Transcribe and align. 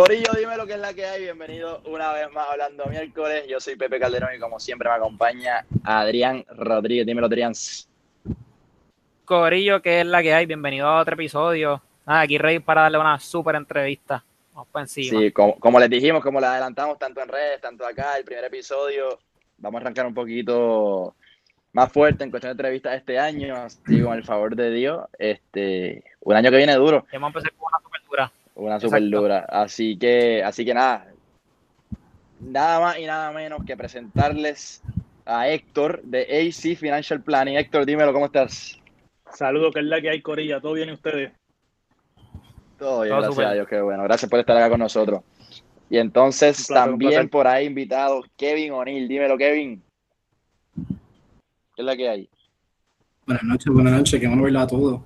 Corillo, 0.00 0.32
dime 0.34 0.56
lo 0.56 0.66
que 0.66 0.72
es 0.72 0.78
la 0.78 0.94
que 0.94 1.04
hay. 1.04 1.24
Bienvenido 1.24 1.82
una 1.84 2.10
vez 2.14 2.32
más 2.32 2.46
hablando 2.50 2.86
miércoles. 2.86 3.44
Yo 3.46 3.60
soy 3.60 3.76
Pepe 3.76 4.00
Calderón 4.00 4.30
y 4.34 4.38
como 4.38 4.58
siempre 4.58 4.88
me 4.88 4.94
acompaña 4.94 5.66
Adrián 5.84 6.42
Rodríguez. 6.56 7.04
Dímelo, 7.04 7.26
Adrián. 7.26 7.52
Corillo, 9.26 9.82
que 9.82 10.00
es 10.00 10.06
la 10.06 10.22
que 10.22 10.32
hay. 10.32 10.46
Bienvenido 10.46 10.86
a 10.86 11.02
otro 11.02 11.12
episodio. 11.12 11.82
Nada, 12.06 12.22
aquí 12.22 12.38
Rey 12.38 12.60
para 12.60 12.80
darle 12.80 12.96
una 12.96 13.18
súper 13.18 13.56
entrevista. 13.56 14.24
Vamos 14.54 14.68
por 14.72 14.80
encima. 14.80 15.20
Sí, 15.20 15.32
como, 15.32 15.60
como, 15.60 15.78
les 15.78 15.90
dijimos, 15.90 16.22
como 16.22 16.40
les 16.40 16.48
adelantamos 16.48 16.98
tanto 16.98 17.20
en 17.20 17.28
redes, 17.28 17.60
tanto 17.60 17.86
acá, 17.86 18.16
el 18.16 18.24
primer 18.24 18.44
episodio, 18.46 19.18
vamos 19.58 19.80
a 19.80 19.82
arrancar 19.82 20.06
un 20.06 20.14
poquito 20.14 21.14
más 21.74 21.92
fuerte 21.92 22.24
en 22.24 22.30
cuestión 22.30 22.48
de 22.48 22.52
entrevistas 22.52 22.96
este 22.96 23.18
año, 23.18 23.54
así 23.54 24.00
con 24.00 24.16
el 24.16 24.24
favor 24.24 24.56
de 24.56 24.70
Dios. 24.70 25.04
Este, 25.18 26.02
un 26.20 26.36
año 26.36 26.50
que 26.50 26.56
viene 26.56 26.74
duro. 26.76 27.04
Vamos 27.12 27.26
a 27.26 27.38
empezar 27.38 27.52
con 27.52 27.68
una. 27.68 27.89
Una 28.60 28.78
super 28.78 29.02
dura. 29.08 29.46
Así 29.48 29.96
que, 29.96 30.44
así 30.44 30.66
que 30.66 30.74
nada, 30.74 31.06
nada 32.40 32.80
más 32.80 32.98
y 32.98 33.06
nada 33.06 33.32
menos 33.32 33.64
que 33.64 33.74
presentarles 33.74 34.82
a 35.24 35.48
Héctor 35.48 36.02
de 36.02 36.22
AC 36.22 36.76
Financial 36.76 37.22
Planning. 37.22 37.56
Héctor, 37.56 37.86
dímelo, 37.86 38.12
¿cómo 38.12 38.26
estás? 38.26 38.78
Saludos, 39.32 39.72
que 39.72 39.80
es 39.80 39.86
la 39.86 40.02
que 40.02 40.10
hay, 40.10 40.20
Corilla. 40.20 40.60
¿Todo 40.60 40.74
bien 40.74 40.90
y 40.90 40.92
ustedes? 40.92 41.32
Todo 42.78 43.02
bien, 43.02 43.16
gracias 43.16 43.46
a 43.46 43.52
Dios, 43.54 43.66
qué 43.66 43.80
bueno. 43.80 44.02
Gracias 44.02 44.30
por 44.30 44.40
estar 44.40 44.56
acá 44.56 44.68
con 44.68 44.80
nosotros. 44.80 45.22
Y 45.88 45.96
entonces 45.96 46.66
también 46.66 47.30
por 47.30 47.46
ahí 47.46 47.66
invitados 47.66 48.26
Kevin 48.36 48.72
O'Neill. 48.72 49.08
Dímelo, 49.08 49.38
Kevin. 49.38 49.82
¿Qué 50.76 51.78
es 51.78 51.84
la 51.84 51.96
que 51.96 52.08
hay? 52.10 52.28
Buenas 53.24 53.44
noches, 53.44 53.72
buenas 53.72 53.92
noches, 53.94 54.20
que 54.20 54.26
bueno 54.26 54.42
verlo 54.42 54.60
a 54.60 54.66
todos. 54.66 55.00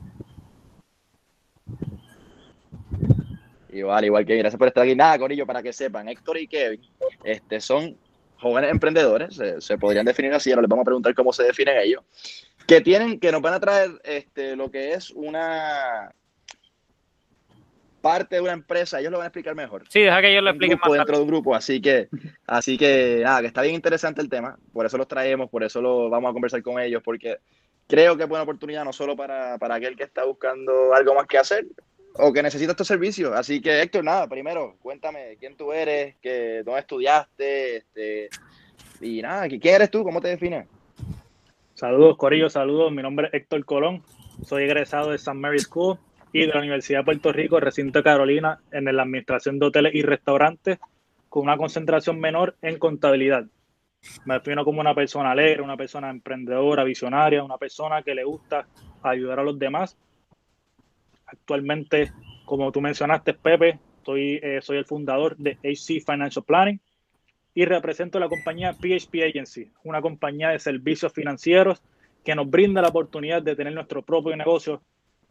Igual, 3.75 4.05
igual 4.05 4.25
que 4.25 4.37
gracias 4.37 4.59
por 4.59 4.69
estar 4.69 4.85
aquí. 4.85 4.95
Nada, 4.95 5.19
Corillo, 5.19 5.47
para 5.47 5.63
que 5.63 5.73
sepan, 5.73 6.09
Héctor 6.09 6.39
y 6.39 6.47
Kevin 6.47 6.81
este, 7.25 7.61
son 7.61 7.97
jóvenes 8.39 8.71
emprendedores, 8.71 9.35
se, 9.35 9.61
se, 9.61 9.79
podrían 9.79 10.05
definir 10.05 10.33
así, 10.33 10.51
ahora 10.51 10.63
les 10.63 10.69
vamos 10.69 10.83
a 10.83 10.87
preguntar 10.87 11.15
cómo 11.15 11.33
se 11.33 11.45
definen 11.45 11.79
ellos, 11.79 12.03
que 12.67 12.81
tienen, 12.81 13.19
que 13.19 13.33
nos 13.33 13.41
van 13.41 13.55
a 13.55 13.61
traer 13.61 13.91
este, 14.05 14.55
lo 14.55 14.71
que 14.71 14.93
es 14.93 15.11
una 15.13 16.13
parte 18.03 18.37
de 18.37 18.43
una 18.43 18.53
empresa, 18.53 19.01
ellos 19.01 19.11
lo 19.11 19.19
van 19.19 19.25
a 19.25 19.29
explicar 19.29 19.55
mejor. 19.55 19.85
Sí, 19.89 20.03
deja 20.03 20.21
que 20.21 20.31
ellos 20.31 20.45
lo 20.45 20.51
expliquen 20.51 20.79
más 20.79 20.93
dentro 20.93 21.17
de 21.17 21.23
un 21.23 21.29
grupo, 21.29 21.55
así 21.55 21.81
que, 21.81 22.09
así 22.47 22.77
que 22.77 23.23
nada, 23.25 23.41
que 23.41 23.47
está 23.47 23.63
bien 23.63 23.75
interesante 23.75 24.21
el 24.21 24.29
tema, 24.29 24.59
por 24.73 24.85
eso 24.85 24.99
los 24.99 25.09
traemos, 25.09 25.49
por 25.49 25.65
eso 25.65 25.81
lo 25.81 26.11
vamos 26.11 26.31
a 26.31 26.33
conversar 26.35 26.63
con 26.63 26.79
ellos, 26.79 27.03
porque 27.03 27.39
creo 27.87 28.17
que 28.17 28.25
es 28.25 28.29
buena 28.29 28.43
oportunidad 28.43 28.85
no 28.85 28.93
solo 28.93 29.17
para, 29.17 29.57
para 29.57 29.77
aquel 29.77 29.97
que 29.97 30.05
está 30.05 30.25
buscando 30.25 30.93
algo 30.95 31.15
más 31.15 31.27
que 31.27 31.39
hacer, 31.39 31.67
o 32.17 32.33
que 32.33 32.43
necesita 32.43 32.73
estos 32.73 32.87
servicios. 32.87 33.33
Así 33.35 33.61
que, 33.61 33.83
Héctor, 33.83 34.05
nada, 34.05 34.29
primero, 34.29 34.77
cuéntame 34.81 35.37
quién 35.39 35.57
tú 35.57 35.73
eres, 35.73 36.17
que, 36.21 36.63
dónde 36.65 36.81
estudiaste, 36.81 37.77
este, 37.77 38.29
y 39.01 39.21
nada, 39.21 39.49
¿quién 39.49 39.75
eres 39.75 39.91
tú? 39.91 40.05
¿Cómo 40.05 40.21
te 40.21 40.29
defines? 40.29 40.67
Saludos, 41.75 42.17
Corillo, 42.17 42.49
saludos. 42.49 42.93
Mi 42.93 43.03
nombre 43.03 43.27
es 43.27 43.35
Héctor 43.35 43.65
Colón. 43.65 44.03
Soy 44.45 44.65
egresado 44.65 45.11
de 45.11 45.17
St. 45.17 45.35
Mary 45.35 45.59
School 45.59 45.99
y 46.33 46.41
de 46.41 46.47
la 46.47 46.61
Universidad 46.61 47.01
de 47.01 47.05
Puerto 47.05 47.33
Rico, 47.33 47.59
recinto 47.59 48.03
Carolina, 48.03 48.61
en 48.71 48.85
la 48.85 49.03
administración 49.03 49.59
de 49.59 49.67
hoteles 49.67 49.95
y 49.95 50.03
restaurantes, 50.03 50.79
con 51.29 51.43
una 51.45 51.57
concentración 51.57 52.21
menor 52.21 52.57
en 52.63 52.79
contabilidad. 52.79 53.45
Me 54.25 54.35
defino 54.35 54.65
como 54.65 54.81
una 54.81 54.95
persona 54.95 55.33
alegre, 55.33 55.63
una 55.63 55.77
persona 55.77 56.11
emprendedora, 56.11 56.85
visionaria, 56.85 57.43
una 57.43 57.59
persona 57.59 58.03
que 58.03 58.15
le 58.15 58.23
gusta 58.23 58.67
ayudar 59.03 59.41
a 59.41 59.43
los 59.43 59.59
demás 59.59 59.97
Actualmente, 61.35 62.13
como 62.45 62.71
tú 62.71 62.81
mencionaste, 62.81 63.35
Pepe, 63.35 63.79
soy, 64.05 64.41
eh, 64.43 64.61
soy 64.63 64.79
el 64.79 64.85
fundador 64.85 65.37
de 65.37 65.59
AC 65.65 66.01
Financial 66.05 66.45
Planning 66.45 66.81
y 67.55 67.65
represento 67.65 68.19
la 68.19 68.29
compañía 68.29 68.73
PHP 68.73 69.23
Agency, 69.29 69.71
una 69.83 70.01
compañía 70.01 70.51
de 70.51 70.59
servicios 70.59 71.13
financieros 71.13 71.83
que 72.25 72.35
nos 72.35 72.49
brinda 72.49 72.83
la 72.83 72.89
oportunidad 72.89 73.43
de 73.43 73.57
tener 73.57 73.73
nuestro 73.75 74.03
propio 74.03 74.37
negocio 74.37 74.81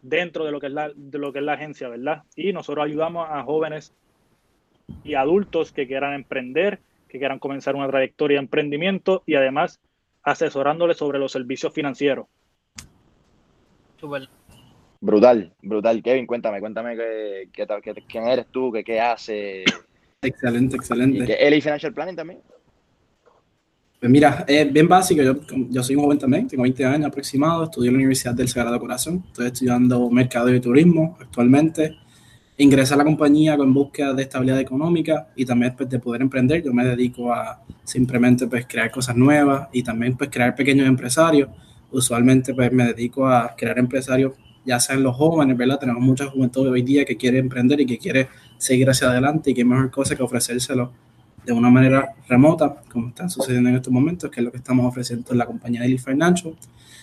dentro 0.02 0.46
de 0.46 0.52
lo 0.52 0.60
que 0.60 0.68
es 0.68 0.74
la, 0.74 0.92
de 0.94 1.18
lo 1.18 1.32
que 1.32 1.40
es 1.40 1.46
la 1.46 1.54
agencia, 1.54 1.88
¿verdad? 1.90 2.24
Y 2.36 2.54
nosotros 2.54 2.86
ayudamos 2.86 3.28
a 3.30 3.44
jóvenes 3.44 3.94
y 5.04 5.16
adultos 5.16 5.72
que 5.72 5.88
quieran 5.88 6.14
emprender, 6.14 6.80
que 7.08 7.18
quieran 7.18 7.40
comenzar 7.40 7.76
una 7.76 7.88
trayectoria 7.88 8.38
de 8.38 8.44
emprendimiento 8.44 9.24
y 9.26 9.36
además 9.36 9.80
asesorándoles 10.22 10.98
sobre 10.98 11.20
los 11.20 11.32
servicios 11.32 11.74
financieros. 11.74 12.28
Super. 14.00 14.28
Brutal, 15.04 15.52
brutal. 15.62 16.02
Kevin, 16.02 16.26
cuéntame, 16.26 16.62
cuéntame 16.62 16.96
qué, 16.96 17.50
qué, 17.52 17.68
qué, 17.84 18.04
quién 18.08 18.26
eres 18.26 18.46
tú, 18.50 18.72
qué, 18.72 18.86
qué 18.86 19.02
haces. 19.02 19.66
Excelente, 20.22 20.78
excelente. 20.78 21.26
¿Y 21.26 21.28
qué, 21.28 21.62
Financial 21.62 21.94
Planning 21.94 22.16
también? 22.16 22.40
Pues 24.00 24.10
mira, 24.10 24.46
es 24.48 24.72
bien 24.72 24.88
básico. 24.88 25.22
Yo, 25.22 25.36
yo 25.70 25.84
soy 25.84 25.98
un 25.98 26.04
joven 26.04 26.20
también, 26.20 26.48
tengo 26.48 26.64
20 26.64 26.86
años 26.86 27.08
aproximado, 27.08 27.66
estudio 27.66 27.90
en 27.90 27.96
la 27.96 27.98
Universidad 27.98 28.34
del 28.34 28.48
Sagrado 28.48 28.80
Corazón. 28.80 29.26
Estoy 29.28 29.48
estudiando 29.48 30.10
mercado 30.10 30.56
y 30.56 30.62
turismo 30.62 31.18
actualmente. 31.20 31.98
Ingresé 32.56 32.94
a 32.94 32.98
la 32.98 33.04
compañía 33.04 33.58
con 33.58 33.74
búsqueda 33.74 34.14
de 34.14 34.24
estabilidad 34.24 34.62
económica 34.62 35.28
y 35.36 35.44
también 35.44 35.76
pues, 35.76 35.90
de 35.90 36.00
poder 36.00 36.22
emprender. 36.22 36.64
Yo 36.64 36.72
me 36.72 36.86
dedico 36.86 37.34
a 37.34 37.62
simplemente 37.84 38.48
pues, 38.48 38.66
crear 38.66 38.90
cosas 38.90 39.18
nuevas 39.18 39.68
y 39.74 39.84
también 39.84 40.16
pues, 40.16 40.30
crear 40.30 40.56
pequeños 40.56 40.88
empresarios. 40.88 41.50
Usualmente 41.92 42.54
pues, 42.54 42.72
me 42.72 42.86
dedico 42.86 43.28
a 43.28 43.54
crear 43.54 43.78
empresarios 43.78 44.32
ya 44.66 44.80
sean 44.80 45.04
los 45.04 45.16
jóvenes, 45.16 45.58
¿verdad? 45.58 45.80
Tenemos 45.80 46.02
mucha 46.02 46.28
juventud 46.28 46.68
hoy 46.68 46.82
día 46.82 47.06
que 47.06 47.18
quiere 47.18 47.40
emprender 47.40 47.82
y 47.82 47.86
que 47.86 47.98
quiere 47.98 48.30
seguir 48.58 48.90
hacia 48.90 49.10
adelante 49.10 49.52
y 49.52 49.54
qué 49.54 49.66
mejor 49.66 49.92
cosa 49.92 50.16
que 50.16 50.24
ofrecérselo 50.24 50.92
de 51.46 51.52
una 51.52 51.70
manera 51.70 52.16
remota, 52.28 52.82
como 52.92 53.10
está 53.10 53.28
sucediendo 53.28 53.70
en 53.70 53.76
estos 53.76 53.92
momentos, 53.92 54.32
que 54.32 54.40
es 54.40 54.46
lo 54.46 54.52
que 54.52 54.58
estamos 54.58 54.86
ofreciendo 54.86 55.32
en 55.32 55.38
la 55.38 55.46
compañía 55.46 55.82
Daily 55.82 55.98
Financial. 55.98 56.56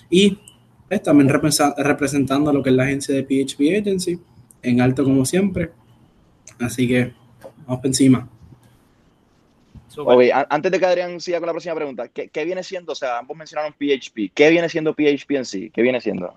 Y 0.08 0.38
pues, 0.88 1.02
también 1.02 1.28
representando 1.28 2.52
lo 2.52 2.62
que 2.62 2.70
es 2.70 2.76
la 2.76 2.84
agencia 2.84 3.14
de 3.14 3.22
PHP 3.22 3.80
Agency, 3.80 4.18
en 4.62 4.80
alto 4.80 5.04
como 5.04 5.24
siempre. 5.24 5.70
Así 6.58 6.88
que 6.88 7.12
vamos 7.66 7.80
por 7.80 7.86
encima. 7.86 8.28
Okay, 9.96 10.30
antes 10.32 10.72
de 10.72 10.78
que 10.78 10.86
Adrián 10.86 11.20
siga 11.20 11.40
con 11.40 11.48
la 11.48 11.52
próxima 11.52 11.74
pregunta, 11.74 12.08
¿qué, 12.08 12.28
¿qué, 12.28 12.44
viene 12.44 12.62
siendo? 12.62 12.92
O 12.92 12.94
sea, 12.94 13.18
ambos 13.18 13.36
mencionaron 13.36 13.72
PHP. 13.72 14.32
¿Qué 14.32 14.48
viene 14.48 14.68
siendo 14.68 14.94
PHP 14.94 15.30
en 15.32 15.44
sí? 15.44 15.70
¿Qué 15.70 15.82
viene 15.82 16.00
siendo? 16.00 16.32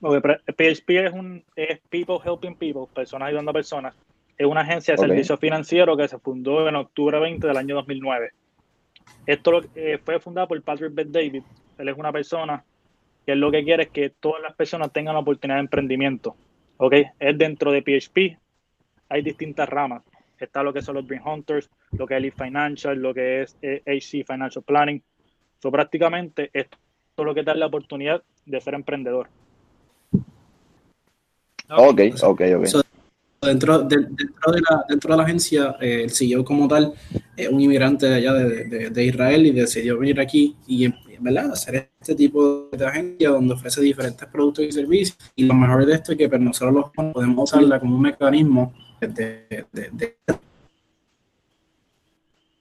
PHP 0.00 0.90
es 1.06 1.12
un 1.12 1.44
es 1.54 1.78
People 1.90 2.18
Helping 2.24 2.54
People, 2.56 2.86
personas 2.94 3.28
ayudando 3.28 3.50
a 3.50 3.54
personas. 3.54 3.94
Es 4.38 4.46
una 4.46 4.62
agencia 4.62 4.94
de 4.94 5.00
okay. 5.00 5.08
servicios 5.08 5.38
financieros 5.38 5.96
que 5.98 6.08
se 6.08 6.18
fundó 6.18 6.66
en 6.66 6.76
octubre 6.76 7.18
20 7.18 7.46
del 7.46 7.56
año 7.56 7.74
2009. 7.76 8.30
Esto 9.26 9.60
eh, 9.74 9.98
fue 10.02 10.18
fundado 10.18 10.48
por 10.48 10.62
Patrick 10.62 10.94
Beth 10.94 11.08
David. 11.08 11.42
Él 11.76 11.88
es 11.88 11.96
una 11.96 12.12
persona 12.12 12.64
que 13.26 13.34
lo 13.34 13.50
que 13.50 13.62
quiere 13.62 13.84
es 13.84 13.88
que 13.90 14.10
todas 14.10 14.42
las 14.42 14.54
personas 14.54 14.92
tengan 14.92 15.14
la 15.14 15.20
oportunidad 15.20 15.56
de 15.56 15.62
emprendimiento. 15.62 16.34
¿okay? 16.78 17.06
Es 17.18 17.36
dentro 17.36 17.70
de 17.70 17.82
PHP. 17.82 18.38
Hay 19.10 19.22
distintas 19.22 19.68
ramas. 19.68 20.02
Está 20.38 20.62
lo 20.62 20.72
que 20.72 20.80
son 20.80 20.94
los 20.94 21.06
Dream 21.06 21.26
Hunters, 21.26 21.68
lo 21.92 22.06
que 22.06 22.14
es 22.14 22.18
Elite 22.18 22.42
Financial, 22.42 22.96
lo 22.96 23.12
que 23.12 23.42
es 23.42 23.56
eh, 23.60 23.82
HC 23.84 24.26
Financial 24.26 24.64
Planning. 24.64 25.02
So, 25.58 25.70
prácticamente 25.70 26.48
esto 26.54 26.78
es 27.18 27.24
lo 27.24 27.34
que 27.34 27.42
da 27.42 27.54
la 27.54 27.66
oportunidad 27.66 28.22
de 28.46 28.60
ser 28.62 28.72
emprendedor. 28.72 29.28
Ok, 31.76 32.00
ok, 32.22 32.40
ok. 32.58 32.66
So, 32.66 32.82
dentro, 33.42 33.80
de, 33.80 33.96
dentro, 33.96 34.52
de 34.52 34.60
la, 34.60 34.84
dentro 34.88 35.12
de 35.12 35.16
la 35.16 35.22
agencia, 35.22 35.76
eh, 35.80 36.02
el 36.04 36.10
CEO 36.10 36.44
como 36.44 36.68
tal 36.68 36.92
es 37.36 37.48
un 37.48 37.60
inmigrante 37.60 38.06
de 38.06 38.14
allá 38.14 38.34
de, 38.34 38.64
de, 38.64 38.90
de, 38.90 39.04
Israel 39.04 39.46
y 39.46 39.52
decidió 39.52 39.98
venir 39.98 40.20
aquí 40.20 40.56
y 40.66 40.92
¿verdad? 41.20 41.52
hacer 41.52 41.90
este 42.00 42.14
tipo 42.14 42.68
de 42.72 42.86
agencia 42.86 43.30
donde 43.30 43.54
ofrece 43.54 43.80
diferentes 43.80 44.26
productos 44.28 44.64
y 44.64 44.72
servicios. 44.72 45.18
Y 45.36 45.44
lo 45.44 45.54
mejor 45.54 45.86
de 45.86 45.94
esto 45.94 46.12
es 46.12 46.18
que 46.18 46.28
pues, 46.28 46.40
nosotros 46.40 46.74
los 46.74 47.12
podemos 47.12 47.50
usarla 47.50 47.78
como 47.78 47.96
un 47.96 48.02
mecanismo 48.02 48.72
de, 49.00 49.66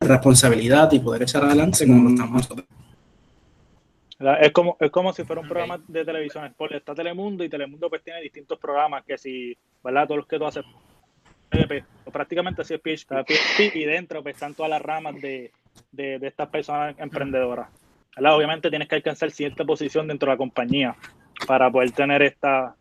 responsabilidad 0.01 0.91
y 0.93 0.99
poder 0.99 1.23
echar 1.23 1.43
adelante 1.43 1.85
como 1.85 2.03
lo 2.03 2.09
estamos 2.09 2.33
nosotros. 2.33 2.67
Es 4.19 4.51
como, 4.51 4.75
es 4.81 4.91
como 4.91 5.13
si 5.13 5.23
fuera 5.23 5.41
un 5.41 5.47
programa 5.47 5.79
de 5.87 6.03
televisión. 6.03 6.53
Está 6.71 6.93
Telemundo 6.93 7.43
y 7.43 7.49
Telemundo 7.49 7.89
pues 7.89 8.03
tiene 8.03 8.21
distintos 8.21 8.59
programas 8.59 9.05
que 9.05 9.17
si, 9.17 9.57
¿verdad? 9.81 10.07
Todos 10.07 10.17
los 10.17 10.27
que 10.27 10.37
tú 10.37 10.45
haces, 10.45 10.65
pues, 11.49 11.83
prácticamente 12.11 12.61
así 12.61 12.73
es 12.73 12.81
PHP, 12.81 13.25
PHP 13.25 13.75
y 13.75 13.85
dentro 13.85 14.21
pues 14.21 14.35
están 14.35 14.55
todas 14.55 14.69
las 14.69 14.81
ramas 14.81 15.15
de, 15.21 15.51
de, 15.93 16.19
de 16.19 16.27
estas 16.27 16.49
personas 16.49 16.99
emprendedoras. 16.99 17.69
¿verdad? 18.17 18.35
Obviamente 18.35 18.69
tienes 18.69 18.89
que 18.89 18.95
alcanzar 18.95 19.31
cierta 19.31 19.63
posición 19.63 20.07
dentro 20.07 20.27
de 20.27 20.33
la 20.33 20.37
compañía 20.37 20.95
para 21.47 21.71
poder 21.71 21.91
tener 21.91 22.21
esta... 22.21 22.75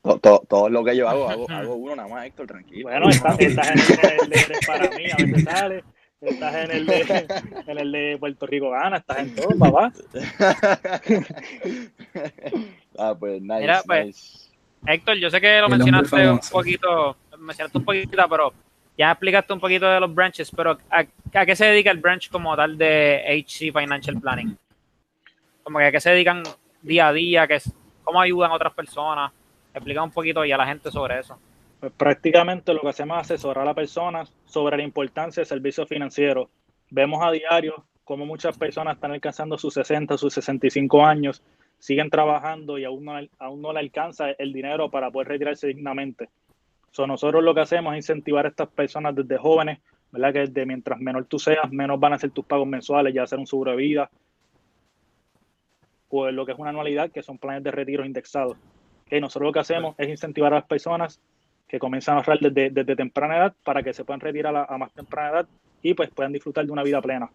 Todo, 0.00 0.18
todo, 0.20 0.42
todo 0.48 0.68
lo 0.68 0.84
que 0.84 0.96
yo 0.96 1.08
hago, 1.08 1.28
hago, 1.28 1.50
hago 1.50 1.74
uno 1.74 1.96
nada 1.96 2.08
más, 2.08 2.26
Héctor, 2.26 2.46
tranquilo. 2.46 2.88
Bueno, 2.88 3.10
en 3.10 3.48
el 3.48 3.56
de 3.56 4.58
para 4.64 4.88
mí, 4.90 5.06
a 5.10 5.16
veces 5.16 5.42
sale 5.42 5.84
estás 6.20 6.54
en 6.54 6.70
el 6.70 6.86
de, 6.86 7.00
en 7.66 7.78
el 7.78 7.92
de 7.92 8.16
Puerto 8.18 8.46
Rico 8.46 8.70
gana, 8.70 8.98
estás 8.98 9.18
en 9.18 9.34
todo, 9.34 9.48
papá. 9.58 9.92
ah, 12.98 13.14
pues 13.18 13.42
nice, 13.42 13.60
Mira, 13.60 13.82
pues, 13.86 14.06
nice. 14.06 14.50
Héctor, 14.86 15.16
yo 15.16 15.30
sé 15.30 15.40
que 15.40 15.60
lo 15.60 15.68
mencionaste 15.68 16.30
un 16.30 16.40
poquito, 16.50 17.16
mencionaste 17.38 17.78
un 17.78 17.84
poquito, 17.84 18.28
pero 18.28 18.52
ya 18.96 19.12
explicaste 19.12 19.52
un 19.52 19.60
poquito 19.60 19.86
de 19.86 20.00
los 20.00 20.14
branches, 20.14 20.50
pero 20.54 20.78
¿a, 20.90 21.04
qué 21.44 21.56
se 21.56 21.66
dedica 21.66 21.90
el 21.90 21.98
branch 21.98 22.30
como 22.30 22.56
tal 22.56 22.78
de 22.78 23.44
HC 23.46 23.78
Financial 23.78 24.18
Planning? 24.20 24.56
Como 25.62 25.78
que 25.78 25.86
a 25.86 25.92
qué 25.92 26.00
se 26.00 26.10
dedican 26.10 26.42
día 26.82 27.08
a 27.08 27.12
día, 27.12 27.46
que 27.46 27.56
es, 27.56 27.70
cómo 28.02 28.20
ayudan 28.20 28.50
a 28.50 28.54
otras 28.54 28.72
personas. 28.72 29.32
Explica 29.72 30.02
un 30.02 30.10
poquito 30.10 30.44
y 30.44 30.52
a 30.52 30.56
la 30.56 30.66
gente 30.66 30.90
sobre 30.90 31.20
eso. 31.20 31.38
Pues 31.80 31.92
prácticamente 31.94 32.74
lo 32.74 32.82
que 32.82 32.90
hacemos 32.90 33.16
es 33.16 33.30
asesorar 33.30 33.62
a 33.62 33.66
las 33.66 33.74
personas 33.74 34.30
sobre 34.44 34.76
la 34.76 34.82
importancia 34.82 35.40
del 35.40 35.46
servicio 35.46 35.86
financiero. 35.86 36.50
Vemos 36.90 37.20
a 37.22 37.30
diario 37.30 37.86
cómo 38.04 38.26
muchas 38.26 38.58
personas 38.58 38.96
están 38.96 39.12
alcanzando 39.12 39.56
sus 39.56 39.72
60, 39.74 40.18
sus 40.18 40.34
65 40.34 41.06
años, 41.06 41.42
siguen 41.78 42.10
trabajando 42.10 42.76
y 42.76 42.84
aún 42.84 43.06
no, 43.06 43.14
aún 43.38 43.62
no 43.62 43.72
le 43.72 43.80
alcanza 43.80 44.30
el 44.32 44.52
dinero 44.52 44.90
para 44.90 45.10
poder 45.10 45.28
retirarse 45.28 45.68
dignamente. 45.68 46.28
So, 46.90 47.06
nosotros 47.06 47.42
lo 47.42 47.54
que 47.54 47.62
hacemos 47.62 47.94
es 47.94 47.98
incentivar 47.98 48.44
a 48.44 48.50
estas 48.50 48.68
personas 48.68 49.14
desde 49.14 49.38
jóvenes, 49.38 49.78
¿verdad? 50.10 50.50
Que 50.52 50.66
mientras 50.66 51.00
menor 51.00 51.24
tú 51.24 51.38
seas, 51.38 51.70
menos 51.70 51.98
van 51.98 52.12
a 52.12 52.18
ser 52.18 52.30
tus 52.30 52.44
pagos 52.44 52.66
mensuales, 52.66 53.14
ya 53.14 53.26
sea 53.26 53.38
un 53.38 53.46
seguro 53.46 53.70
de 53.70 53.78
vida, 53.78 54.10
o 56.10 56.30
lo 56.30 56.44
que 56.44 56.52
es 56.52 56.58
una 56.58 56.70
anualidad, 56.70 57.10
que 57.10 57.22
son 57.22 57.38
planes 57.38 57.62
de 57.62 57.70
retiro 57.70 58.04
indexados. 58.04 58.58
Que 59.08 59.20
nosotros 59.20 59.48
lo 59.48 59.52
que 59.52 59.60
hacemos 59.60 59.94
es 59.96 60.08
incentivar 60.08 60.52
a 60.52 60.56
las 60.56 60.66
personas 60.66 61.20
que 61.70 61.78
comienzan 61.78 62.14
a 62.14 62.18
ahorrar 62.18 62.40
desde, 62.40 62.70
desde 62.70 62.96
temprana 62.96 63.36
edad 63.36 63.54
para 63.62 63.82
que 63.82 63.94
se 63.94 64.04
puedan 64.04 64.20
retirar 64.20 64.66
a, 64.68 64.76
más 64.76 64.92
temprana 64.92 65.30
edad 65.30 65.46
y 65.82 65.94
pues 65.94 66.10
puedan 66.10 66.32
disfrutar 66.32 66.66
de 66.66 66.72
una 66.72 66.82
vida 66.82 67.00
plena. 67.00 67.30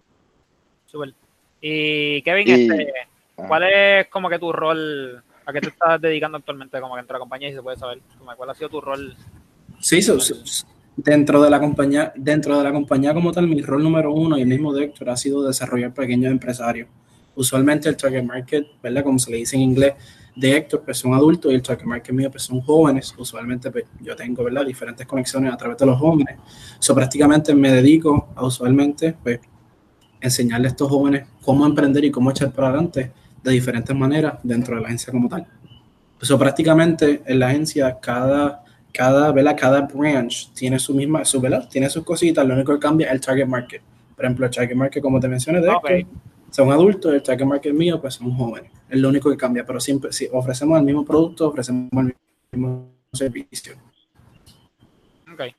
Súper. 0.86 1.14
Y 1.62 2.22
Kevin, 2.22 2.50
este, 2.50 2.94
ah. 3.38 3.46
¿cuál 3.48 3.64
es 3.64 4.08
como 4.10 4.30
que 4.30 4.38
tu 4.38 4.52
rol, 4.52 5.24
a 5.46 5.54
qué 5.54 5.62
te 5.62 5.70
estás 5.70 6.02
dedicando 6.02 6.38
actualmente 6.38 6.82
como 6.82 6.96
que 6.96 7.00
entre 7.00 7.14
la 7.14 7.20
compañía 7.20 7.50
y 7.50 7.54
se 7.54 7.62
puede 7.62 7.78
saber? 7.78 8.00
¿Cuál 8.36 8.50
ha 8.50 8.54
sido 8.54 8.70
tu 8.70 8.82
rol 8.82 9.16
Sí, 9.80 10.02
dentro 10.98 11.42
de 11.42 11.50
la 11.50 11.60
compañía, 11.60 12.12
dentro 12.16 12.58
de 12.58 12.64
la 12.64 12.72
compañía 12.72 13.14
como 13.14 13.32
tal, 13.32 13.48
mi 13.48 13.62
rol 13.62 13.84
número 13.84 14.14
uno 14.14 14.38
y 14.38 14.42
el 14.42 14.48
mismo 14.48 14.74
de 14.74 14.86
Héctor 14.86 15.10
ha 15.12 15.18
sido 15.18 15.44
desarrollar 15.44 15.94
pequeños 15.94 16.32
empresarios. 16.32 16.90
Usualmente 17.36 17.90
el 17.90 17.98
target 17.98 18.24
market, 18.24 18.66
¿verdad? 18.82 19.04
Como 19.04 19.20
se 19.20 19.32
le 19.32 19.38
dice 19.38 19.56
en 19.56 19.64
inglés, 19.64 19.94
de 20.36 20.58
Héctor, 20.58 20.82
pues 20.84 20.98
son 20.98 21.14
adultos 21.14 21.52
y 21.52 21.56
el 21.56 21.62
target 21.62 21.86
market 21.86 22.14
mío, 22.14 22.30
pues 22.30 22.44
son 22.44 22.62
jóvenes. 22.62 23.14
Usualmente 23.18 23.72
pues, 23.72 23.86
yo 24.02 24.16
tengo, 24.16 24.44
¿verdad? 24.44 24.66
Diferentes 24.66 25.06
conexiones 25.08 25.54
a 25.54 25.58
través 25.58 25.78
de 25.78 25.86
los 25.86 25.98
jóvenes. 25.98 26.38
So, 26.80 26.94
prácticamente 26.94 27.56
me 27.56 27.72
dedico 27.72 28.30
a 28.36 28.46
usualmente, 28.46 29.16
pues, 29.24 29.40
enseñarle 30.20 30.68
a 30.68 30.72
estos 30.72 30.90
jóvenes 30.90 31.28
cómo 31.42 31.66
emprender 31.66 32.04
y 32.04 32.12
cómo 32.12 32.32
echar 32.32 32.52
para 32.52 32.70
adelante 32.70 33.12
de 33.44 33.52
diferentes 33.52 33.96
maneras 33.96 34.36
dentro 34.44 34.76
de 34.76 34.82
la 34.82 34.88
agencia 34.88 35.12
como 35.12 35.30
tal. 35.30 35.48
Eso 36.20 36.40
prácticamente 36.40 37.22
en 37.26 37.40
la 37.40 37.50
agencia 37.50 38.00
cada 38.02 38.66
cada, 38.96 39.32
¿verdad? 39.32 39.56
cada 39.60 39.82
branch 39.82 40.52
tiene 40.54 40.80
su 40.80 40.94
misma, 40.94 41.26
su, 41.26 41.40
¿verdad? 41.42 41.68
tiene 41.70 41.90
sus 41.90 42.04
cositas, 42.04 42.46
lo 42.48 42.54
único 42.54 42.74
que 42.74 42.80
cambia 42.80 43.08
es 43.08 43.14
el 43.14 43.22
target 43.22 43.46
market. 43.46 43.82
Por 44.16 44.26
ejemplo, 44.26 44.46
el 44.46 44.52
target 44.52 44.76
market, 44.76 45.04
como 45.04 45.20
te 45.20 45.28
mencioné, 45.28 45.60
de 45.60 46.06
son 46.56 46.72
adultos, 46.72 47.13
el 47.13 47.22
target 47.22 47.46
market 47.46 47.74
mío, 47.74 48.00
pues 48.00 48.13
son 48.13 48.34
jóvenes. 48.34 48.72
Es 48.88 48.98
lo 48.98 49.10
único 49.10 49.30
que 49.30 49.36
cambia, 49.36 49.66
pero 49.66 49.78
siempre 49.81 50.13
si 50.13 50.30
ofrecemos 50.31 50.80
el 50.80 50.86
mismo 50.86 51.04
producto, 51.04 51.50
ofrecemos 51.50 51.90
el 51.92 52.16
mismo 52.54 52.94
servicio. 53.12 53.74
Okay. 55.34 55.54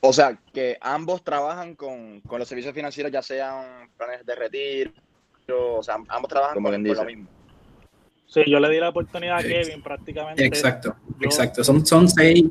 O 0.00 0.12
sea, 0.12 0.38
que 0.52 0.76
ambos 0.82 1.24
trabajan 1.24 1.74
con, 1.74 2.20
con, 2.20 2.38
los 2.38 2.46
servicios 2.46 2.74
financieros, 2.74 3.10
ya 3.10 3.22
sean 3.22 3.88
planes 3.96 4.26
de 4.26 4.34
retiro, 4.34 4.92
o 5.48 5.82
sea, 5.82 5.96
ambos 6.08 6.28
trabajan 6.28 6.62
con, 6.62 6.72
lo 6.72 7.04
mismo. 7.06 7.26
Sí, 8.26 8.42
yo 8.46 8.60
le 8.60 8.68
di 8.68 8.80
la 8.80 8.90
oportunidad 8.90 9.38
a 9.38 9.42
Kevin 9.42 9.82
prácticamente. 9.82 10.44
Exacto, 10.44 10.94
exacto. 11.22 11.64
Son, 11.64 11.86
son 11.86 12.06
seis, 12.06 12.44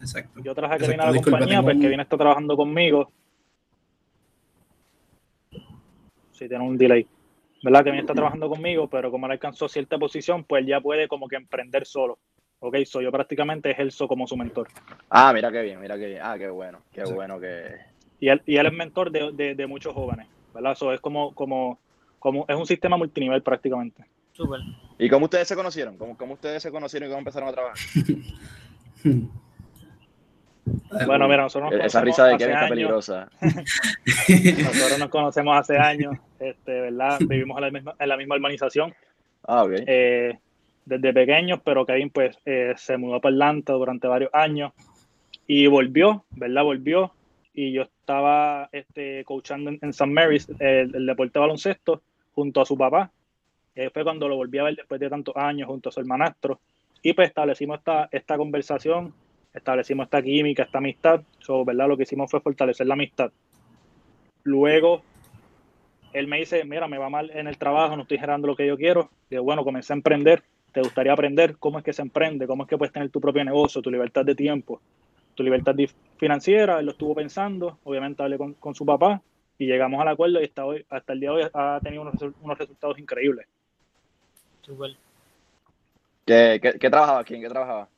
Exacto. 0.00 0.40
Yo 0.42 0.52
traje 0.52 0.74
a 0.74 0.78
Kevin 0.78 1.00
a 1.00 1.12
la 1.12 1.22
compañía, 1.22 1.62
pues 1.62 1.78
Kevin 1.78 2.00
está 2.00 2.16
trabajando 2.16 2.56
conmigo. 2.56 3.12
Sí, 6.38 6.48
tiene 6.48 6.62
un 6.62 6.78
delay. 6.78 7.04
¿Verdad? 7.64 7.82
Kevin 7.82 8.00
está 8.00 8.14
trabajando 8.14 8.48
conmigo, 8.48 8.86
pero 8.88 9.10
como 9.10 9.26
él 9.26 9.32
alcanzó 9.32 9.68
cierta 9.68 9.98
posición, 9.98 10.44
pues 10.44 10.64
ya 10.64 10.80
puede 10.80 11.08
como 11.08 11.26
que 11.26 11.34
emprender 11.34 11.84
solo. 11.84 12.20
Ok, 12.60 12.76
soy 12.84 13.04
yo 13.04 13.10
prácticamente 13.10 13.70
ejerzo 13.72 14.06
como 14.06 14.26
su 14.28 14.36
mentor. 14.36 14.68
Ah, 15.10 15.32
mira 15.32 15.50
qué 15.50 15.62
bien, 15.62 15.80
mira 15.80 15.98
qué 15.98 16.06
bien. 16.06 16.20
Ah, 16.22 16.36
qué 16.38 16.48
bueno, 16.48 16.82
qué 16.92 17.02
bueno 17.04 17.40
que... 17.40 17.74
Y 18.20 18.28
él, 18.28 18.40
y 18.46 18.56
él 18.56 18.66
es 18.66 18.72
mentor 18.72 19.10
de, 19.10 19.54
de, 19.54 19.66
muchos 19.66 19.94
jóvenes, 19.94 20.28
¿verdad? 20.54 20.72
Eso 20.72 20.92
es 20.92 21.00
como, 21.00 21.34
como, 21.34 21.78
como, 22.18 22.44
es 22.48 22.56
un 22.56 22.66
sistema 22.66 22.96
multinivel 22.96 23.42
prácticamente. 23.42 24.04
Súper. 24.32 24.60
¿Y 24.98 25.08
cómo 25.08 25.24
ustedes 25.24 25.48
se 25.48 25.56
conocieron? 25.56 25.96
¿Cómo, 25.96 26.16
¿Cómo 26.16 26.34
ustedes 26.34 26.62
se 26.62 26.70
conocieron 26.70 27.08
y 27.08 27.10
cómo 27.10 27.20
empezaron 27.20 27.48
a 27.48 27.52
trabajar? 27.52 27.78
Bueno, 31.06 31.28
mira, 31.28 31.42
nosotros 31.42 31.72
nos 31.72 31.84
Esa 31.84 32.00
risa 32.00 32.26
de 32.26 32.36
Kevin 32.36 32.54
está 32.54 32.68
peligrosa. 32.68 33.28
nosotros 33.40 34.98
nos 34.98 35.08
conocemos 35.08 35.58
hace 35.58 35.78
años, 35.78 36.16
este, 36.38 36.80
¿verdad? 36.80 37.18
Vivimos 37.20 37.58
en 37.58 37.64
la 37.64 37.70
misma, 37.70 37.94
en 37.98 38.08
la 38.08 38.16
misma 38.16 38.36
urbanización. 38.36 38.94
Ah, 39.44 39.64
ok. 39.64 39.72
Eh, 39.86 40.38
desde 40.84 41.12
pequeños, 41.12 41.60
pero 41.64 41.84
Kevin 41.84 42.10
pues 42.10 42.38
eh, 42.46 42.72
se 42.76 42.96
mudó 42.96 43.20
para 43.20 43.34
Atlanta 43.34 43.74
durante 43.74 44.08
varios 44.08 44.30
años 44.32 44.72
y 45.46 45.66
volvió, 45.66 46.24
¿verdad? 46.30 46.64
Volvió 46.64 47.12
y 47.52 47.72
yo 47.72 47.82
estaba 47.82 48.68
este, 48.72 49.24
coachando 49.24 49.70
en, 49.70 49.90
St. 49.90 50.06
Mary's 50.06 50.48
el, 50.58 51.06
deporte 51.06 51.32
de 51.34 51.40
baloncesto 51.40 52.02
junto 52.34 52.60
a 52.60 52.66
su 52.66 52.76
papá. 52.76 53.10
Eh, 53.74 53.90
fue 53.90 54.02
cuando 54.02 54.28
lo 54.28 54.36
volví 54.36 54.58
a 54.58 54.64
ver 54.64 54.76
después 54.76 55.00
de 55.00 55.10
tantos 55.10 55.36
años 55.36 55.68
junto 55.68 55.88
a 55.88 55.92
su 55.92 56.00
hermanastro 56.00 56.60
y 57.02 57.12
pues 57.12 57.28
establecimos 57.28 57.78
esta, 57.78 58.08
esta 58.10 58.36
conversación 58.36 59.12
establecimos 59.54 60.04
esta 60.04 60.22
química, 60.22 60.64
esta 60.64 60.78
amistad. 60.78 61.22
So, 61.40 61.64
¿verdad? 61.64 61.88
Lo 61.88 61.96
que 61.96 62.02
hicimos 62.04 62.30
fue 62.30 62.40
fortalecer 62.40 62.86
la 62.86 62.94
amistad. 62.94 63.30
Luego, 64.44 65.02
él 66.12 66.26
me 66.26 66.38
dice, 66.38 66.64
mira, 66.64 66.88
me 66.88 66.98
va 66.98 67.10
mal 67.10 67.30
en 67.30 67.46
el 67.46 67.58
trabajo, 67.58 67.96
no 67.96 68.02
estoy 68.02 68.18
generando 68.18 68.48
lo 68.48 68.56
que 68.56 68.66
yo 68.66 68.76
quiero. 68.76 69.10
Y 69.30 69.36
bueno, 69.36 69.64
comencé 69.64 69.92
a 69.92 69.96
emprender. 69.96 70.42
¿Te 70.72 70.80
gustaría 70.80 71.12
aprender 71.12 71.56
cómo 71.58 71.78
es 71.78 71.84
que 71.84 71.92
se 71.92 72.02
emprende? 72.02 72.46
¿Cómo 72.46 72.62
es 72.62 72.68
que 72.68 72.78
puedes 72.78 72.92
tener 72.92 73.10
tu 73.10 73.20
propio 73.20 73.44
negocio, 73.44 73.82
tu 73.82 73.90
libertad 73.90 74.24
de 74.24 74.34
tiempo, 74.34 74.80
tu 75.34 75.42
libertad 75.42 75.74
financiera? 76.18 76.78
Él 76.78 76.86
lo 76.86 76.92
estuvo 76.92 77.14
pensando, 77.14 77.78
obviamente 77.84 78.22
hablé 78.22 78.38
con, 78.38 78.74
su 78.74 78.84
papá 78.84 79.22
y 79.56 79.66
llegamos 79.66 80.00
al 80.00 80.08
acuerdo 80.08 80.40
y 80.40 80.44
hasta, 80.44 80.64
hoy, 80.64 80.84
hasta 80.90 81.12
el 81.14 81.20
día 81.20 81.30
de 81.30 81.36
hoy 81.36 81.50
ha 81.52 81.80
tenido 81.82 82.02
unos, 82.02 82.58
resultados 82.58 82.98
increíbles. 82.98 83.46
¿Qué, 86.26 86.60
qué, 86.60 86.90
trabajaba? 86.90 87.24
¿Quién 87.24 87.40
qué 87.40 87.48
trabajaba? 87.48 87.88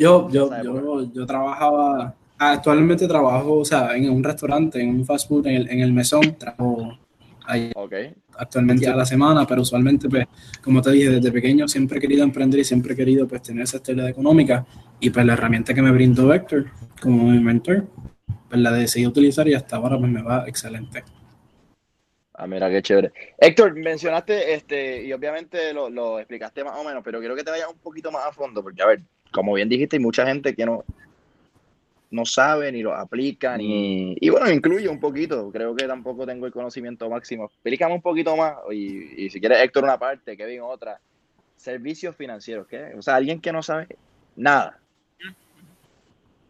Yo, 0.00 0.30
yo, 0.30 0.50
yo, 0.62 1.12
yo, 1.12 1.26
trabajaba, 1.26 2.14
actualmente 2.38 3.06
trabajo, 3.06 3.58
o 3.58 3.64
sea, 3.66 3.94
en 3.94 4.08
un 4.08 4.24
restaurante, 4.24 4.80
en 4.80 4.88
un 4.88 5.04
fast 5.04 5.28
food, 5.28 5.46
en 5.46 5.56
el, 5.56 5.68
en 5.68 5.80
el 5.80 5.92
mesón, 5.92 6.38
trabajo 6.38 6.98
ahí 7.44 7.70
actualmente 8.38 8.88
a 8.88 8.96
la 8.96 9.04
semana, 9.04 9.46
pero 9.46 9.60
usualmente, 9.60 10.08
pues, 10.08 10.24
como 10.64 10.80
te 10.80 10.92
dije, 10.92 11.10
desde 11.10 11.30
pequeño 11.30 11.68
siempre 11.68 11.98
he 11.98 12.00
querido 12.00 12.24
emprender 12.24 12.60
y 12.60 12.64
siempre 12.64 12.94
he 12.94 12.96
querido, 12.96 13.28
pues, 13.28 13.42
tener 13.42 13.64
esa 13.64 13.76
estabilidad 13.76 14.08
económica. 14.08 14.64
Y, 15.00 15.10
pues, 15.10 15.26
la 15.26 15.34
herramienta 15.34 15.74
que 15.74 15.82
me 15.82 15.90
brindó 15.90 16.28
Vector 16.28 16.64
como 17.02 17.30
mi 17.30 17.38
mentor, 17.38 17.86
pues, 18.48 18.58
la 18.58 18.72
decidí 18.72 19.06
utilizar 19.06 19.46
y 19.48 19.52
hasta 19.52 19.76
ahora, 19.76 19.98
pues, 19.98 20.10
me 20.10 20.22
va 20.22 20.48
excelente. 20.48 21.04
Ah, 22.42 22.46
mira, 22.46 22.70
qué 22.70 22.80
chévere. 22.80 23.12
Héctor, 23.36 23.74
mencionaste, 23.74 24.54
este, 24.54 25.04
y 25.04 25.12
obviamente 25.12 25.74
lo, 25.74 25.90
lo 25.90 26.18
explicaste 26.18 26.64
más 26.64 26.74
o 26.78 26.82
menos, 26.82 27.02
pero 27.04 27.20
quiero 27.20 27.36
que 27.36 27.44
te 27.44 27.50
vayas 27.50 27.68
un 27.68 27.78
poquito 27.78 28.10
más 28.10 28.24
a 28.24 28.32
fondo, 28.32 28.62
porque, 28.62 28.80
a 28.80 28.86
ver, 28.86 29.02
como 29.30 29.52
bien 29.52 29.68
dijiste, 29.68 29.96
hay 29.96 30.02
mucha 30.02 30.24
gente 30.24 30.54
que 30.54 30.64
no, 30.64 30.82
no 32.10 32.24
sabe 32.24 32.72
ni 32.72 32.80
lo 32.80 32.94
aplica, 32.94 33.58
ni... 33.58 34.16
Y 34.18 34.30
bueno, 34.30 34.50
incluye 34.50 34.88
un 34.88 34.98
poquito, 34.98 35.50
creo 35.52 35.76
que 35.76 35.86
tampoco 35.86 36.24
tengo 36.24 36.46
el 36.46 36.52
conocimiento 36.52 37.10
máximo. 37.10 37.44
Explícame 37.44 37.92
un 37.92 38.00
poquito 38.00 38.34
más, 38.34 38.54
y, 38.70 39.26
y 39.26 39.28
si 39.28 39.38
quieres 39.38 39.60
Héctor 39.60 39.84
una 39.84 39.98
parte, 39.98 40.34
Kevin 40.34 40.62
otra. 40.62 40.98
Servicios 41.56 42.16
financieros, 42.16 42.66
¿qué? 42.66 42.94
O 42.96 43.02
sea, 43.02 43.16
alguien 43.16 43.38
que 43.38 43.52
no 43.52 43.62
sabe 43.62 43.86
nada. 44.34 44.80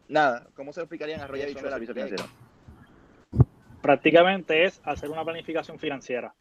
Nada. 0.06 0.46
¿Cómo 0.54 0.72
se 0.72 0.78
lo 0.78 0.84
explicaría 0.84 1.16
en 1.16 1.22
Arroyo 1.22 1.46
Bicho 1.46 1.64
el 1.64 1.72
servicio 1.72 1.94
financiero? 1.94 2.24
Prácticamente 3.90 4.62
es 4.62 4.80
hacer 4.84 5.10
una 5.10 5.24
planificación 5.24 5.76
financiera. 5.76 6.32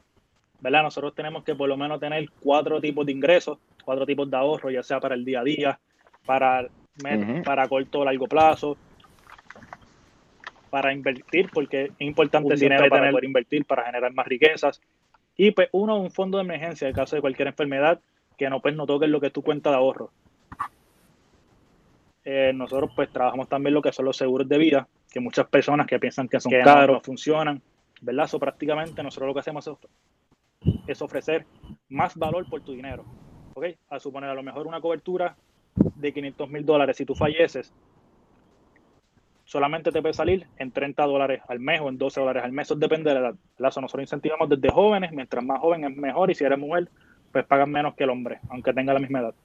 ¿Verdad? 0.60 0.84
Nosotros 0.84 1.16
tenemos 1.16 1.44
que 1.44 1.56
por 1.56 1.68
lo 1.68 1.78
menos 1.78 2.00
tener 2.00 2.30
cuatro 2.40 2.80
tipos 2.80 3.08
de 3.08 3.12
ingresos, 3.12 3.58
cuatro 3.84 4.06
tipos 4.06 4.30
de 4.30 4.38
ahorro, 4.38 4.70
ya 4.70 4.84
sea 4.84 5.00
para 5.00 5.16
el 5.16 5.26
día 5.26 5.40
a 5.40 5.44
día, 5.44 5.80
para, 6.28 6.68
para 7.44 7.68
corto 7.68 8.02
o 8.02 8.06
largo 8.06 8.28
plazo, 8.28 8.78
para 10.70 10.94
invertir, 10.94 11.50
porque 11.52 11.86
es 11.86 11.92
importante 12.02 12.54
dinero 12.54 12.88
para 12.88 13.10
poder 13.10 13.26
invertir, 13.26 13.66
para 13.66 13.84
generar 13.86 14.14
más 14.14 14.28
riquezas. 14.28 14.80
Y 15.36 15.50
pues 15.50 15.70
uno, 15.72 16.00
un 16.00 16.12
fondo 16.12 16.38
de 16.38 16.44
emergencia 16.44 16.88
en 16.88 16.94
caso 16.94 17.16
de 17.16 17.22
cualquier 17.24 17.48
enfermedad 17.48 18.00
que 18.38 18.48
no, 18.48 18.62
pues, 18.62 18.76
no 18.76 18.86
toque 18.86 19.08
lo 19.08 19.20
que 19.20 19.28
es 19.28 19.34
tu 19.34 19.42
cuenta 19.42 19.72
de 19.72 19.78
ahorro. 19.78 20.12
Eh, 22.26 22.52
nosotros 22.54 22.92
pues 22.96 23.12
trabajamos 23.12 23.50
también 23.50 23.74
lo 23.74 23.82
que 23.82 23.92
son 23.92 24.06
los 24.06 24.18
seguros 24.18 24.48
de 24.48 24.60
vida, 24.60 24.88
que 25.12 25.20
muchas 25.20 25.48
personas 25.48 25.88
que 25.88 26.00
piensan 26.00 26.28
que 26.28 26.40
son 26.40 26.52
caros, 26.52 26.98
no 26.98 27.02
funcionan, 27.02 27.62
¿verdad? 28.02 28.28
So, 28.28 28.40
prácticamente 28.40 29.02
nosotros 29.04 29.28
lo 29.28 29.34
que 29.34 29.40
hacemos 29.40 29.70
es 30.88 31.02
ofrecer 31.02 31.46
más 31.90 32.16
valor 32.16 32.48
por 32.50 32.62
tu 32.62 32.74
dinero. 32.74 33.06
¿Ok? 33.54 33.66
A 33.90 34.00
suponer 34.00 34.30
a 34.30 34.34
lo 34.34 34.44
mejor 34.44 34.68
una 34.68 34.80
cobertura 34.80 35.36
de 35.76 36.14
500 36.14 36.50
mil 36.50 36.66
dólares, 36.66 36.98
si 36.98 37.06
tú 37.06 37.16
falleces, 37.16 37.74
solamente 39.46 39.92
te 39.92 40.02
puede 40.02 40.14
salir 40.14 40.48
en 40.58 40.72
30 40.72 41.04
dólares 41.06 41.42
al 41.48 41.60
mes 41.60 41.82
o 41.82 41.90
en 41.90 41.98
12 41.98 42.20
dólares 42.20 42.44
al 42.44 42.52
mes. 42.52 42.68
Eso 42.68 42.76
depende 42.76 43.10
de 43.10 43.20
la 43.20 43.30
edad. 43.30 43.36
nosotros 43.58 44.02
incentivamos 44.02 44.48
desde 44.48 44.70
jóvenes, 44.70 45.12
mientras 45.12 45.44
más 45.44 45.60
joven 45.60 45.86
es 45.86 45.98
mejor, 45.98 46.30
y 46.30 46.36
si 46.36 46.44
eres 46.44 46.60
mujer, 46.60 46.88
pues 47.32 47.46
pagan 47.46 47.72
menos 47.72 47.96
que 47.96 48.04
el 48.04 48.12
hombre, 48.12 48.40
aunque 48.50 48.74
tenga 48.74 48.94
la 48.94 49.00
misma 49.00 49.20
edad. 49.22 49.36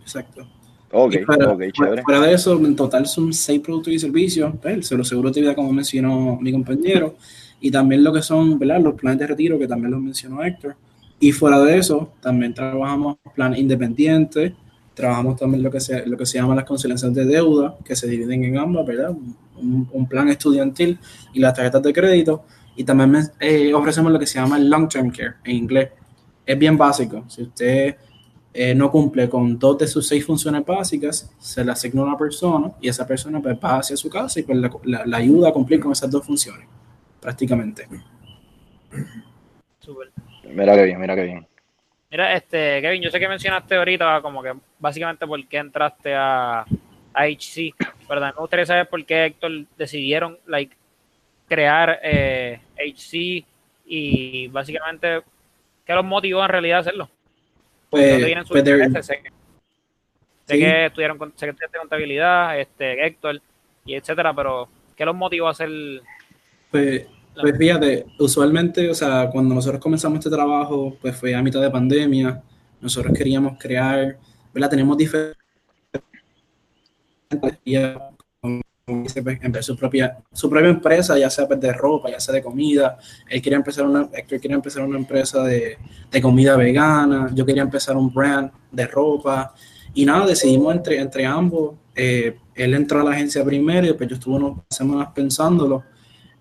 Exacto. 0.00 0.46
Ok, 0.90 1.14
ok, 1.26 1.62
chévere. 1.72 2.02
Fuera 2.02 2.20
de 2.20 2.34
eso, 2.34 2.56
en 2.64 2.76
total 2.76 3.06
son 3.06 3.32
seis 3.32 3.60
productos 3.60 3.92
y 3.92 3.98
servicios, 3.98 4.54
el 4.62 4.84
seguro 4.84 5.30
de 5.30 5.40
vida, 5.40 5.54
como 5.54 5.72
mencionó 5.72 6.38
mi 6.40 6.52
compañero, 6.52 7.16
y 7.60 7.70
también 7.70 8.04
lo 8.04 8.12
que 8.12 8.22
son 8.22 8.58
¿verdad? 8.58 8.80
los 8.80 8.94
planes 8.94 9.18
de 9.18 9.26
retiro, 9.26 9.58
que 9.58 9.66
también 9.66 9.90
los 9.90 10.00
mencionó 10.00 10.42
Héctor. 10.44 10.76
Y 11.18 11.32
fuera 11.32 11.60
de 11.60 11.78
eso, 11.78 12.12
también 12.20 12.54
trabajamos 12.54 13.16
plan 13.34 13.56
independiente, 13.56 14.54
Trabajamos 14.94 15.36
también 15.36 15.62
lo 15.62 15.70
que 15.72 15.80
se, 15.80 16.06
lo 16.06 16.16
que 16.16 16.24
se 16.24 16.38
llama 16.38 16.54
las 16.54 16.64
conciliaciones 16.64 17.16
de 17.16 17.24
deuda, 17.24 17.76
que 17.84 17.96
se 17.96 18.06
dividen 18.06 18.44
en 18.44 18.58
ambas, 18.58 18.86
¿verdad? 18.86 19.10
Un, 19.56 20.06
plan 20.08 20.28
estudiantil 20.28 20.98
y 21.32 21.40
las 21.40 21.52
tarjetas 21.54 21.82
de 21.82 21.92
crédito. 21.92 22.44
Y 22.76 22.84
también 22.84 23.28
eh, 23.40 23.74
ofrecemos 23.74 24.12
lo 24.12 24.18
que 24.18 24.26
se 24.26 24.38
llama 24.38 24.56
el 24.56 24.70
long 24.70 24.88
term 24.88 25.10
care 25.10 25.34
en 25.44 25.56
inglés. 25.56 25.90
Es 26.46 26.56
bien 26.56 26.78
básico. 26.78 27.24
Si 27.28 27.42
usted 27.42 27.96
eh, 28.56 28.72
no 28.72 28.88
cumple 28.88 29.28
con 29.28 29.58
dos 29.58 29.78
de 29.78 29.88
sus 29.88 30.06
seis 30.06 30.24
funciones 30.24 30.64
básicas, 30.64 31.28
se 31.40 31.64
le 31.64 31.72
asigna 31.72 32.02
a 32.02 32.04
una 32.04 32.16
persona 32.16 32.70
y 32.80 32.88
esa 32.88 33.04
persona 33.04 33.40
pues, 33.42 33.56
va 33.56 33.78
hacia 33.78 33.96
su 33.96 34.08
casa 34.08 34.38
y 34.38 34.44
pues, 34.44 34.56
la, 34.56 35.04
la, 35.04 35.16
ayuda 35.16 35.48
a 35.48 35.52
cumplir 35.52 35.80
con 35.80 35.90
esas 35.90 36.08
dos 36.08 36.24
funciones, 36.24 36.68
prácticamente. 37.20 37.88
Mira 40.44 40.76
qué 40.76 40.84
bien, 40.84 41.00
mira 41.00 41.16
qué 41.16 41.22
bien. 41.24 41.46
Mira, 42.12 42.36
este, 42.36 42.80
Kevin, 42.80 43.02
yo 43.02 43.10
sé 43.10 43.18
que 43.18 43.28
mencionaste 43.28 43.74
ahorita 43.74 44.22
como 44.22 44.40
que 44.40 44.52
básicamente 44.78 45.26
por 45.26 45.44
qué 45.48 45.56
entraste 45.56 46.14
a, 46.14 46.60
a 46.60 47.26
HC, 47.26 47.74
¿verdad? 48.08 48.34
Me 48.34 48.40
gustaría 48.40 48.66
saber 48.66 48.88
por 48.88 49.04
qué 49.04 49.24
Héctor 49.24 49.50
decidieron 49.76 50.38
like, 50.46 50.76
crear 51.48 51.98
eh, 52.04 52.60
HC 52.78 53.44
y 53.84 54.46
básicamente 54.46 55.22
qué 55.84 55.92
los 55.92 56.04
motivó 56.04 56.44
en 56.44 56.48
realidad 56.48 56.78
a 56.78 56.80
hacerlo. 56.82 57.10
Pues, 57.94 58.44
pues 58.48 58.64
sé, 59.02 59.22
que 60.46 60.86
estudiaron 60.86 61.32
sé 61.36 61.46
que 61.46 61.78
contabilidad, 61.78 62.58
este, 62.58 63.06
Héctor 63.06 63.40
y 63.84 63.94
etcétera, 63.94 64.34
pero 64.34 64.68
¿qué 64.96 65.04
los 65.04 65.14
motivó 65.14 65.48
a 65.48 65.52
hacer? 65.52 65.70
Pues 66.70 67.06
pues 67.40 67.58
fíjate, 67.58 68.06
usualmente, 68.18 68.88
o 68.88 68.94
sea, 68.94 69.28
cuando 69.30 69.54
nosotros 69.54 69.80
comenzamos 69.80 70.18
este 70.18 70.30
trabajo, 70.30 70.96
pues 71.00 71.16
fue 71.16 71.34
a 71.34 71.42
mitad 71.42 71.60
de 71.60 71.70
pandemia, 71.70 72.42
nosotros 72.80 73.12
queríamos 73.16 73.58
crear, 73.58 74.18
¿verdad? 74.52 74.70
Tenemos 74.70 74.96
diferentes 74.96 75.34
empezar 78.86 79.64
su 79.64 79.76
propia, 79.76 80.18
su 80.32 80.50
propia 80.50 80.68
empresa, 80.68 81.18
ya 81.18 81.30
sea 81.30 81.46
pues, 81.46 81.60
de 81.60 81.72
ropa, 81.72 82.10
ya 82.10 82.20
sea 82.20 82.34
de 82.34 82.42
comida. 82.42 82.98
Él 83.28 83.40
quería 83.40 83.56
empezar 83.56 83.86
una, 83.86 84.10
quería 84.10 84.56
empezar 84.56 84.84
una 84.84 84.98
empresa 84.98 85.42
de, 85.42 85.78
de, 86.10 86.22
comida 86.22 86.56
vegana, 86.56 87.30
yo 87.34 87.46
quería 87.46 87.62
empezar 87.62 87.96
un 87.96 88.12
brand 88.12 88.50
de 88.70 88.86
ropa. 88.86 89.54
Y 89.94 90.04
nada, 90.04 90.26
decidimos 90.26 90.74
entre, 90.74 90.98
entre 90.98 91.24
ambos. 91.24 91.76
Eh, 91.94 92.36
él 92.54 92.74
entró 92.74 93.00
a 93.00 93.04
la 93.04 93.12
agencia 93.12 93.44
primero 93.44 93.84
y 93.84 93.88
después 93.88 94.08
yo 94.08 94.16
estuve 94.16 94.36
unas 94.36 94.58
semanas 94.68 95.08
pensándolo 95.14 95.84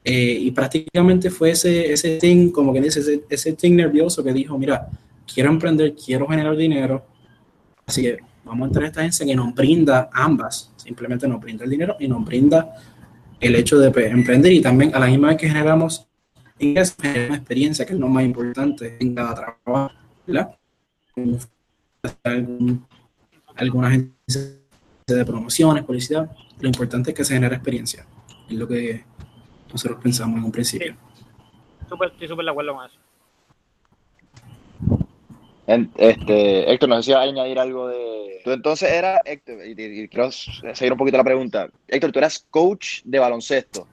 eh, 0.03 0.37
y 0.41 0.51
prácticamente 0.51 1.29
fue 1.29 1.51
ese, 1.51 1.93
ese 1.93 2.17
thing, 2.17 2.49
como 2.51 2.73
que 2.73 2.81
dice, 2.81 2.99
ese, 2.99 3.23
ese 3.29 3.53
thing 3.53 3.75
nervioso 3.75 4.23
que 4.23 4.33
dijo, 4.33 4.57
mira, 4.57 4.89
quiero 5.31 5.49
emprender, 5.49 5.95
quiero 5.95 6.27
generar 6.27 6.57
dinero, 6.57 7.05
así 7.85 8.01
que 8.01 8.17
vamos 8.43 8.65
a 8.65 8.67
entrar 8.67 8.85
a 8.85 8.87
esta 8.87 8.99
agencia 9.01 9.25
que 9.25 9.35
nos 9.35 9.53
brinda 9.53 10.09
ambas, 10.13 10.71
simplemente 10.75 11.27
nos 11.27 11.39
brinda 11.39 11.63
el 11.63 11.69
dinero 11.69 11.95
y 11.99 12.07
nos 12.07 12.23
brinda 12.23 12.73
el 13.39 13.55
hecho 13.55 13.79
de 13.79 13.87
emprender 14.09 14.51
y 14.51 14.61
también 14.61 14.95
a 14.95 14.99
la 14.99 15.07
misma 15.07 15.29
vez 15.29 15.37
que 15.37 15.47
generamos 15.47 16.07
ingresos, 16.59 16.97
experiencia, 17.03 17.85
que 17.85 17.93
es 17.93 17.99
lo 17.99 18.07
más 18.07 18.23
importante 18.23 18.97
en 18.99 19.15
cada 19.15 19.35
trabajo, 19.35 19.91
¿verdad? 20.25 20.57
alguna 23.55 23.87
agencia 23.87 24.59
de 25.07 25.25
promociones, 25.25 25.83
publicidad, 25.83 26.31
lo 26.59 26.67
importante 26.67 27.11
es 27.11 27.17
que 27.17 27.25
se 27.25 27.33
genere 27.33 27.55
experiencia, 27.55 28.05
es 28.49 28.55
lo 28.55 28.67
que 28.67 29.03
nosotros 29.71 29.99
pensamos 30.01 30.37
en 30.37 30.45
un 30.45 30.51
principio. 30.51 30.95
estoy 31.81 32.27
súper 32.27 32.45
de 32.45 32.51
acuerdo 32.51 32.75
con 32.75 32.85
eso. 32.85 33.02
Este, 35.67 36.71
Héctor, 36.71 36.89
no 36.89 36.97
sé 36.97 37.03
si 37.03 37.11
vas 37.13 37.21
a 37.21 37.29
añadir 37.29 37.59
algo 37.59 37.87
de. 37.87 38.41
Tú 38.43 38.51
entonces 38.51 38.91
eras, 38.91 39.21
Héctor, 39.25 39.65
y, 39.65 40.07
quiero 40.09 40.31
seguir 40.31 40.91
un 40.91 40.97
poquito 40.97 41.17
la 41.17 41.23
pregunta. 41.23 41.69
Héctor, 41.87 42.11
tú 42.11 42.19
eras 42.19 42.45
coach 42.49 43.01
de 43.03 43.19
baloncesto. 43.19 43.87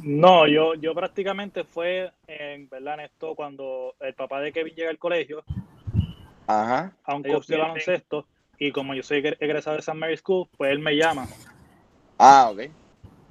No, 0.00 0.48
yo, 0.48 0.74
yo 0.74 0.92
prácticamente 0.94 1.62
fue 1.62 2.10
en 2.26 2.68
verdad 2.68 2.94
en 2.94 3.00
esto 3.00 3.34
cuando 3.36 3.94
el 4.00 4.14
papá 4.14 4.40
de 4.40 4.52
Kevin 4.52 4.74
llega 4.74 4.90
al 4.90 4.98
colegio 4.98 5.44
Ajá. 6.48 6.96
a 7.04 7.14
un 7.14 7.22
coach 7.22 7.46
de 7.46 7.56
baloncesto 7.56 8.26
y 8.58 8.72
como 8.72 8.94
yo 8.94 9.04
soy 9.04 9.18
egresado 9.38 9.76
de 9.76 9.82
San 9.82 9.98
Mary 9.98 10.16
School, 10.16 10.48
pues 10.56 10.72
él 10.72 10.80
me 10.80 10.96
llama. 10.96 11.28
Ah, 12.18 12.50
ok 12.52 12.62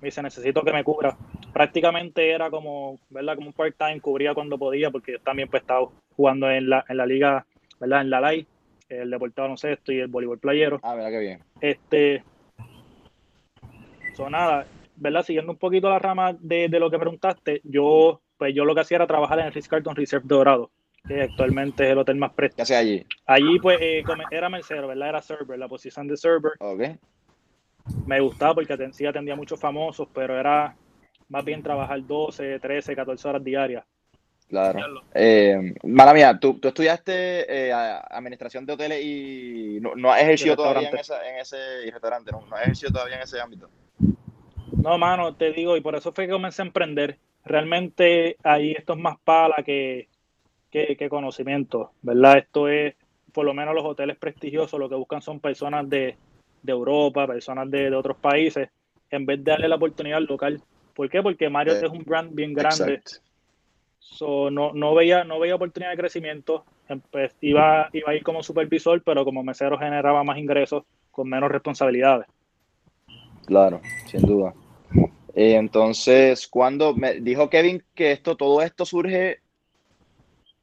me 0.04 0.08
dice, 0.08 0.22
necesito 0.22 0.62
que 0.64 0.74
me 0.74 0.84
cubra. 0.84 1.18
Prácticamente 1.54 2.32
era 2.32 2.50
como, 2.50 3.00
¿verdad? 3.10 3.36
Como 3.36 3.48
un 3.48 3.54
part-time, 3.54 4.02
cubría 4.02 4.34
cuando 4.34 4.58
podía, 4.58 4.90
porque 4.90 5.14
yo 5.14 5.20
también 5.20 5.48
pues 5.50 5.62
estaba 5.62 5.88
jugando 6.16 6.50
en 6.50 6.70
la, 6.70 6.84
en 6.90 6.98
la 6.98 7.06
liga, 7.06 7.46
¿verdad? 7.80 8.02
En 8.02 8.10
la 8.10 8.20
LAI, 8.20 8.48
el 8.90 9.10
deporte 9.10 9.42
baloncesto 9.42 9.92
y 9.92 10.00
el 10.00 10.08
voleibol 10.08 10.40
playero. 10.40 10.80
Ah, 10.84 10.96
verdad 10.96 11.12
que 11.12 11.20
bien. 11.20 11.40
Este, 11.62 12.24
son 14.16 14.32
nada, 14.32 14.66
¿verdad? 14.96 15.24
Siguiendo 15.24 15.52
un 15.52 15.58
poquito 15.58 15.90
la 15.90 16.00
rama 16.00 16.36
de, 16.40 16.68
de, 16.70 16.80
lo 16.80 16.90
que 16.90 17.00
preguntaste, 17.00 17.62
yo, 17.64 18.22
pues 18.38 18.54
yo 18.56 18.66
lo 18.66 18.74
que 18.74 18.82
hacía 18.82 18.96
era 18.96 19.08
trabajar 19.08 19.40
en 19.40 19.46
el 19.46 19.54
Ritz 19.54 19.68
Carlton 19.68 19.96
Reserve 19.96 20.26
Dorado, 20.28 20.72
que 21.08 21.22
actualmente 21.22 21.84
es 21.84 21.92
el 21.92 22.00
hotel 22.00 22.16
más 22.16 22.34
presto. 22.34 22.56
¿Qué 22.56 22.62
hacía 22.64 22.80
allí? 22.80 23.06
Allí, 23.28 23.60
pues, 23.60 23.78
eh, 23.80 24.04
era 24.32 24.50
mercero, 24.50 24.88
¿verdad? 24.88 25.10
Era 25.10 25.22
server, 25.22 25.60
la 25.60 25.68
posición 25.68 26.08
de 26.08 26.18
server. 26.18 26.54
Ok 26.60 26.82
me 28.06 28.20
gustaba 28.20 28.56
porque 28.56 28.78
sí 28.94 29.06
atendía 29.06 29.36
muchos 29.36 29.60
famosos, 29.60 30.08
pero 30.14 30.40
era 30.40 30.76
más 31.34 31.44
bien 31.44 31.64
trabajar 31.64 32.06
12, 32.06 32.60
13, 32.60 32.96
14 32.96 33.28
horas 33.28 33.44
diarias. 33.44 33.84
Claro. 34.48 35.02
Eh, 35.16 35.74
mala 35.84 36.14
mía, 36.14 36.38
¿tú, 36.40 36.60
tú 36.60 36.68
estudiaste 36.68 37.70
eh, 37.70 37.74
administración 37.74 38.68
de 38.68 38.74
hoteles 38.74 39.04
y 39.04 39.80
no, 39.82 40.12
has 40.12 40.22
ejercido 40.22 40.56
todavía 40.56 40.90
en, 40.90 40.96
en 40.96 41.40
ese 41.40 41.58
restaurante, 41.92 42.32
¿no? 42.32 42.46
no 42.46 42.56
has 42.56 42.62
ejercido 42.62 42.92
todavía 42.92 43.16
en 43.16 43.24
ese 43.24 43.42
ámbito. 43.42 43.68
No, 44.78 44.98
mano, 45.00 45.34
te 45.36 45.52
digo, 45.52 45.76
y 45.76 45.82
por 45.82 45.96
eso 45.96 46.14
fue 46.14 46.28
que 46.28 46.34
comencé 46.34 46.62
a 46.62 46.66
emprender. 46.66 47.18
Realmente 47.44 48.38
ahí 48.44 48.74
esto 48.74 48.94
es 48.94 49.00
más 49.00 49.18
pala 49.24 49.64
que, 49.66 50.08
que, 50.70 50.96
que 50.96 51.10
conocimiento, 51.10 51.94
¿verdad? 52.04 52.38
Esto 52.38 52.68
es, 52.68 52.94
por 53.32 53.44
lo 53.44 53.56
menos 53.56 53.74
los 53.74 53.86
hoteles 53.86 54.18
prestigiosos, 54.18 54.80
lo 54.80 54.88
que 54.88 54.96
buscan 54.96 55.24
son 55.24 55.40
personas 55.40 55.90
de, 55.90 56.16
de 56.62 56.72
Europa, 56.72 57.28
personas 57.28 57.70
de, 57.72 57.94
otros 57.96 58.18
países, 58.18 58.70
en 59.10 59.26
vez 59.26 59.44
de 59.44 59.52
darle 59.52 59.68
la 59.68 59.76
oportunidad 59.76 60.18
al 60.18 60.26
local. 60.26 60.62
¿Por 60.94 61.10
qué? 61.10 61.22
Porque 61.22 61.50
Mario 61.50 61.74
eh, 61.74 61.82
es 61.84 61.92
un 61.92 62.04
brand 62.04 62.34
bien 62.34 62.54
grande. 62.54 63.02
So, 64.00 64.52
no, 64.52 64.74
no, 64.74 64.94
veía, 64.94 65.24
no 65.24 65.40
veía 65.40 65.56
oportunidad 65.56 65.92
de 65.92 65.98
crecimiento. 65.98 66.66
Pues, 67.12 67.34
iba, 67.42 67.90
iba 67.94 68.12
a 68.12 68.16
ir 68.16 68.24
como 68.24 68.44
supervisor, 68.44 69.02
pero 69.04 69.26
como 69.26 69.44
mesero 69.44 69.78
generaba 69.78 70.24
más 70.24 70.38
ingresos 70.38 70.84
con 71.12 71.30
menos 71.30 71.52
responsabilidades. 71.52 72.28
Claro, 73.46 73.82
sin 74.06 74.22
duda. 74.22 74.54
Eh, 75.36 75.56
entonces, 75.56 76.48
cuando 76.48 76.94
me 76.96 77.16
dijo 77.22 77.50
Kevin 77.50 77.84
que 77.96 78.12
esto, 78.12 78.36
todo 78.36 78.62
esto 78.62 78.86
surge 78.86 79.40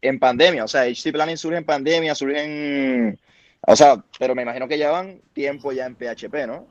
en 0.00 0.18
pandemia, 0.18 0.64
o 0.64 0.68
sea, 0.68 0.84
HC 0.84 1.12
Planning 1.12 1.36
surge 1.36 1.58
en 1.58 1.64
pandemia, 1.64 2.14
surge 2.14 2.42
en, 2.42 3.18
o 3.66 3.76
sea, 3.76 4.02
pero 4.18 4.34
me 4.34 4.42
imagino 4.42 4.68
que 4.68 4.78
llevan 4.78 5.20
tiempo 5.32 5.72
ya 5.72 5.86
en 5.86 5.96
PHP, 5.96 6.46
¿no? 6.46 6.66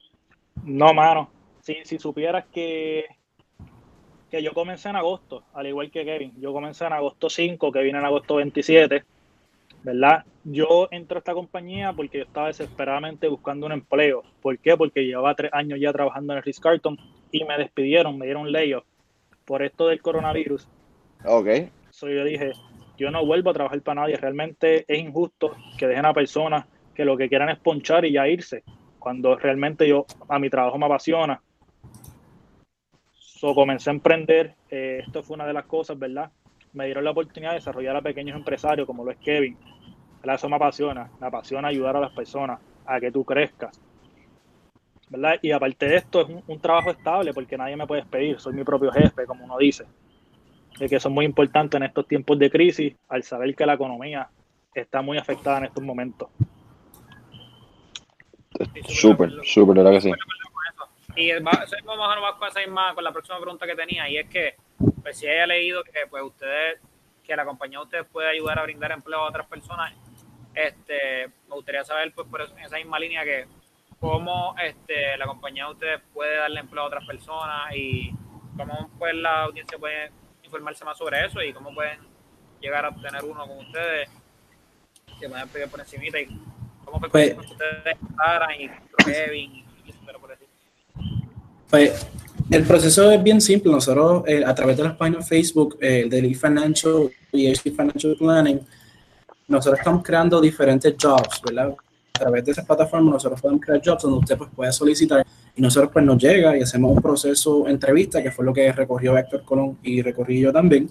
No, 0.63 0.93
mano. 0.93 1.29
Si, 1.61 1.75
si 1.83 1.99
supieras 1.99 2.45
que, 2.51 3.05
que 4.29 4.43
yo 4.43 4.53
comencé 4.53 4.89
en 4.89 4.95
agosto, 4.95 5.43
al 5.53 5.67
igual 5.67 5.91
que 5.91 6.05
Kevin. 6.05 6.33
Yo 6.39 6.53
comencé 6.53 6.85
en 6.85 6.93
agosto 6.93 7.29
5, 7.29 7.71
que 7.71 7.81
vine 7.81 7.99
en 7.99 8.05
agosto 8.05 8.35
27, 8.35 9.03
¿verdad? 9.83 10.23
Yo 10.43 10.87
entré 10.91 11.17
a 11.17 11.19
esta 11.19 11.33
compañía 11.33 11.93
porque 11.93 12.19
yo 12.19 12.23
estaba 12.23 12.47
desesperadamente 12.47 13.27
buscando 13.27 13.65
un 13.65 13.71
empleo. 13.71 14.23
¿Por 14.41 14.57
qué? 14.59 14.77
Porque 14.77 15.05
llevaba 15.05 15.35
tres 15.35 15.51
años 15.53 15.79
ya 15.79 15.91
trabajando 15.91 16.33
en 16.33 16.37
el 16.37 16.43
Ritz 16.43 16.59
Carton 16.59 16.97
y 17.31 17.43
me 17.43 17.57
despidieron, 17.57 18.17
me 18.17 18.25
dieron 18.25 18.51
layoff 18.51 18.85
por 19.45 19.63
esto 19.63 19.87
del 19.87 20.01
coronavirus. 20.01 20.67
Ok. 21.25 21.47
So 21.89 22.07
yo 22.07 22.23
dije, 22.23 22.51
yo 22.97 23.11
no 23.11 23.25
vuelvo 23.25 23.49
a 23.49 23.53
trabajar 23.53 23.81
para 23.81 24.01
nadie. 24.01 24.15
Realmente 24.15 24.85
es 24.87 24.99
injusto 24.99 25.55
que 25.77 25.87
dejen 25.87 26.05
a 26.05 26.13
personas 26.13 26.65
que 26.93 27.05
lo 27.05 27.17
que 27.17 27.29
quieran 27.29 27.49
es 27.49 27.57
ponchar 27.57 28.05
y 28.05 28.11
ya 28.11 28.27
irse, 28.27 28.63
cuando 28.99 29.37
realmente 29.37 29.87
yo 29.87 30.05
a 30.27 30.37
mi 30.37 30.49
trabajo 30.49 30.77
me 30.77 30.85
apasiona. 30.85 31.41
So, 33.39 33.55
comencé 33.55 33.89
a 33.89 33.93
emprender, 33.93 34.55
eh, 34.69 35.01
esto 35.07 35.23
fue 35.23 35.35
una 35.35 35.47
de 35.47 35.53
las 35.53 35.63
cosas, 35.63 35.97
¿verdad? 35.97 36.29
Me 36.73 36.87
dieron 36.87 37.05
la 37.05 37.11
oportunidad 37.11 37.51
de 37.51 37.59
desarrollar 37.59 37.95
a 37.95 38.01
pequeños 38.01 38.35
empresarios 38.35 38.85
como 38.85 39.05
lo 39.05 39.11
es 39.11 39.17
Kevin. 39.19 39.55
Eso 40.21 40.49
me 40.49 40.57
apasiona, 40.57 41.09
me 41.21 41.27
apasiona 41.27 41.69
ayudar 41.69 41.95
a 41.95 42.01
las 42.01 42.11
personas 42.11 42.59
a 42.85 42.99
que 42.99 43.13
tú 43.13 43.23
crezcas. 43.23 43.79
¿verdad? 45.07 45.39
Y 45.41 45.51
aparte 45.51 45.87
de 45.87 45.95
esto, 45.95 46.19
es 46.19 46.27
un, 46.47 46.59
trabajo 46.59 46.91
estable 46.91 47.33
porque 47.33 47.57
nadie 47.57 47.77
me 47.77 47.87
puede 47.87 48.01
despedir, 48.01 48.41
soy 48.41 48.51
mi 48.51 48.65
propio 48.65 48.91
jefe, 48.91 49.25
como 49.25 49.45
uno 49.45 49.57
dice. 49.57 49.85
De 50.77 50.89
que 50.89 50.97
eso 50.97 51.07
es 51.07 51.15
muy 51.15 51.23
importante 51.23 51.77
en 51.77 51.83
estos 51.83 52.09
tiempos 52.09 52.37
de 52.37 52.51
crisis, 52.51 52.93
al 53.07 53.23
saber 53.23 53.55
que 53.55 53.65
la 53.65 53.75
economía 53.75 54.27
está 54.73 55.01
muy 55.01 55.17
afectada 55.17 55.59
en 55.59 55.63
estos 55.63 55.81
momentos. 55.81 56.27
Súper, 58.89 59.31
súper, 59.45 59.77
verdad 59.77 59.91
que 59.91 60.01
sí. 60.01 60.11
Y 61.19 61.33
vamos 61.33 62.15
a 62.15 62.39
pasar 62.39 62.65
más 62.69 62.93
con 62.93 63.03
la 63.03 63.11
próxima 63.11 63.37
pregunta 63.41 63.65
que 63.67 63.75
tenía, 63.75 64.07
y 64.07 64.17
es 64.17 64.29
que, 64.29 64.55
pues 65.03 65.17
si 65.17 65.27
haya 65.27 65.45
leído 65.45 65.83
que 65.83 65.91
pues 66.09 66.23
ustedes, 66.23 66.79
que 67.25 67.35
la 67.35 67.43
compañía 67.43 67.79
de 67.79 67.83
ustedes 67.83 68.05
puede 68.09 68.29
ayudar 68.29 68.57
a 68.57 68.63
brindar 68.63 68.93
empleo 68.93 69.19
a 69.19 69.27
otras 69.27 69.45
personas, 69.47 69.93
este, 70.55 71.27
me 71.49 71.55
gustaría 71.55 71.83
saber, 71.83 72.13
pues, 72.13 72.25
por 72.25 72.41
en 72.41 72.59
esa 72.59 72.77
misma 72.77 72.97
línea 72.99 73.25
que 73.25 73.47
cómo 73.99 74.55
este, 74.63 75.17
la 75.17 75.25
compañía 75.25 75.65
de 75.65 75.71
ustedes 75.71 76.01
puede 76.13 76.37
darle 76.37 76.61
empleo 76.61 76.83
a 76.83 76.87
otras 76.87 77.05
personas 77.05 77.75
y 77.75 78.11
cómo 78.55 78.89
pues 78.97 79.13
la 79.13 79.43
audiencia 79.43 79.77
puede 79.77 80.11
informarse 80.43 80.85
más 80.85 80.97
sobre 80.97 81.25
eso 81.25 81.41
y 81.41 81.51
cómo 81.51 81.73
pueden 81.73 81.99
llegar 82.61 82.85
a 82.85 82.89
obtener 82.89 83.25
uno 83.25 83.45
con 83.45 83.57
ustedes 83.57 84.09
que 85.19 85.27
pueden 85.27 85.49
pedir 85.49 85.69
por 85.69 85.81
encimita 85.81 86.17
y 86.17 86.27
cómo 86.85 86.97
fue 86.99 87.09
pues, 87.09 87.37
ustedes 87.37 87.97
y 88.57 88.69
Kevin. 89.03 89.68
Pues 91.69 92.07
el 92.49 92.63
proceso 92.63 93.11
es 93.11 93.21
bien 93.21 93.39
simple. 93.41 93.71
Nosotros, 93.71 94.23
eh, 94.27 94.43
a 94.45 94.55
través 94.55 94.77
de 94.77 94.83
las 94.83 94.95
páginas 94.95 95.27
Facebook 95.27 95.77
eh, 95.81 96.07
del 96.09 96.25
eFinancial 96.25 97.09
y 97.31 97.47
HC 97.47 97.71
Financial 97.71 98.15
Planning, 98.17 98.59
nosotros 99.47 99.79
estamos 99.79 100.03
creando 100.03 100.39
diferentes 100.41 100.95
jobs, 100.99 101.41
¿verdad? 101.45 101.75
a 102.19 102.23
través 102.23 102.43
de 102.43 102.51
esa 102.51 102.65
plataforma 102.65 103.11
nosotros 103.11 103.39
podemos 103.39 103.63
crear 103.63 103.81
jobs 103.83 104.03
donde 104.03 104.17
usted 104.19 104.37
pues, 104.37 104.49
puede 104.53 104.71
solicitar 104.73 105.25
y 105.55 105.61
nosotros 105.61 105.89
pues 105.93 106.03
nos 106.03 106.21
llega 106.21 106.57
y 106.57 106.61
hacemos 106.61 106.91
un 106.91 107.01
proceso 107.01 107.65
entrevista, 107.67 108.21
que 108.21 108.29
fue 108.29 108.43
lo 108.43 108.53
que 108.53 108.71
recorrió 108.73 109.17
Héctor 109.17 109.43
Colón 109.43 109.77
y 109.83 110.01
recorrí 110.01 110.41
yo 110.41 110.51
también. 110.51 110.89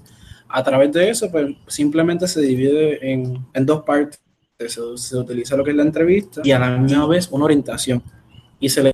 A 0.48 0.62
través 0.64 0.90
de 0.92 1.10
eso, 1.10 1.30
pues 1.30 1.54
simplemente 1.66 2.26
se 2.26 2.40
divide 2.40 3.12
en, 3.12 3.46
en 3.52 3.66
dos 3.66 3.82
partes. 3.82 4.20
Se, 4.58 4.68
se, 4.96 5.16
utiliza 5.16 5.56
lo 5.56 5.62
que 5.62 5.70
es 5.70 5.76
la 5.76 5.82
entrevista 5.82 6.40
y 6.42 6.50
a 6.50 6.58
la 6.58 6.76
misma 6.78 7.06
vez 7.06 7.28
una 7.30 7.44
orientación. 7.44 8.02
Y 8.58 8.68
se 8.70 8.82
le 8.82 8.92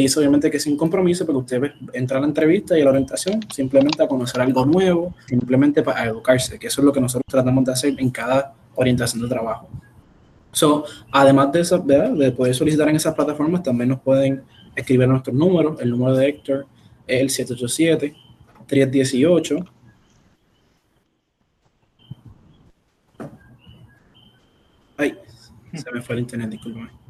dice 0.00 0.18
obviamente 0.18 0.50
que 0.50 0.58
sin 0.58 0.76
compromiso, 0.76 1.24
porque 1.24 1.38
usted 1.38 1.72
entra 1.92 2.18
a 2.18 2.20
la 2.20 2.26
entrevista 2.26 2.76
y 2.76 2.82
a 2.82 2.84
la 2.84 2.90
orientación 2.90 3.40
simplemente 3.52 4.02
a 4.02 4.08
conocer 4.08 4.40
algo 4.40 4.66
nuevo, 4.66 5.14
simplemente 5.26 5.82
para 5.82 6.04
educarse, 6.06 6.58
que 6.58 6.66
eso 6.66 6.80
es 6.80 6.84
lo 6.84 6.92
que 6.92 7.00
nosotros 7.00 7.24
tratamos 7.30 7.64
de 7.64 7.72
hacer 7.72 7.94
en 7.98 8.10
cada 8.10 8.54
orientación 8.74 9.22
de 9.22 9.28
trabajo. 9.28 9.68
So, 10.50 10.84
además 11.12 11.52
de 11.52 11.60
eso, 11.60 11.78
de 11.78 12.32
poder 12.32 12.54
solicitar 12.54 12.88
en 12.88 12.96
esas 12.96 13.14
plataformas, 13.14 13.62
también 13.62 13.90
nos 13.90 14.00
pueden 14.00 14.42
escribir 14.74 15.06
nuestros 15.06 15.34
números. 15.34 15.80
El 15.80 15.90
número 15.90 16.16
de 16.16 16.28
Héctor 16.28 16.66
es 17.06 17.20
el 17.20 17.30
787 17.30 18.16
318 18.66 19.64
Ay, 24.96 25.18
se 25.72 25.92
me 25.92 26.00
fue 26.02 26.14
el 26.14 26.20
internet, 26.20 26.50
discúlpame. 26.50 27.03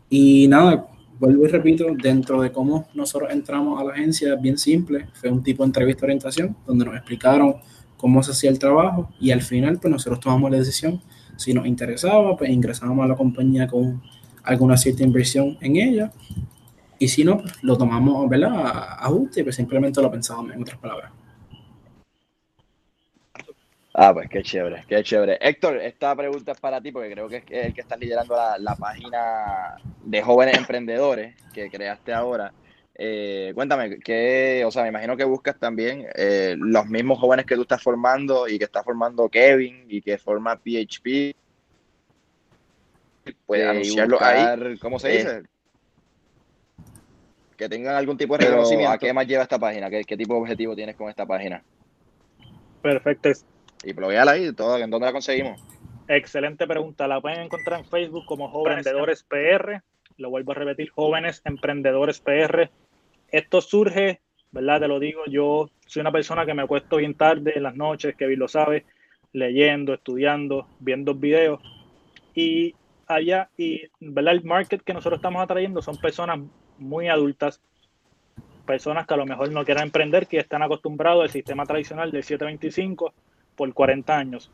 Y 0.10 0.48
nada, 0.48 0.88
vuelvo 1.20 1.46
y 1.46 1.50
repito, 1.50 1.88
dentro 2.02 2.42
de 2.42 2.52
cómo 2.52 2.88
nosotros 2.94 3.30
entramos 3.32 3.82
a 3.82 3.84
la 3.84 3.92
agencia, 3.94 4.36
bien 4.36 4.58
simple, 4.58 5.10
fue 5.14 5.30
un 5.30 5.44
tipo 5.44 5.64
de 5.64 5.68
entrevista 5.68 6.02
de 6.02 6.06
orientación, 6.06 6.56
donde 6.66 6.86
nos 6.86 6.96
explicaron 6.96 7.58
cómo 7.98 8.24
se 8.24 8.32
hacía 8.32 8.50
el 8.50 8.60
trabajo 8.60 9.10
y 9.20 9.32
al 9.32 9.42
final 9.42 9.80
pues 9.80 9.92
nosotros 9.92 10.20
tomamos 10.20 10.52
la 10.52 10.58
decisión, 10.58 11.02
si 11.36 11.54
nos 11.54 11.66
interesaba, 11.68 12.36
pues 12.38 12.50
ingresábamos 12.50 13.04
a 13.06 13.08
la 13.08 13.16
compañía 13.16 13.68
con 13.68 14.02
alguna 14.44 14.78
cierta 14.78 15.04
inversión 15.04 15.58
en 15.62 15.76
ella 15.76 16.12
y 17.00 17.08
si 17.08 17.24
no, 17.24 17.40
pues, 17.40 17.64
lo 17.64 17.78
tomamos, 17.78 18.28
¿verdad? 18.30 18.54
A 18.54 19.06
ajuste, 19.06 19.44
pues 19.44 19.56
simplemente 19.56 20.02
lo 20.02 20.10
pensábamos 20.10 20.54
en 20.54 20.62
otras 20.62 20.80
palabras. 20.80 21.12
Ah, 24.00 24.14
pues 24.14 24.30
qué 24.30 24.44
chévere, 24.44 24.84
qué 24.88 25.04
chévere. 25.04 25.40
Héctor, 25.42 25.78
esta 25.78 26.16
pregunta 26.16 26.52
es 26.52 26.60
para 26.60 26.80
ti 26.80 26.92
porque 26.92 27.12
creo 27.12 27.28
que 27.28 27.38
es 27.38 27.44
el 27.50 27.74
que 27.74 27.82
está 27.82 27.98
liderando 27.98 28.36
la, 28.60 28.76
página 28.76 29.76
de 30.04 30.22
jóvenes 30.22 30.56
emprendedores 30.56 31.36
que 31.52 31.68
creaste 31.72 32.14
ahora. 32.14 32.54
Eh, 33.00 33.52
cuéntame, 33.54 34.00
¿qué, 34.00 34.64
o 34.66 34.72
sea, 34.72 34.82
me 34.82 34.90
imagino 34.90 35.16
que 35.16 35.24
buscas 35.24 35.60
también 35.60 36.08
eh, 36.16 36.56
los 36.58 36.88
mismos 36.88 37.20
jóvenes 37.20 37.46
que 37.46 37.56
tú 37.56 37.62
estás 37.62 37.82
formando 37.82 38.48
y 38.48 38.58
que 38.58 38.66
está 38.66 38.84
formando 38.84 39.30
Kevin 39.30 39.86
y 39.88 40.02
que 40.02 40.18
forma 40.18 40.56
PHP. 40.56 41.36
Puedes 43.46 43.66
eh, 43.66 43.70
anunciarlo 43.70 44.18
ahí. 44.22 44.78
¿Cómo 44.80 44.98
se 44.98 45.10
dice? 45.10 45.44
que 47.58 47.68
tengan 47.68 47.96
algún 47.96 48.18
tipo 48.18 48.38
de 48.38 48.46
reconocimiento. 48.46 48.92
¿A 48.92 48.98
qué 49.00 49.12
más 49.12 49.28
lleva 49.28 49.44
esta 49.44 49.58
página? 49.58 49.90
¿Qué, 49.90 50.16
tipo 50.16 50.36
de 50.36 50.42
objetivo 50.42 50.76
tienes 50.76 50.96
con 50.96 51.10
esta 51.10 51.26
página? 51.26 51.64
Perfecto. 52.82 53.32
Y 53.84 53.94
blogueala 53.94 54.34
ahí, 54.34 54.54
todo, 54.54 54.78
¿en 54.78 54.90
dónde 54.90 55.08
la 55.08 55.12
conseguimos? 55.12 55.60
Excelente 56.08 56.68
pregunta. 56.68 57.08
La 57.08 57.20
pueden 57.20 57.42
encontrar 57.42 57.80
en 57.80 57.86
Facebook 57.86 58.26
como 58.26 58.50
Jóvenes 58.50 58.86
Emprendedores 58.86 59.24
PR. 59.24 59.82
Lo 60.18 60.30
vuelvo 60.30 60.52
a 60.52 60.56
repetir, 60.56 60.90
Jóvenes 60.92 61.42
Emprendedores 61.46 62.20
PR. 62.20 62.70
Esto 63.32 63.62
surge, 63.62 64.22
¿verdad? 64.52 64.82
Te 64.82 64.88
lo 64.88 65.00
digo, 65.00 65.26
yo 65.28 65.70
soy 65.86 66.02
una 66.02 66.12
persona 66.12 66.46
que 66.46 66.54
me 66.54 66.64
acuesto 66.64 66.98
bien 66.98 67.14
tarde 67.14 67.54
en 67.56 67.64
las 67.64 67.76
noches, 67.76 68.16
bien 68.18 68.40
lo 68.40 68.48
sabe, 68.48 68.86
leyendo, 69.34 69.94
estudiando, 69.94 70.68
viendo 70.80 71.14
videos. 71.14 71.62
Y 72.34 72.76
allá, 73.08 73.50
y, 73.58 73.84
¿verdad? 74.00 74.34
El 74.34 74.44
market 74.44 74.82
que 74.82 74.94
nosotros 74.94 75.20
estamos 75.20 75.42
atrayendo 75.42 75.82
son 75.82 75.98
personas 75.98 76.40
muy 76.78 77.08
adultas, 77.08 77.62
personas 78.66 79.08
que 79.08 79.14
a 79.14 79.18
lo 79.18 79.26
mejor 79.26 79.52
no 79.52 79.66
quieren 79.66 79.84
emprender, 79.84 80.28
que 80.28 80.38
están 80.38 80.62
acostumbrados 80.62 81.24
al 81.24 81.30
sistema 81.30 81.66
tradicional 81.66 82.12
del 82.12 82.24
725 82.24 83.14
por 83.56 83.74
40 83.74 84.18
años. 84.18 84.52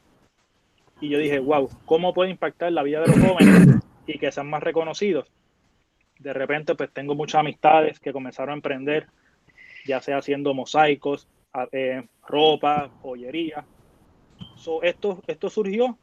Y 1.02 1.10
yo 1.10 1.18
dije, 1.18 1.40
wow, 1.40 1.70
¿cómo 1.86 2.14
puede 2.14 2.30
impactar 2.30 2.72
la 2.72 2.84
vida 2.84 3.02
de 3.02 3.08
los 3.08 3.20
jóvenes 3.20 3.84
y 4.08 4.18
que 4.18 4.32
sean 4.32 4.50
más 4.50 4.64
reconocidos? 4.64 5.30
De 6.24 6.32
repente, 6.32 6.74
pues 6.76 6.90
tengo 6.94 7.16
muchas 7.16 7.42
amistades 7.42 8.00
que 8.00 8.14
comenzaron 8.14 8.52
a 8.52 8.56
emprender, 8.56 9.08
ya 9.86 10.00
sea 10.00 10.20
haciendo 10.20 10.54
mosaicos, 10.54 11.28
eh, 11.74 12.02
ropa, 12.26 12.90
joyería. 13.02 13.66
esto, 14.84 15.22
esto 15.28 15.50
surgió 15.50 15.98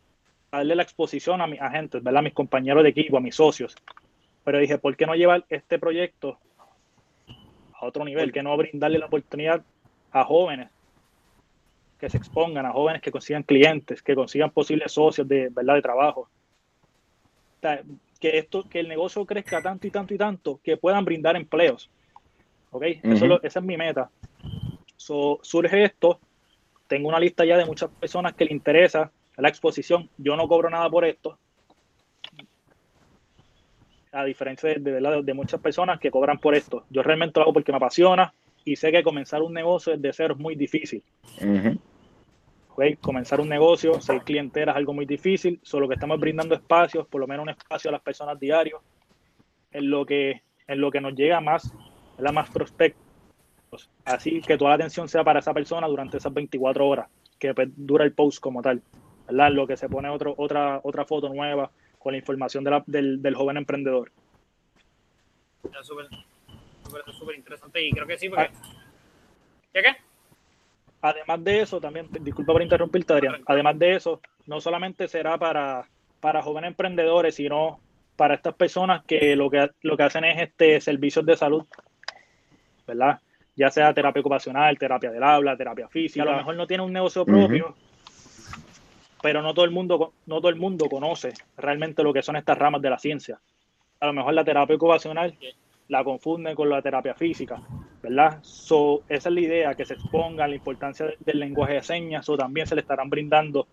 a 0.50 0.58
darle 0.58 0.74
la 0.74 0.82
exposición 0.82 1.40
a 1.40 1.46
mis 1.46 1.60
agentes, 1.60 2.02
¿verdad? 2.02 2.18
a 2.18 2.22
mis 2.22 2.34
compañeros 2.34 2.82
de 2.82 2.90
equipo, 2.90 3.16
a 3.16 3.20
mis 3.20 3.34
socios, 3.34 3.74
pero 4.44 4.58
dije, 4.58 4.76
¿por 4.76 4.94
qué 4.94 5.06
no 5.06 5.14
llevar 5.14 5.46
este 5.48 5.78
proyecto 5.78 6.38
a 7.72 7.86
otro 7.86 8.04
nivel? 8.04 8.30
que 8.30 8.42
no 8.42 8.54
brindarle 8.58 8.98
la 8.98 9.06
oportunidad 9.06 9.64
a 10.12 10.24
jóvenes 10.24 10.68
que 11.98 12.10
se 12.10 12.18
expongan, 12.18 12.66
a 12.66 12.72
jóvenes 12.72 13.00
que 13.00 13.10
consigan 13.10 13.42
clientes, 13.42 14.02
que 14.02 14.14
consigan 14.14 14.50
posibles 14.50 14.92
socios 14.92 15.26
de, 15.26 15.48
¿verdad? 15.50 15.76
de 15.76 15.82
trabajo? 15.82 16.28
Que, 18.20 18.38
esto, 18.38 18.68
que 18.68 18.80
el 18.80 18.88
negocio 18.88 19.24
crezca 19.24 19.62
tanto 19.62 19.86
y 19.86 19.90
tanto 19.90 20.14
y 20.14 20.18
tanto 20.18 20.60
que 20.62 20.76
puedan 20.76 21.04
brindar 21.04 21.36
empleos. 21.36 21.90
¿Ok? 22.70 22.84
Eso 23.02 23.42
esa 23.42 23.58
es 23.58 23.64
mi 23.64 23.76
meta. 23.76 24.10
surge 24.96 25.84
esto. 25.84 26.20
Tengo 26.86 27.08
una 27.08 27.20
lista 27.20 27.44
ya 27.44 27.56
de 27.56 27.64
muchas 27.64 27.90
personas 27.90 28.34
que 28.34 28.44
le 28.44 28.52
interesa 28.52 29.10
la 29.36 29.48
exposición. 29.48 30.08
Yo 30.18 30.36
no 30.36 30.46
cobro 30.46 30.68
nada 30.70 30.88
por 30.90 31.04
esto 31.04 31.38
a 34.12 34.24
diferencia 34.24 34.68
de, 34.68 34.80
de, 34.80 35.22
de, 35.22 35.34
muchas 35.34 35.60
personas 35.60 36.00
que 36.00 36.10
cobran 36.10 36.38
por 36.38 36.54
esto. 36.54 36.84
Yo 36.90 37.02
realmente 37.02 37.38
lo 37.38 37.44
hago 37.44 37.52
porque 37.52 37.72
me 37.72 37.76
apasiona 37.76 38.32
y 38.64 38.76
sé 38.76 38.90
que 38.92 39.02
comenzar 39.02 39.42
un 39.42 39.54
negocio 39.54 39.96
desde 39.96 40.12
cero 40.12 40.34
es 40.34 40.40
muy 40.40 40.54
difícil. 40.54 41.02
Comenzar 43.00 43.40
un 43.40 43.48
negocio, 43.48 44.00
ser 44.00 44.22
clientela 44.22 44.72
es 44.72 44.76
algo 44.76 44.94
muy 44.94 45.04
difícil, 45.04 45.60
solo 45.62 45.86
que 45.86 45.94
estamos 45.94 46.18
brindando 46.18 46.54
espacios, 46.54 47.06
por 47.06 47.20
lo 47.20 47.26
menos 47.26 47.42
un 47.42 47.50
espacio 47.50 47.90
a 47.90 47.92
las 47.92 48.00
personas 48.00 48.40
diarios, 48.40 48.80
en 49.70 49.90
lo 49.90 50.06
que, 50.06 50.42
en 50.66 50.80
lo 50.80 50.90
que 50.90 51.00
nos 51.00 51.14
llega 51.14 51.40
más, 51.40 51.74
la 52.18 52.32
más 52.32 52.48
prospectos. 52.48 53.90
Así 54.04 54.40
que 54.40 54.56
toda 54.56 54.70
la 54.70 54.76
atención 54.76 55.08
sea 55.08 55.22
para 55.22 55.40
esa 55.40 55.52
persona 55.52 55.86
durante 55.86 56.16
esas 56.16 56.32
24 56.32 56.88
horas 56.88 57.08
que 57.38 57.54
pues, 57.54 57.68
dura 57.76 58.04
el 58.04 58.12
post 58.12 58.40
como 58.40 58.62
tal. 58.62 58.82
¿verdad? 59.26 59.50
Lo 59.52 59.66
que 59.66 59.76
se 59.76 59.88
pone 59.88 60.08
otro, 60.08 60.34
otra, 60.36 60.80
otra 60.82 61.04
foto 61.04 61.28
nueva, 61.28 61.70
con 61.98 62.12
la 62.12 62.18
información 62.18 62.64
del, 62.64 63.20
del, 63.20 63.34
joven 63.34 63.58
emprendedor. 63.58 64.10
Es 65.64 65.86
súper 65.86 67.36
interesante 67.36 67.86
y 67.86 67.90
creo 67.92 68.06
que 68.06 68.18
sí, 68.18 68.28
porque... 68.28 68.50
¿Qué 69.72 69.82
qué? 69.82 70.09
Además 71.02 71.44
de 71.44 71.60
eso, 71.60 71.80
también, 71.80 72.08
disculpa 72.20 72.52
por 72.52 72.62
interrumpirte, 72.62 73.12
Adrián, 73.12 73.42
además 73.46 73.78
de 73.78 73.96
eso, 73.96 74.20
no 74.46 74.60
solamente 74.60 75.08
será 75.08 75.38
para, 75.38 75.86
para 76.20 76.42
jóvenes 76.42 76.68
emprendedores, 76.68 77.34
sino 77.34 77.80
para 78.16 78.34
estas 78.34 78.54
personas 78.54 79.02
que 79.04 79.34
lo 79.34 79.48
que, 79.50 79.70
lo 79.82 79.96
que 79.96 80.02
hacen 80.02 80.24
es 80.24 80.42
este 80.42 80.80
servicios 80.80 81.24
de 81.24 81.36
salud, 81.36 81.64
¿verdad? 82.86 83.18
Ya 83.56 83.70
sea 83.70 83.94
terapia 83.94 84.20
ocupacional, 84.20 84.78
terapia 84.78 85.10
del 85.10 85.22
habla, 85.22 85.56
terapia 85.56 85.88
física, 85.88 86.22
a 86.22 86.26
lo 86.26 86.36
mejor 86.36 86.56
no 86.56 86.66
tiene 86.66 86.82
un 86.82 86.92
negocio 86.92 87.24
propio, 87.24 87.74
pero 89.22 89.42
no 89.42 89.54
todo 89.54 89.64
el 89.64 89.70
mundo 89.70 90.12
no 90.26 90.36
todo 90.38 90.48
el 90.48 90.56
mundo 90.56 90.86
conoce 90.88 91.32
realmente 91.56 92.02
lo 92.02 92.12
que 92.12 92.22
son 92.22 92.36
estas 92.36 92.58
ramas 92.58 92.82
de 92.82 92.90
la 92.90 92.98
ciencia. 92.98 93.40
A 94.00 94.06
lo 94.06 94.12
mejor 94.12 94.34
la 94.34 94.44
terapia 94.44 94.76
ocupacional 94.76 95.34
la 95.90 96.04
confunden 96.04 96.54
con 96.54 96.70
la 96.70 96.80
terapia 96.80 97.14
física, 97.14 97.60
¿verdad? 98.00 98.38
So, 98.42 99.02
esa 99.08 99.28
es 99.28 99.34
la 99.34 99.40
idea, 99.40 99.74
que 99.74 99.84
se 99.84 99.94
exponga 99.94 100.46
la 100.46 100.54
importancia 100.54 101.06
del 101.18 101.40
lenguaje 101.40 101.74
de 101.74 101.82
señas, 101.82 102.28
o 102.28 102.36
también 102.36 102.66
se 102.68 102.76
le 102.76 102.82
estarán 102.82 103.10
brindando 103.10 103.66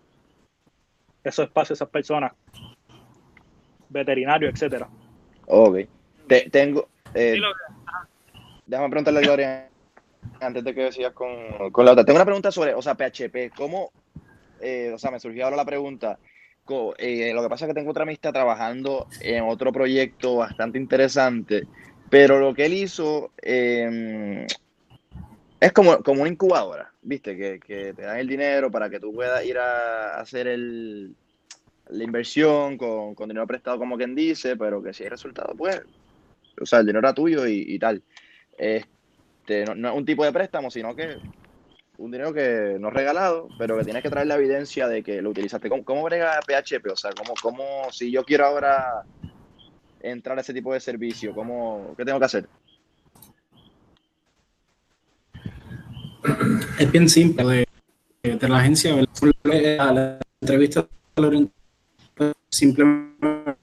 esos 1.22 1.46
espacios 1.46 1.80
a 1.80 1.84
esas 1.84 1.90
personas, 1.90 2.32
veterinarios, 3.88 4.52
etcétera. 4.52 4.88
Ok. 5.46 5.78
tengo. 6.50 6.88
Eh, 7.14 7.40
déjame 8.66 8.90
preguntarle 8.90 9.20
a 9.20 9.22
Gloria 9.22 9.68
antes 10.40 10.64
de 10.64 10.74
que 10.74 10.90
sigas 10.90 11.12
con, 11.12 11.70
con, 11.70 11.84
la 11.84 11.92
otra. 11.92 12.04
Tengo 12.04 12.16
una 12.16 12.24
pregunta 12.24 12.50
sobre, 12.50 12.74
o 12.74 12.82
sea, 12.82 12.96
PHP. 12.96 13.54
¿Cómo, 13.56 13.92
eh, 14.60 14.90
o 14.92 14.98
sea, 14.98 15.12
me 15.12 15.20
surgió 15.20 15.44
ahora 15.44 15.56
la 15.56 15.64
pregunta? 15.64 16.18
Eh, 16.98 17.32
lo 17.32 17.42
que 17.42 17.48
pasa 17.48 17.64
es 17.64 17.70
que 17.70 17.74
tengo 17.74 17.92
otra 17.92 18.02
amistad 18.02 18.32
trabajando 18.32 19.06
en 19.22 19.44
otro 19.44 19.72
proyecto 19.72 20.36
bastante 20.36 20.78
interesante 20.78 21.66
pero 22.10 22.38
lo 22.38 22.54
que 22.54 22.66
él 22.66 22.74
hizo 22.74 23.32
em, 23.42 24.46
es 25.60 25.72
como, 25.72 26.02
como 26.02 26.22
una 26.22 26.30
incubadora, 26.30 26.92
¿viste? 27.02 27.36
Que, 27.36 27.92
te 27.94 28.02
dan 28.02 28.18
el 28.18 28.28
dinero 28.28 28.70
para 28.70 28.88
que 28.88 29.00
tú 29.00 29.12
puedas 29.12 29.44
ir 29.44 29.58
a 29.58 30.20
hacer 30.20 30.46
el, 30.46 31.14
la 31.88 32.04
inversión 32.04 32.78
con, 32.78 33.14
dinero 33.28 33.46
prestado, 33.46 33.78
como 33.78 33.96
quien 33.96 34.14
dice, 34.14 34.56
pero 34.56 34.82
que 34.82 34.92
si 34.92 35.04
hay 35.04 35.10
resultado, 35.10 35.54
pues, 35.56 35.82
o 36.60 36.66
sea, 36.66 36.80
el 36.80 36.86
dinero 36.86 37.00
era 37.00 37.14
tuyo 37.14 37.46
y, 37.46 37.78
tal. 37.78 38.02
Este, 38.56 39.64
no, 39.74 39.88
es 39.90 39.96
un 39.96 40.04
tipo 40.04 40.24
de 40.24 40.32
préstamo, 40.32 40.70
sino 40.70 40.94
que 40.94 41.16
un 41.98 42.10
dinero 42.10 42.32
que 42.32 42.76
no 42.78 42.88
es 42.88 42.94
regalado, 42.94 43.48
pero 43.58 43.76
que 43.76 43.84
tienes 43.84 44.02
que 44.02 44.10
traer 44.10 44.28
la 44.28 44.36
evidencia 44.36 44.86
de 44.86 45.02
que 45.02 45.20
lo 45.20 45.30
utilizaste. 45.30 45.68
¿Cómo, 45.68 45.84
cómo 45.84 46.04
brega 46.04 46.40
PHP? 46.46 46.86
O 46.92 46.96
sea, 46.96 47.10
¿cómo, 47.12 47.34
cómo 47.42 47.90
si 47.90 48.10
yo 48.12 48.24
quiero 48.24 48.46
ahora 48.46 49.04
entrar 50.10 50.38
a 50.38 50.40
ese 50.40 50.54
tipo 50.54 50.72
de 50.72 50.80
servicio? 50.80 51.34
¿Cómo, 51.34 51.94
¿Qué 51.96 52.04
tengo 52.04 52.18
que 52.18 52.24
hacer? 52.24 52.48
Es 56.78 56.92
bien 56.92 57.08
simple. 57.08 57.66
De, 58.22 58.48
la 58.48 58.58
agencia, 58.58 58.94
a 58.94 59.92
la 59.92 60.18
entrevista, 60.40 60.86
simplemente 62.48 63.56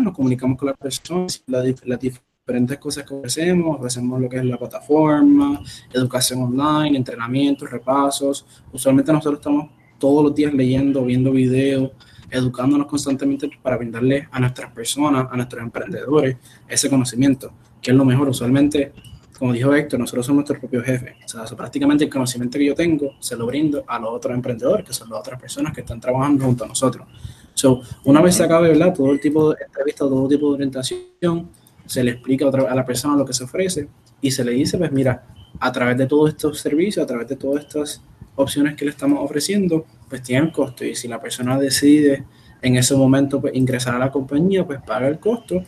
nos 0.00 0.14
comunicamos 0.14 0.58
con 0.58 0.68
las 0.68 0.76
personas, 0.76 1.42
las, 1.46 1.64
diferentes 2.00 2.78
cosas 2.78 3.04
que 3.04 3.20
hacemos, 3.24 3.84
hacemos 3.84 4.20
lo 4.20 4.28
que 4.28 4.38
es 4.38 4.44
la 4.44 4.56
plataforma, 4.56 5.60
educación 5.92 6.42
online, 6.42 6.96
entrenamientos, 6.96 7.70
repasos. 7.70 8.46
Usualmente 8.72 9.12
nosotros 9.12 9.40
estamos 9.40 9.70
todos 9.98 10.24
los 10.24 10.34
días 10.34 10.52
leyendo, 10.54 11.04
viendo 11.04 11.32
videos, 11.32 11.90
educándonos 12.32 12.86
constantemente 12.86 13.50
para 13.62 13.76
brindarle 13.76 14.26
a 14.30 14.40
nuestras 14.40 14.72
personas, 14.72 15.28
a 15.30 15.36
nuestros 15.36 15.62
emprendedores, 15.62 16.36
ese 16.66 16.88
conocimiento, 16.88 17.52
que 17.80 17.90
es 17.90 17.96
lo 17.96 18.04
mejor. 18.04 18.30
Usualmente, 18.30 18.92
como 19.38 19.52
dijo 19.52 19.74
Héctor, 19.74 20.00
nosotros 20.00 20.24
somos 20.24 20.38
nuestros 20.38 20.58
propios 20.58 20.84
jefes. 20.84 21.14
O 21.26 21.46
sea, 21.46 21.56
prácticamente 21.56 22.04
el 22.04 22.10
conocimiento 22.10 22.58
que 22.58 22.64
yo 22.64 22.74
tengo 22.74 23.12
se 23.20 23.36
lo 23.36 23.46
brindo 23.46 23.84
a 23.86 23.98
los 23.98 24.10
otros 24.10 24.34
emprendedores, 24.34 24.86
que 24.86 24.94
son 24.94 25.10
las 25.10 25.20
otras 25.20 25.38
personas 25.38 25.74
que 25.74 25.82
están 25.82 26.00
trabajando 26.00 26.46
junto 26.46 26.64
a 26.64 26.68
nosotros. 26.68 27.06
So, 27.52 27.82
una 28.04 28.22
vez 28.22 28.34
se 28.36 28.44
acabe 28.44 28.68
¿verdad? 28.68 28.94
todo 28.94 29.12
el 29.12 29.20
tipo 29.20 29.50
de 29.50 29.64
entrevista, 29.66 29.98
todo 30.06 30.26
tipo 30.26 30.48
de 30.48 30.54
orientación, 30.54 31.50
se 31.84 32.02
le 32.02 32.12
explica 32.12 32.46
a 32.48 32.74
la 32.74 32.84
persona 32.84 33.16
lo 33.16 33.26
que 33.26 33.34
se 33.34 33.44
ofrece 33.44 33.88
y 34.22 34.30
se 34.30 34.42
le 34.42 34.52
dice, 34.52 34.78
pues 34.78 34.90
mira, 34.90 35.26
a 35.60 35.70
través 35.70 35.98
de 35.98 36.06
todos 36.06 36.30
estos 36.30 36.58
servicios, 36.58 37.02
a 37.02 37.06
través 37.06 37.28
de 37.28 37.36
todas 37.36 37.64
estas 37.64 38.02
opciones 38.34 38.76
que 38.76 38.84
le 38.84 38.90
estamos 38.90 39.18
ofreciendo, 39.22 39.86
pues 40.08 40.22
tienen 40.22 40.50
costo. 40.50 40.84
Y 40.84 40.94
si 40.94 41.08
la 41.08 41.20
persona 41.20 41.58
decide 41.58 42.24
en 42.60 42.76
ese 42.76 42.94
momento 42.94 43.40
pues, 43.40 43.54
ingresar 43.54 43.94
a 43.94 43.98
la 43.98 44.10
compañía, 44.10 44.64
pues 44.64 44.80
paga 44.80 45.08
el 45.08 45.18
costo. 45.18 45.64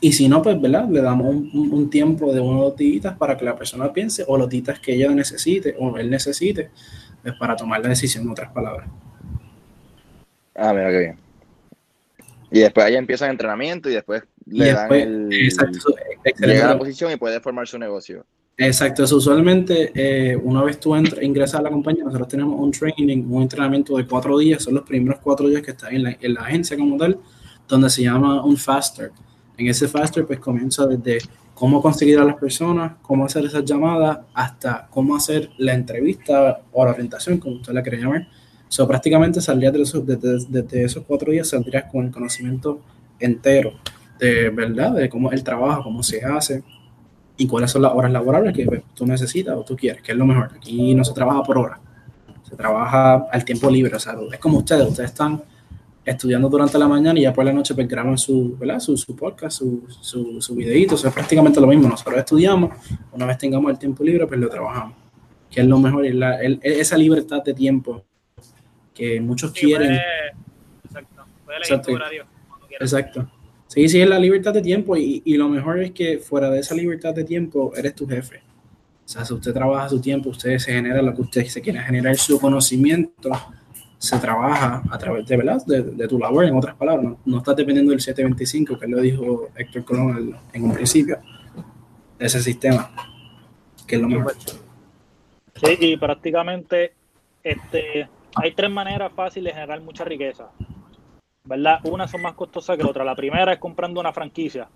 Y 0.00 0.12
si 0.12 0.28
no, 0.28 0.42
pues, 0.42 0.60
¿verdad? 0.60 0.88
Le 0.88 1.00
damos 1.00 1.34
un, 1.34 1.88
tiempo 1.90 2.32
de 2.32 2.40
uno 2.40 2.60
o 2.60 2.64
dos 2.70 2.76
días 2.76 3.16
para 3.16 3.36
que 3.36 3.44
la 3.44 3.56
persona 3.56 3.92
piense 3.92 4.24
o 4.26 4.36
los 4.36 4.48
días 4.48 4.78
que 4.80 4.94
ella 4.94 5.08
necesite 5.10 5.76
o 5.78 5.96
él 5.96 6.10
necesite 6.10 6.70
pues, 7.22 7.34
para 7.38 7.56
tomar 7.56 7.80
la 7.80 7.88
decisión, 7.88 8.24
en 8.24 8.30
otras 8.30 8.52
palabras. 8.52 8.88
Ah, 10.54 10.72
mira 10.72 10.90
qué 10.90 10.98
bien. 10.98 11.18
Y 12.50 12.60
después 12.60 12.86
ahí 12.86 12.94
empieza 12.94 13.24
el 13.24 13.32
entrenamiento 13.32 13.88
y 13.90 13.94
después 13.94 14.22
le 14.46 14.72
dan 14.72 14.92
el, 14.92 15.28
llega 15.28 16.66
a 16.66 16.68
la 16.74 16.78
posición 16.78 17.10
y 17.10 17.16
puede 17.16 17.40
formar 17.40 17.66
su 17.66 17.78
negocio. 17.78 18.24
Exacto, 18.56 19.02
usualmente 19.02 19.90
eh, 19.96 20.36
una 20.36 20.62
vez 20.62 20.78
tú 20.78 20.94
ingresas 20.94 21.58
a 21.58 21.62
la 21.62 21.70
compañía, 21.70 22.04
nosotros 22.04 22.28
tenemos 22.28 22.60
un 22.60 22.70
training, 22.70 23.24
un 23.28 23.42
entrenamiento 23.42 23.96
de 23.96 24.06
cuatro 24.06 24.38
días, 24.38 24.62
son 24.62 24.74
los 24.74 24.84
primeros 24.84 25.18
cuatro 25.20 25.48
días 25.48 25.60
que 25.60 25.72
están 25.72 25.92
en 25.92 26.04
la, 26.04 26.16
en 26.20 26.34
la 26.34 26.42
agencia 26.42 26.76
como 26.76 26.96
tal, 26.96 27.18
donde 27.66 27.90
se 27.90 28.02
llama 28.02 28.44
un 28.44 28.56
faster. 28.56 29.10
En 29.56 29.66
ese 29.66 29.88
faster 29.88 30.24
pues 30.24 30.38
comienza 30.38 30.86
desde 30.86 31.18
cómo 31.52 31.82
conseguir 31.82 32.18
a 32.20 32.24
las 32.24 32.36
personas, 32.36 32.92
cómo 33.02 33.24
hacer 33.24 33.44
esas 33.44 33.64
llamadas, 33.64 34.18
hasta 34.34 34.86
cómo 34.88 35.16
hacer 35.16 35.50
la 35.58 35.74
entrevista 35.74 36.60
o 36.72 36.84
la 36.84 36.92
orientación, 36.92 37.38
como 37.38 37.56
usted 37.56 37.72
la 37.72 37.82
quiere 37.82 37.98
llamar. 37.98 38.28
So, 38.68 38.86
prácticamente 38.86 39.40
saldrías 39.40 39.72
de 39.72 39.82
esos, 39.82 40.06
desde, 40.06 40.84
esos 40.84 41.04
cuatro 41.06 41.32
días, 41.32 41.48
saldrías 41.48 41.84
con 41.90 42.06
el 42.06 42.12
conocimiento 42.12 42.80
entero 43.18 43.72
de 44.18 44.50
verdad, 44.50 44.92
de 44.92 45.08
cómo 45.08 45.32
el 45.32 45.42
trabajo, 45.42 45.84
cómo 45.84 46.02
se 46.02 46.24
hace, 46.24 46.62
y 47.36 47.46
cuáles 47.46 47.70
son 47.70 47.82
las 47.82 47.92
horas 47.92 48.12
laborables 48.12 48.54
que 48.54 48.82
tú 48.94 49.06
necesitas 49.06 49.56
o 49.56 49.64
tú 49.64 49.76
quieres, 49.76 50.02
que 50.02 50.12
es 50.12 50.18
lo 50.18 50.26
mejor. 50.26 50.50
Aquí 50.54 50.94
no 50.94 51.04
se 51.04 51.12
trabaja 51.12 51.42
por 51.42 51.58
hora, 51.58 51.80
se 52.48 52.56
trabaja 52.56 53.26
al 53.30 53.44
tiempo 53.44 53.70
libre, 53.70 53.96
o 53.96 54.00
sea, 54.00 54.16
es 54.32 54.38
como 54.38 54.58
ustedes, 54.58 54.88
ustedes 54.88 55.10
están 55.10 55.42
estudiando 56.04 56.48
durante 56.48 56.78
la 56.78 56.86
mañana 56.86 57.18
y 57.18 57.22
ya 57.22 57.32
por 57.32 57.44
la 57.44 57.52
noche 57.52 57.74
pues 57.74 57.88
graban 57.88 58.18
su, 58.18 58.56
¿verdad? 58.58 58.78
su, 58.78 58.96
su 58.96 59.16
podcast, 59.16 59.58
su, 59.58 59.84
su, 60.00 60.40
su 60.40 60.54
videíto, 60.54 60.94
es 60.94 61.02
prácticamente 61.12 61.60
lo 61.60 61.66
mismo, 61.66 61.88
nosotros 61.88 62.18
estudiamos, 62.18 62.72
una 63.12 63.26
vez 63.26 63.38
tengamos 63.38 63.70
el 63.70 63.78
tiempo 63.78 64.04
libre 64.04 64.26
pues 64.26 64.38
lo 64.38 64.48
trabajamos, 64.48 64.94
que 65.50 65.62
es 65.62 65.66
lo 65.66 65.78
mejor, 65.78 66.04
es 66.06 66.14
la, 66.14 66.40
esa 66.42 66.96
libertad 66.96 67.42
de 67.42 67.54
tiempo 67.54 68.04
que 68.92 69.20
muchos 69.20 69.50
quieren. 69.52 69.98
exacto, 70.84 71.24
puede 71.44 71.58
exacto, 71.58 71.92
exacto. 72.78 73.28
Sí, 73.74 73.88
sí, 73.88 74.00
es 74.00 74.08
la 74.08 74.20
libertad 74.20 74.54
de 74.54 74.62
tiempo 74.62 74.96
y, 74.96 75.20
lo 75.26 75.48
mejor 75.48 75.82
es 75.82 75.90
que 75.90 76.18
fuera 76.18 76.48
de 76.48 76.60
esa 76.60 76.76
libertad 76.76 77.12
de 77.12 77.24
tiempo 77.24 77.72
eres 77.74 77.96
tu 77.96 78.06
jefe. 78.06 78.40
O 79.04 79.08
sea, 79.08 79.24
si 79.24 79.34
usted 79.34 79.52
trabaja 79.52 79.88
su 79.88 80.00
tiempo, 80.00 80.30
usted 80.30 80.58
se 80.58 80.72
genera 80.72 81.02
lo 81.02 81.12
que 81.12 81.22
usted 81.22 81.44
se 81.46 81.60
quiere 81.60 81.80
generar, 81.80 82.16
su 82.16 82.38
conocimiento 82.38 83.30
se 83.98 84.16
trabaja 84.18 84.80
a 84.88 84.96
través 84.96 85.26
de, 85.26 85.36
¿verdad? 85.36 85.60
de, 85.66 86.06
tu 86.06 86.20
labor, 86.20 86.44
en 86.44 86.54
otras 86.54 86.76
palabras. 86.76 87.04
No, 87.04 87.18
no 87.24 87.38
estás 87.38 87.56
dependiendo 87.56 87.90
del 87.90 88.00
725, 88.00 88.78
que 88.78 88.86
lo 88.86 89.00
dijo 89.00 89.48
Héctor 89.56 89.84
Colón 89.84 90.36
en 90.52 90.64
un 90.64 90.72
principio, 90.72 91.18
de 92.16 92.26
ese 92.26 92.40
sistema, 92.40 92.92
que 93.88 93.96
es 93.96 94.00
lo 94.00 94.08
mejor. 94.08 94.34
Sí, 95.56 95.76
y 95.80 95.96
prácticamente 95.96 96.92
este, 97.42 98.08
hay 98.36 98.52
tres 98.52 98.70
maneras 98.70 99.12
fáciles 99.12 99.52
de 99.52 99.60
generar 99.60 99.80
mucha 99.80 100.04
riqueza. 100.04 100.48
¿Verdad? 101.44 101.80
Unas 101.84 102.10
son 102.10 102.22
más 102.22 102.34
costosas 102.34 102.76
que 102.76 102.82
la 102.82 102.90
otra. 102.90 103.04
La 103.04 103.14
primera 103.14 103.52
es 103.52 103.58
comprando 103.58 104.00
una 104.00 104.12
franquicia, 104.12 104.68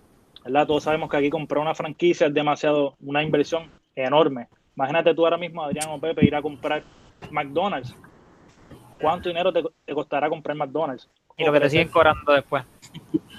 ¿verdad? 0.43 0.67
Todos 0.67 0.83
sabemos 0.83 1.09
que 1.09 1.17
aquí 1.17 1.29
comprar 1.29 1.61
una 1.61 1.75
franquicia 1.75 2.27
es 2.27 2.33
demasiado, 2.33 2.95
una 3.01 3.23
inversión 3.23 3.71
enorme. 3.95 4.47
Imagínate 4.75 5.13
tú 5.13 5.25
ahora 5.25 5.37
mismo, 5.37 5.63
Adrián 5.63 5.89
o 5.89 5.99
Pepe, 5.99 6.25
ir 6.25 6.35
a 6.35 6.41
comprar 6.41 6.83
McDonald's. 7.31 7.95
¿Cuánto 9.01 9.29
dinero 9.29 9.51
te, 9.51 9.63
costará 9.93 10.29
comprar 10.29 10.55
McDonald's? 10.55 11.09
Y 11.37 11.45
lo 11.45 11.53
que 11.53 11.59
te 11.59 11.69
siguen 11.69 11.87
cobrando 11.87 12.33
después. 12.33 12.63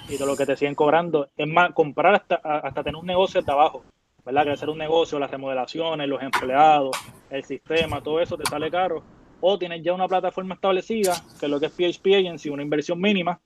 Y 0.09 0.17
de 0.17 0.25
lo 0.25 0.35
que 0.35 0.45
te 0.45 0.57
siguen 0.57 0.75
cobrando. 0.75 1.29
Es 1.37 1.47
más, 1.47 1.71
comprar 1.71 2.15
hasta, 2.15 2.35
hasta 2.35 2.83
tener 2.83 2.97
un 2.97 3.05
negocio 3.05 3.41
de 3.41 3.51
abajo, 3.51 3.83
¿verdad? 4.25 4.43
Crecer 4.43 4.69
un 4.69 4.77
negocio, 4.77 5.19
las 5.19 5.31
remodelaciones, 5.31 6.07
los 6.07 6.21
empleados, 6.21 6.97
el 7.29 7.43
sistema, 7.43 8.01
todo 8.01 8.19
eso 8.19 8.35
te 8.37 8.45
sale 8.49 8.69
caro 8.69 9.03
o 9.41 9.57
tienes 9.57 9.83
ya 9.83 9.93
una 9.93 10.07
plataforma 10.07 10.55
establecida, 10.55 11.15
que 11.39 11.47
es 11.47 11.51
lo 11.51 11.59
que 11.59 11.65
es 11.65 11.73
PHP 11.73 12.07
Agency, 12.15 12.49
una 12.49 12.63
inversión 12.63 13.01
mínima, 13.01 13.39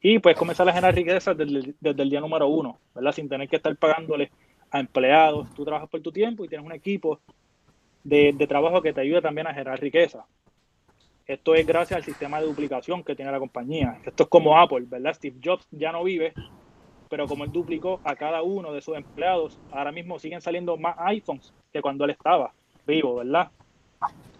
y 0.00 0.18
puedes 0.20 0.38
comenzar 0.38 0.68
a 0.68 0.72
generar 0.72 0.94
riqueza 0.94 1.34
desde, 1.34 1.74
el 1.82 2.10
día 2.10 2.20
número 2.20 2.46
uno, 2.46 2.78
¿verdad? 2.94 3.12
Sin 3.12 3.28
tener 3.28 3.48
que 3.48 3.56
estar 3.56 3.74
pagándole 3.76 4.30
a 4.70 4.78
empleados. 4.78 5.52
Tú 5.54 5.64
trabajas 5.64 5.88
por 5.88 6.00
tu 6.00 6.12
tiempo 6.12 6.44
y 6.44 6.48
tienes 6.48 6.64
un 6.64 6.72
equipo 6.72 7.20
de, 8.04 8.32
trabajo 8.48 8.82
que 8.82 8.92
te 8.92 9.00
ayuda 9.00 9.20
también 9.20 9.48
a 9.48 9.52
generar 9.52 9.80
riqueza. 9.80 10.24
Esto 11.26 11.56
es 11.56 11.66
gracias 11.66 11.96
al 11.96 12.04
sistema 12.04 12.40
de 12.40 12.46
duplicación 12.46 13.02
que 13.02 13.16
tiene 13.16 13.32
la 13.32 13.40
compañía. 13.40 13.98
Esto 14.04 14.24
es 14.24 14.28
como 14.28 14.56
Apple, 14.56 14.84
¿verdad? 14.86 15.14
Steve 15.14 15.40
Jobs 15.42 15.66
ya 15.72 15.90
no 15.90 16.04
vive, 16.04 16.32
pero 17.10 17.26
como 17.26 17.42
él 17.42 17.50
duplicó 17.50 18.00
a 18.04 18.14
cada 18.14 18.42
uno 18.42 18.72
de 18.72 18.82
sus 18.82 18.96
empleados, 18.96 19.58
ahora 19.72 19.90
mismo 19.90 20.20
siguen 20.20 20.40
saliendo 20.40 20.76
más 20.76 20.94
iPhones 21.00 21.52
que 21.72 21.82
cuando 21.82 22.04
él 22.04 22.10
estaba 22.10 22.52
vivo, 22.86 23.16
¿verdad? 23.16 23.50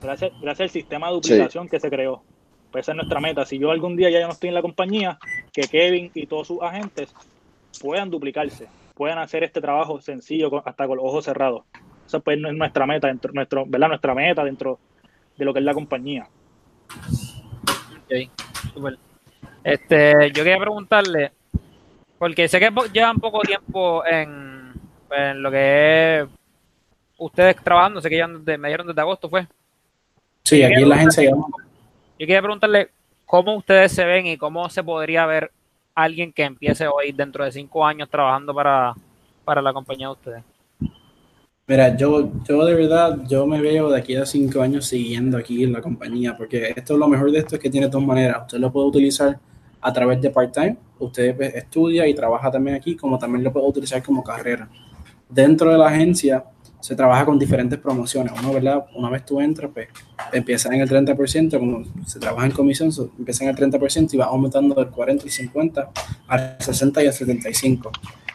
Gracias, 0.01 0.33
gracias 0.41 0.67
al 0.67 0.71
sistema 0.71 1.09
de 1.09 1.15
duplicación 1.15 1.69
que 1.69 1.81
se 1.81 1.91
creó. 1.91 2.23
Pues 2.71 2.85
esa 2.85 2.93
es 2.93 2.97
nuestra 2.97 3.21
meta. 3.21 3.45
Si 3.45 3.59
yo 3.59 3.71
algún 3.71 3.97
día 3.97 4.11
ya 4.11 4.27
no 4.27 4.33
estoy 4.33 4.49
en 4.49 4.55
la 4.55 4.63
compañía, 4.63 5.19
que 5.53 5.63
Kevin 5.63 6.11
y 6.15 6.27
todos 6.27 6.49
sus 6.49 6.63
agentes 6.63 7.15
puedan 7.81 8.11
duplicarse, 8.11 8.69
puedan 8.95 9.19
hacer 9.19 9.45
este 9.45 9.61
trabajo 9.61 10.01
sencillo 10.01 10.63
hasta 10.67 10.87
con 10.87 10.97
los 10.97 11.07
ojos 11.07 11.25
cerrados. 11.25 11.65
Esa 12.07 12.21
pues 12.21 12.39
es 12.39 12.55
nuestra 12.55 12.87
meta 12.87 13.09
dentro, 13.09 13.33
nuestro, 13.33 13.67
¿verdad? 13.67 13.89
Nuestra 13.89 14.15
meta 14.15 14.45
dentro 14.45 14.79
de 15.37 15.45
lo 15.45 15.53
que 15.53 15.59
es 15.59 15.65
la 15.65 15.75
compañía. 15.75 16.29
Okay. 18.05 18.31
Este, 19.65 20.31
yo 20.33 20.45
quería 20.45 20.59
preguntarle, 20.59 21.33
porque 22.19 22.47
sé 22.47 22.61
que 22.61 22.71
llevan 22.93 23.19
poco 23.19 23.41
tiempo 23.41 24.07
en, 24.07 24.73
en 25.11 25.43
lo 25.43 25.51
que 25.51 26.21
es 26.21 26.29
ustedes 27.19 27.57
trabajando, 27.63 28.01
sé 28.01 28.09
que 28.09 28.19
ya 28.19 28.27
me 28.27 28.69
dieron 28.69 28.87
desde 28.87 29.01
agosto, 29.01 29.29
¿fue? 29.29 29.47
Sí, 30.43 30.63
aquí 30.63 30.83
en 30.83 30.89
la 30.89 30.95
agencia 30.95 31.25
Yo 31.25 31.47
quería 32.19 32.41
preguntarle 32.41 32.91
cómo 33.25 33.57
ustedes 33.57 33.93
se 33.93 34.05
ven 34.05 34.27
y 34.27 34.37
cómo 34.37 34.69
se 34.69 34.83
podría 34.83 35.27
ver 35.27 35.51
alguien 35.95 36.33
que 36.33 36.45
empiece 36.45 36.87
hoy 36.87 37.13
dentro 37.13 37.45
de 37.45 37.53
cinco 37.53 37.85
años 37.85 38.09
trabajando 38.09 38.55
para, 38.55 38.95
para 39.45 39.63
la 39.63 39.73
compañía 39.73 40.09
de 40.09 40.13
ustedes. 40.13 40.43
Mira, 41.69 41.97
yo, 41.97 42.31
yo 42.45 42.65
de 42.65 42.75
verdad, 42.75 43.19
yo 43.27 43.45
me 43.45 43.61
veo 43.61 43.91
de 43.91 43.99
aquí 43.99 44.15
a 44.15 44.25
cinco 44.25 44.61
años 44.61 44.87
siguiendo 44.87 45.37
aquí 45.37 45.65
en 45.65 45.73
la 45.73 45.81
compañía, 45.81 46.37
porque 46.37 46.73
esto 46.77 46.93
es 46.93 46.99
lo 46.99 47.09
mejor 47.09 47.33
de 47.33 47.41
esto 47.41 47.57
es 47.57 47.61
que 47.61 47.69
tiene 47.69 47.89
dos 47.89 48.05
maneras. 48.05 48.43
Usted 48.43 48.59
lo 48.59 48.71
puede 48.71 48.87
utilizar 48.87 49.41
a 49.81 49.93
través 49.93 50.21
de 50.21 50.31
part-time, 50.31 50.77
usted 51.01 51.41
estudia 51.57 52.07
y 52.07 52.15
trabaja 52.15 52.53
también 52.53 52.77
aquí, 52.77 52.95
como 52.95 53.19
también 53.19 53.43
lo 53.43 53.53
puede 53.53 53.67
utilizar 53.67 54.01
como 54.01 54.23
carrera. 54.23 54.69
Dentro 55.29 55.73
de 55.73 55.79
la 55.79 55.89
agencia, 55.89 56.45
se 56.87 56.95
trabaja 56.95 57.25
con 57.25 57.37
diferentes 57.37 57.81
promociones. 57.81 58.33
Uno, 58.39 58.53
¿verdad? 58.53 58.87
Una 58.95 59.11
vez 59.11 59.25
tú 59.25 59.41
entras, 59.41 59.73
pues 59.75 59.89
empieza 60.33 60.73
en 60.73 60.83
el 60.83 60.89
30%, 60.89 61.59
como 61.59 61.85
se 62.07 62.21
trabaja 62.21 62.47
en 62.47 62.53
comisión, 62.53 62.93
empieza 63.19 63.43
en 63.43 63.51
el 63.51 63.57
30% 63.57 64.15
y 64.15 64.17
va 64.17 64.27
aumentando 64.27 64.73
del 64.73 64.87
40 64.91 65.27
y 65.27 65.31
50 65.31 65.91
al 66.29 66.57
60 66.61 67.03
y 67.03 67.07
al 67.09 67.13
75. 67.13 67.91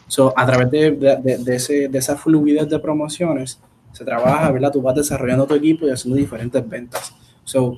So, 0.06 0.34
a 0.36 0.46
través 0.46 0.70
de, 0.70 0.92
de, 0.92 1.38
de, 1.38 1.56
ese, 1.56 1.88
de 1.88 1.98
esa 1.98 2.18
fluidez 2.18 2.68
de 2.68 2.78
promociones, 2.80 3.58
se 3.94 4.04
trabaja, 4.04 4.52
¿verdad? 4.52 4.74
Tú 4.74 4.82
vas 4.82 4.96
desarrollando 4.96 5.48
tu 5.48 5.56
equipo 5.56 5.88
y 5.88 5.92
haciendo 5.92 6.18
diferentes 6.18 6.68
ventas. 6.68 7.16
So, 7.46 7.78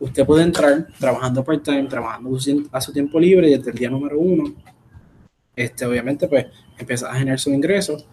usted 0.00 0.26
puede 0.26 0.42
entrar 0.42 0.88
trabajando 0.98 1.44
part-time, 1.44 1.84
trabajando 1.84 2.36
a 2.72 2.80
su 2.80 2.92
tiempo 2.92 3.20
libre 3.20 3.50
y 3.50 3.56
desde 3.56 3.70
el 3.70 3.78
día 3.78 3.88
número 3.88 4.18
uno, 4.18 4.52
este, 5.54 5.86
obviamente, 5.86 6.26
pues 6.26 6.46
empieza 6.76 7.08
a 7.08 7.14
generar 7.14 7.38
su 7.38 7.50
ingreso 7.50 8.04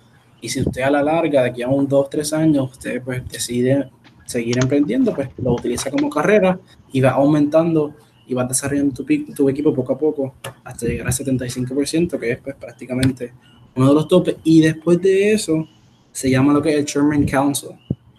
y 0.42 0.50
si 0.50 0.62
usted 0.62 0.82
a 0.82 0.90
la 0.90 1.04
larga, 1.04 1.42
de 1.44 1.50
aquí 1.50 1.62
a 1.62 1.68
un 1.68 1.88
dos, 1.88 2.10
tres 2.10 2.34
años, 2.34 2.72
usted 2.72 3.02
pues 3.02 3.28
decide 3.28 3.90
seguir 4.26 4.58
emprendiendo, 4.58 5.14
pues 5.14 5.30
lo 5.38 5.54
utiliza 5.54 5.90
como 5.92 6.10
carrera 6.10 6.60
y 6.92 7.02
va 7.02 7.12
aumentando 7.12 7.96
y 8.28 8.34
va 8.34 8.44
desarrollando 8.44 8.94
tu, 8.94 9.06
tu 9.34 9.50
equipo 9.50 9.74
poco 9.74 9.94
a 9.94 9.98
poco 9.98 10.36
hasta 10.64 10.88
llegar 10.88 11.08
al 11.08 11.14
75%, 11.14 12.20
que 12.20 12.32
es 12.32 12.40
pues 12.40 12.56
prácticamente 12.56 13.34
uno 13.76 13.90
de 13.90 13.94
los 13.94 14.08
topes. 14.08 14.38
Y 14.44 14.62
después 14.62 15.02
de 15.02 15.34
eso, 15.34 15.68
se 16.12 16.30
llama 16.30 16.54
lo 16.54 16.62
que 16.62 16.70
es 16.70 16.78
el 16.78 16.86
Chairman 16.86 17.26
Council. 17.26 17.72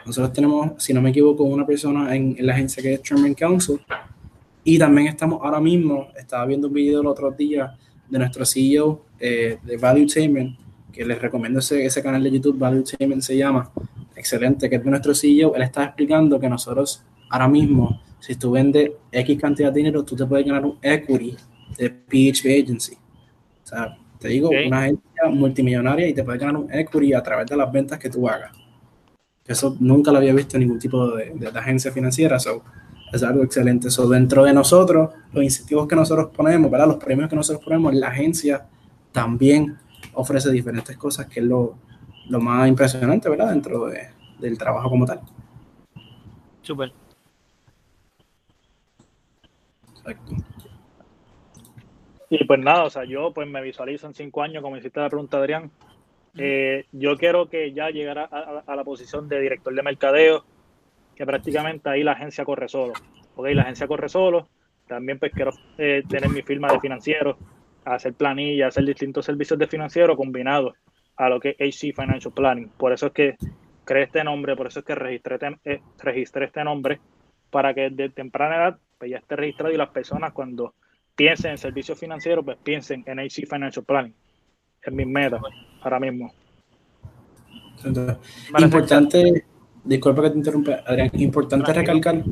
Nosotros 0.05 0.33
tenemos, 0.33 0.73
si 0.77 0.93
no 0.93 1.03
me 1.03 1.11
equivoco, 1.11 1.43
una 1.43 1.67
persona 1.67 2.15
en, 2.15 2.37
la 2.39 2.53
agencia 2.53 2.83
que 2.83 2.95
es 2.95 3.03
Chairman 3.03 3.35
Council. 3.35 3.81
Y 4.63 4.79
también 4.79 5.09
estamos 5.09 5.41
ahora 5.43 5.61
mismo, 5.61 6.09
estaba 6.17 6.47
viendo 6.47 6.69
un 6.69 6.75
video 6.75 7.01
el 7.01 7.07
otro 7.07 7.31
día 7.31 7.77
de 8.09 8.19
nuestro 8.19 8.45
CEO 8.45 9.03
eh, 9.19 9.59
de 9.65 9.77
Value 9.77 10.07
Tainment, 10.07 10.57
que 10.97 11.05
les 11.05 11.21
recomiendo 11.21 11.59
ese, 11.59 11.85
ese 11.85 12.03
canal 12.03 12.23
de 12.23 12.31
YouTube, 12.31 12.59
Value 12.59 12.83
Tainment 12.83 13.21
se 13.21 13.37
llama, 13.37 13.71
excelente, 14.17 14.71
que 14.71 14.77
es 14.77 14.85
de 14.85 14.91
nuestro 14.91 15.15
CEO, 15.15 15.55
él 15.55 15.63
está 15.63 15.85
explicando 15.85 16.41
que 16.41 16.49
nosotros 16.49 17.05
ahora 17.29 17.49
mismo, 17.49 18.01
si 18.19 18.35
tú 18.37 18.53
vendes 18.53 18.93
X 19.13 19.39
cantidad 19.39 19.71
de 19.71 19.79
dinero, 19.79 20.05
tú 20.05 20.17
te 20.17 20.25
puedes 20.25 20.47
ganar 20.47 20.65
un 20.65 20.79
equity 20.81 21.37
de 21.77 21.91
PHP 21.91 22.47
Agency. 22.63 22.95
O 22.95 23.67
sea, 23.67 23.97
te 24.19 24.29
digo, 24.29 24.49
una 24.49 24.85
agencia 24.85 25.25
multimillonaria 25.31 26.09
y 26.09 26.15
te 26.15 26.25
puedes 26.25 26.41
ganar 26.41 26.57
un 26.57 26.73
equity 26.73 27.13
a 27.13 27.23
través 27.23 27.47
de 27.47 27.57
las 27.57 27.71
ventas 27.71 27.99
que 27.99 28.09
tú 28.09 28.27
hagas. 28.27 28.53
Eso 29.47 29.77
nunca 29.79 30.11
lo 30.11 30.19
había 30.19 30.33
visto 30.33 30.57
en 30.57 30.63
ningún 30.63 30.79
tipo 30.79 31.11
de, 31.11 31.33
de, 31.35 31.49
agencia 31.49 31.93
financiera. 31.93 32.39
So, 32.39 32.63
es 33.13 33.23
algo 33.23 33.45
excelente. 33.45 33.89
Eso 33.89 34.09
dentro 34.09 34.45
de 34.45 34.55
nosotros, 34.55 35.11
los 35.33 35.45
incentivos 35.45 35.87
que 35.87 35.95
nosotros 35.95 36.31
ponemos, 36.35 36.71
¿verdad? 36.71 36.89
los 36.89 36.97
premios 36.97 37.29
que 37.29 37.37
nosotros 37.37 37.63
ponemos, 37.63 37.95
la 37.95 38.09
agencia 38.09 38.67
también 39.13 39.77
ofrece 40.17 40.51
diferentes 40.51 40.97
cosas, 40.97 41.27
que 41.27 41.41
es 41.41 41.47
lo, 41.47 41.79
lo 42.29 42.41
más 42.41 42.69
impresionante, 42.69 43.29
¿verdad? 43.29 43.51
Dentro 43.51 43.87
de, 43.87 44.09
del 44.39 44.59
trabajo 44.59 44.91
como 44.91 45.07
tal. 45.07 45.21
Súper. 46.63 46.93
Y 52.29 52.45
pues 52.45 52.61
nada, 52.61 52.85
o 52.85 52.91
sea, 52.91 53.05
yo 53.05 53.33
pues 53.33 53.49
me 53.49 53.63
visualizo 53.63 54.07
en 54.07 54.15
cinco 54.15 54.43
años, 54.43 54.63
como 54.63 54.77
hiciste 54.77 55.01
la 55.01 55.09
pregunta, 55.09 55.39
Adrián. 55.39 55.71
Eh, 56.39 56.85
yo 56.93 57.17
quiero 57.17 57.49
que 57.49 57.73
ya 57.73 57.91
llegara 57.91 58.25
a, 58.25 58.77
la 58.77 58.85
posición 58.85 59.29
de 59.29 59.41
director 59.41 59.75
de 59.75 59.83
mercadeo, 59.83 60.45
que 61.15 61.25
prácticamente 61.25 61.89
ahí 61.89 62.03
la 62.03 62.13
agencia 62.13 62.45
corre 62.45 62.69
solo. 62.69 62.93
Ok, 63.37 63.47
la 63.53 63.63
agencia 63.63 63.87
corre 63.87 64.09
solo. 64.09 64.49
También 64.87 65.19
pues 65.19 65.33
quiero 65.33 65.51
eh, 65.79 66.03
tener 66.09 66.29
mi 66.31 66.43
firma 66.43 66.69
de 66.69 66.79
hacer 67.95 68.15
planillas, 68.15 68.69
hacer 68.69 68.85
distintos 68.85 69.25
servicios 69.25 69.59
de 69.59 69.67
financiero 69.67 70.17
combinados 70.17 70.75
a 71.17 71.29
lo 71.29 71.41
que 71.41 71.57
es 71.59 71.77
HC 71.77 71.95
Financial 71.95 72.33
Planning. 72.35 72.69
Por 72.77 72.93
eso 72.93 73.07
es 73.07 73.13
que 73.13 73.37
creé 73.85 74.05
este 74.05 74.25
nombre, 74.25 74.57
por 74.57 74.67
eso 74.67 74.81
es 74.81 74.85
que 74.85 74.95
registré, 74.95 75.39
eh, 75.65 75.81
registré 75.99 76.47
este 76.47 76.65
nombre, 76.65 77.01
para 77.51 77.73
que 77.73 77.91
de 77.91 78.11
temprana 78.11 78.57
edad 78.57 78.79
pues, 78.99 79.11
ya 79.11 79.19
esté 79.19 79.37
registrado 79.37 79.73
y 79.73 79.77
las 79.77 79.91
personas 79.91 80.33
cuando 80.33 80.75
piensen 81.15 81.53
en 81.53 81.59
servicios 81.59 81.99
financieros, 81.99 82.45
pues 82.45 82.59
piensen 82.63 83.05
en 83.07 83.19
HC 83.19 83.47
Financial 83.49 83.85
Planning. 83.85 84.15
Es 84.83 84.93
mi 84.93 85.07
meta 85.07 85.41
ahora 85.83 86.01
mismo. 86.01 86.33
Importante, 88.59 89.45
disculpa 89.85 90.23
que 90.23 90.31
te 90.31 90.39
interrumpa, 90.39 90.83
Adrián, 90.85 91.11
importante 91.15 91.73
recalcar 91.73 92.23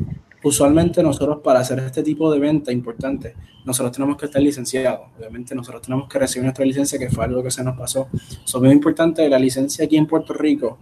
usualmente 0.45 1.03
nosotros 1.03 1.41
para 1.43 1.61
hacer 1.61 1.79
este 1.81 2.03
tipo 2.03 2.31
de 2.31 2.39
venta 2.39 2.71
importante, 2.71 3.35
nosotros 3.65 3.93
tenemos 3.93 4.17
que 4.17 4.27
estar 4.27 4.41
licenciados. 4.41 5.09
Obviamente 5.19 5.55
nosotros 5.55 5.83
tenemos 5.83 6.09
que 6.09 6.19
recibir 6.19 6.45
nuestra 6.45 6.65
licencia, 6.65 6.99
que 6.99 7.09
fue 7.09 7.25
algo 7.25 7.43
que 7.43 7.51
se 7.51 7.65
nos 7.65 7.77
pasó. 7.77 8.09
Es 8.13 8.55
muy 8.55 8.71
importante, 8.71 9.29
la 9.29 9.39
licencia 9.39 9.87
aquí 9.87 9.97
en 9.97 10.07
Puerto 10.07 10.35
Rico 10.35 10.79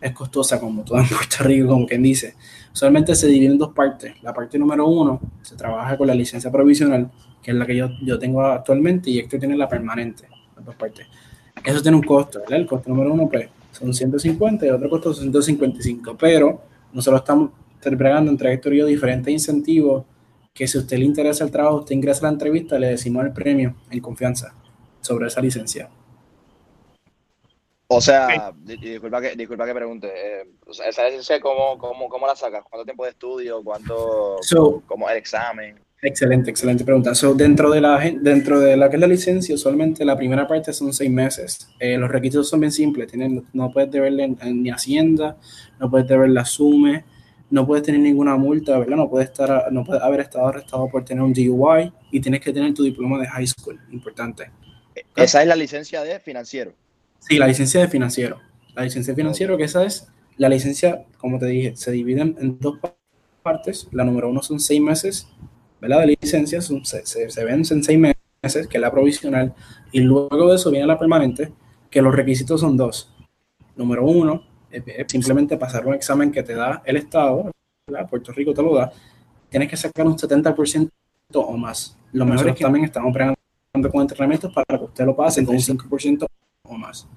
es 0.00 0.12
costosa, 0.12 0.58
como 0.60 0.84
todo 0.84 0.98
en 0.98 1.08
Puerto 1.08 1.44
Rico, 1.44 1.68
como 1.68 1.86
quien 1.86 2.02
dice. 2.02 2.34
Usualmente 2.72 3.14
se 3.14 3.26
divide 3.26 3.52
en 3.52 3.58
dos 3.58 3.72
partes. 3.72 4.14
La 4.22 4.32
parte 4.32 4.58
número 4.58 4.86
uno 4.86 5.20
se 5.42 5.56
trabaja 5.56 5.98
con 5.98 6.06
la 6.06 6.14
licencia 6.14 6.50
provisional, 6.50 7.10
que 7.42 7.50
es 7.50 7.56
la 7.56 7.66
que 7.66 7.76
yo, 7.76 7.90
yo 8.02 8.18
tengo 8.18 8.42
actualmente, 8.42 9.10
y 9.10 9.18
esto 9.18 9.38
tiene 9.38 9.56
la 9.56 9.68
permanente, 9.68 10.28
las 10.56 10.64
dos 10.64 10.76
partes. 10.76 11.06
Eso 11.64 11.82
tiene 11.82 11.96
un 11.96 12.02
costo, 12.04 12.38
¿verdad? 12.40 12.60
El 12.60 12.66
costo 12.66 12.88
número 12.88 13.12
uno, 13.12 13.28
pues, 13.28 13.48
son 13.72 13.92
150 13.92 14.66
y 14.66 14.70
otro 14.70 14.88
costo 14.88 15.12
son 15.12 15.24
155, 15.24 16.16
pero 16.16 16.62
nosotros 16.92 17.20
estamos 17.20 17.50
entregando 17.82 18.30
entre 18.30 18.60
yo 18.76 18.86
diferentes 18.86 19.32
incentivos 19.32 20.04
que 20.52 20.66
si 20.66 20.78
a 20.78 20.80
usted 20.80 20.98
le 20.98 21.04
interesa 21.04 21.44
el 21.44 21.50
trabajo, 21.50 21.78
usted 21.78 21.94
ingresa 21.94 22.20
a 22.20 22.30
la 22.30 22.34
entrevista, 22.34 22.78
le 22.78 22.88
decimos 22.88 23.24
el 23.24 23.32
premio 23.32 23.76
en 23.90 24.00
confianza 24.00 24.54
sobre 25.00 25.28
esa 25.28 25.40
licencia. 25.40 25.88
O 27.92 28.00
sea, 28.00 28.52
disculpa 28.62 29.20
que, 29.20 29.34
disculpa 29.34 29.66
que 29.66 29.74
pregunte, 29.74 30.08
eh, 30.08 30.46
esa 30.86 31.06
licencia, 31.06 31.40
¿cómo, 31.40 31.76
cómo, 31.76 32.08
cómo 32.08 32.26
la 32.26 32.36
sacas? 32.36 32.62
¿Cuánto 32.68 32.84
tiempo 32.84 33.04
de 33.04 33.10
estudio? 33.10 33.62
¿Cuánto, 33.64 34.36
cómo 34.86 35.10
el 35.10 35.16
examen? 35.16 35.80
Excelente, 36.02 36.50
excelente 36.50 36.84
pregunta. 36.84 37.14
So, 37.14 37.34
dentro, 37.34 37.70
de 37.70 37.80
la, 37.80 37.98
dentro 38.20 38.60
de 38.60 38.76
la 38.76 38.88
que 38.88 38.96
es 38.96 39.00
la 39.00 39.06
licencia, 39.06 39.54
usualmente 39.54 40.04
la 40.04 40.16
primera 40.16 40.46
parte 40.46 40.72
son 40.72 40.92
seis 40.92 41.10
meses. 41.10 41.68
Eh, 41.78 41.98
los 41.98 42.10
requisitos 42.10 42.48
son 42.48 42.60
bien 42.60 42.72
simples. 42.72 43.08
Tienen, 43.08 43.44
no 43.52 43.70
puedes 43.70 43.90
deberle 43.90 44.36
ni 44.44 44.70
Hacienda, 44.70 45.36
no 45.78 45.90
puedes 45.90 46.06
deberle 46.08 46.44
SUME, 46.44 47.04
no 47.50 47.66
puedes 47.66 47.84
tener 47.84 48.00
ninguna 48.00 48.36
multa, 48.36 48.78
¿verdad? 48.78 48.96
No 48.96 49.10
puedes, 49.10 49.28
estar, 49.28 49.72
no 49.72 49.84
puedes 49.84 50.02
haber 50.02 50.20
estado 50.20 50.46
arrestado 50.46 50.88
por 50.88 51.04
tener 51.04 51.22
un 51.22 51.32
DUI 51.32 51.92
y 52.10 52.20
tienes 52.20 52.40
que 52.40 52.52
tener 52.52 52.72
tu 52.72 52.84
diploma 52.84 53.18
de 53.18 53.26
high 53.26 53.46
school, 53.46 53.78
importante. 53.90 54.50
Esa 55.16 55.42
es 55.42 55.48
la 55.48 55.56
licencia 55.56 56.02
de 56.02 56.20
financiero. 56.20 56.72
Sí, 57.18 57.38
la 57.38 57.46
licencia 57.46 57.80
de 57.80 57.88
financiero. 57.88 58.38
La 58.74 58.84
licencia 58.84 59.12
de 59.12 59.16
financiero, 59.16 59.56
que 59.56 59.64
esa 59.64 59.84
es 59.84 60.08
la 60.36 60.48
licencia, 60.48 61.04
como 61.18 61.38
te 61.38 61.46
dije, 61.46 61.76
se 61.76 61.90
dividen 61.90 62.36
en 62.40 62.58
dos 62.58 62.78
partes. 63.42 63.88
La 63.92 64.04
número 64.04 64.30
uno 64.30 64.42
son 64.42 64.60
seis 64.60 64.80
meses, 64.80 65.28
¿verdad? 65.80 66.00
De 66.00 66.16
licencia, 66.20 66.60
se, 66.60 66.80
se, 66.84 67.30
se 67.30 67.44
vencen 67.44 67.82
seis 67.82 67.98
meses, 67.98 68.66
que 68.68 68.78
es 68.78 68.80
la 68.80 68.90
provisional, 68.90 69.54
y 69.92 70.00
luego 70.00 70.48
de 70.48 70.56
eso 70.56 70.70
viene 70.70 70.86
la 70.86 70.98
permanente, 70.98 71.52
que 71.90 72.00
los 72.00 72.14
requisitos 72.14 72.60
son 72.60 72.76
dos. 72.76 73.12
Número 73.76 74.04
uno, 74.04 74.44
simplemente 75.06 75.56
pasar 75.56 75.86
un 75.86 75.94
examen 75.94 76.30
que 76.30 76.42
te 76.42 76.54
da 76.54 76.82
el 76.84 76.96
Estado, 76.96 77.50
Puerto 78.08 78.32
Rico 78.32 78.54
te 78.54 78.62
lo 78.62 78.74
da, 78.74 78.92
tienes 79.48 79.68
que 79.68 79.76
sacar 79.76 80.06
un 80.06 80.16
70% 80.16 80.90
o 81.34 81.56
más. 81.56 81.96
Lo 82.12 82.24
mejor 82.24 82.48
es 82.48 82.56
que 82.56 82.64
también 82.64 82.84
estamos 82.84 83.12
pregando 83.12 83.36
con 83.90 84.02
entrenamientos 84.02 84.52
para 84.52 84.78
que 84.78 84.84
usted 84.84 85.04
lo 85.04 85.16
pase 85.16 85.44
con 85.44 85.54
un 85.54 85.60
5% 85.60 86.26
o 86.64 86.74
más. 86.74 87.08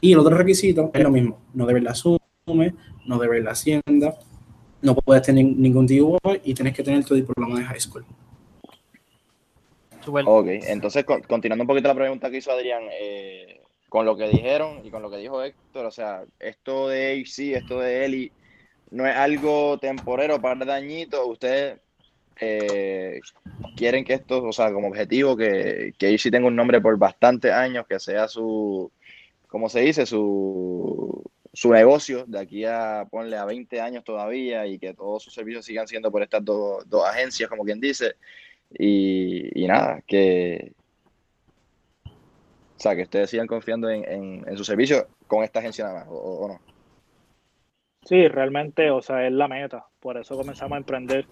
Y 0.00 0.12
el 0.12 0.18
otro 0.18 0.36
requisito 0.36 0.90
es 0.92 1.02
lo 1.02 1.10
mismo, 1.10 1.38
no 1.54 1.66
debe 1.66 1.80
la 1.80 1.94
SUME, 1.94 2.74
no 3.06 3.18
debe 3.18 3.40
la 3.40 3.52
Hacienda, 3.52 4.18
no 4.80 4.94
puedes 4.96 5.22
tener 5.22 5.44
ningún 5.44 5.86
DUI 5.86 6.18
y 6.44 6.54
tienes 6.54 6.74
que 6.74 6.82
tener 6.82 7.04
tu 7.04 7.14
diploma 7.14 7.58
de 7.58 7.64
high 7.64 7.80
school. 7.80 8.04
Ok, 10.24 10.48
entonces 10.48 11.04
continuando 11.04 11.62
un 11.62 11.68
poquito 11.68 11.86
la 11.86 11.94
pregunta 11.94 12.30
que 12.30 12.38
hizo 12.38 12.50
Adrián, 12.50 12.82
eh, 12.90 13.61
con 13.92 14.06
lo 14.06 14.16
que 14.16 14.26
dijeron 14.26 14.80
y 14.86 14.90
con 14.90 15.02
lo 15.02 15.10
que 15.10 15.18
dijo 15.18 15.42
Héctor, 15.42 15.84
o 15.84 15.90
sea, 15.90 16.24
esto 16.40 16.88
de 16.88 17.12
HC, 17.12 17.58
esto 17.58 17.78
de 17.78 18.06
Eli, 18.06 18.32
no 18.90 19.06
es 19.06 19.14
algo 19.14 19.76
temporero 19.76 20.40
para 20.40 20.64
dañito, 20.64 21.26
ustedes 21.26 21.78
eh, 22.40 23.20
quieren 23.76 24.02
que 24.02 24.14
esto, 24.14 24.42
o 24.44 24.52
sea, 24.54 24.72
como 24.72 24.88
objetivo, 24.88 25.36
que, 25.36 25.92
que 25.98 26.08
HC 26.16 26.30
tenga 26.30 26.46
un 26.46 26.56
nombre 26.56 26.80
por 26.80 26.96
bastantes 26.96 27.52
años, 27.52 27.84
que 27.86 28.00
sea 28.00 28.28
su, 28.28 28.90
¿cómo 29.46 29.68
se 29.68 29.80
dice? 29.80 30.06
Su, 30.06 31.22
su 31.52 31.70
negocio 31.70 32.24
de 32.26 32.40
aquí 32.40 32.64
a, 32.64 33.06
ponle 33.10 33.36
a 33.36 33.44
20 33.44 33.78
años 33.78 34.04
todavía 34.04 34.66
y 34.66 34.78
que 34.78 34.94
todos 34.94 35.22
sus 35.22 35.34
servicios 35.34 35.66
sigan 35.66 35.86
siendo 35.86 36.10
por 36.10 36.22
estas 36.22 36.42
dos, 36.42 36.88
dos 36.88 37.06
agencias, 37.06 37.50
como 37.50 37.62
quien 37.62 37.78
dice. 37.78 38.14
Y, 38.70 39.66
nada, 39.66 40.02
que, 40.06 40.72
sea, 42.82 42.96
que 42.96 43.02
ustedes 43.02 43.30
sigan 43.30 43.46
confiando 43.46 43.88
en, 43.88 44.42
en, 44.46 44.56
su 44.56 44.64
servicio 44.64 45.06
con 45.26 45.44
esta 45.44 45.60
agencia 45.60 45.84
nada 45.84 46.00
más, 46.00 46.08
o, 46.10 46.48
no. 46.48 46.60
Sí, 48.04 48.26
realmente, 48.26 48.90
o 48.90 49.00
sea, 49.00 49.26
es 49.26 49.32
la 49.32 49.46
meta. 49.46 49.86
Por 50.00 50.16
eso 50.16 50.36
comenzamos 50.36 50.72
a 50.74 50.78
emprender, 50.78 51.26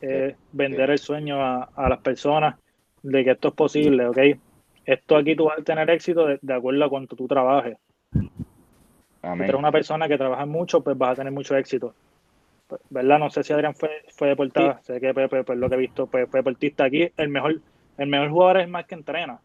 eh, 0.00 0.34
vender 0.52 0.90
el 0.90 0.98
sueño 0.98 1.42
a, 1.42 1.64
a, 1.74 1.88
las 1.88 2.00
personas 2.00 2.56
de 3.02 3.24
que 3.24 3.32
esto 3.32 3.48
es 3.48 3.54
posible, 3.54 4.06
¿ok? 4.06 4.18
Esto 4.86 5.16
aquí 5.16 5.36
tú 5.36 5.44
vas 5.44 5.58
a 5.58 5.62
tener 5.62 5.90
éxito 5.90 6.26
de, 6.26 6.38
de 6.40 6.54
acuerdo 6.54 6.84
a 6.84 6.88
cuánto 6.88 7.14
tú 7.14 7.28
trabajes. 7.28 7.76
Si 9.22 9.28
eres 9.28 9.54
una 9.54 9.70
persona 9.70 10.08
que 10.08 10.16
trabaja 10.16 10.46
mucho, 10.46 10.82
pues 10.82 10.96
vas 10.96 11.12
a 11.12 11.16
tener 11.16 11.32
mucho 11.32 11.54
éxito. 11.56 11.94
¿Verdad? 12.88 13.18
No 13.18 13.28
sé 13.30 13.42
si 13.42 13.52
Adrián 13.52 13.74
fue, 13.74 13.90
fue 14.08 14.28
deportista, 14.28 14.80
sé 14.82 15.00
que 15.00 15.12
pues, 15.12 15.28
pues, 15.28 15.44
pues, 15.44 15.58
lo 15.58 15.68
que 15.68 15.74
he 15.74 15.78
visto 15.78 16.06
pues, 16.06 16.28
fue 16.30 16.38
deportista 16.40 16.84
aquí. 16.84 17.10
El 17.16 17.28
mejor, 17.28 17.60
el 17.98 18.08
mejor 18.08 18.30
jugador 18.30 18.60
es 18.60 18.68
más 18.68 18.86
que 18.86 18.94
entrena. 18.94 19.40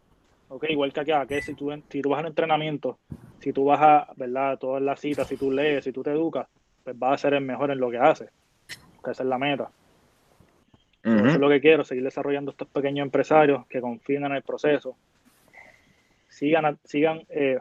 Okay, 0.48 0.72
igual 0.72 0.94
que 0.94 1.00
acá, 1.00 1.26
que 1.26 1.42
si 1.42 1.56
tú, 1.56 1.72
si 1.90 2.02
tú 2.02 2.10
vas 2.10 2.20
al 2.20 2.28
entrenamiento, 2.28 3.00
si 3.40 3.52
tú 3.52 3.66
vas 3.66 3.82
a, 3.82 4.08
¿verdad? 4.16 4.58
Todas 4.60 4.82
las 4.82 5.00
citas, 5.00 5.28
si 5.28 5.38
tú 5.38 5.52
lees, 5.52 5.84
si 5.84 5.92
tú 5.92 6.04
te 6.04 6.12
educas, 6.12 6.48
pues 6.84 6.98
vas 6.98 7.14
a 7.14 7.18
ser 7.18 7.34
el 7.34 7.42
mejor 7.42 7.72
en 7.72 7.80
lo 7.80 7.90
que 7.90 7.98
haces. 7.98 8.30
Que 9.04 9.12
esa 9.12 9.24
es 9.24 9.30
la 9.30 9.38
meta. 9.38 9.72
Eso 11.04 11.26
es 11.28 11.38
lo 11.38 11.50
que 11.50 11.62
quiero, 11.62 11.84
seguir 11.84 12.04
desarrollando 12.04 12.50
estos 12.50 12.68
pequeños 12.68 13.06
empresarios 13.06 13.68
que 13.68 13.80
confíen 13.80 14.26
en 14.26 14.32
el 14.32 14.42
proceso. 14.42 14.96
Sigan, 16.30 16.80
sigan 16.84 17.22
eh, 17.30 17.60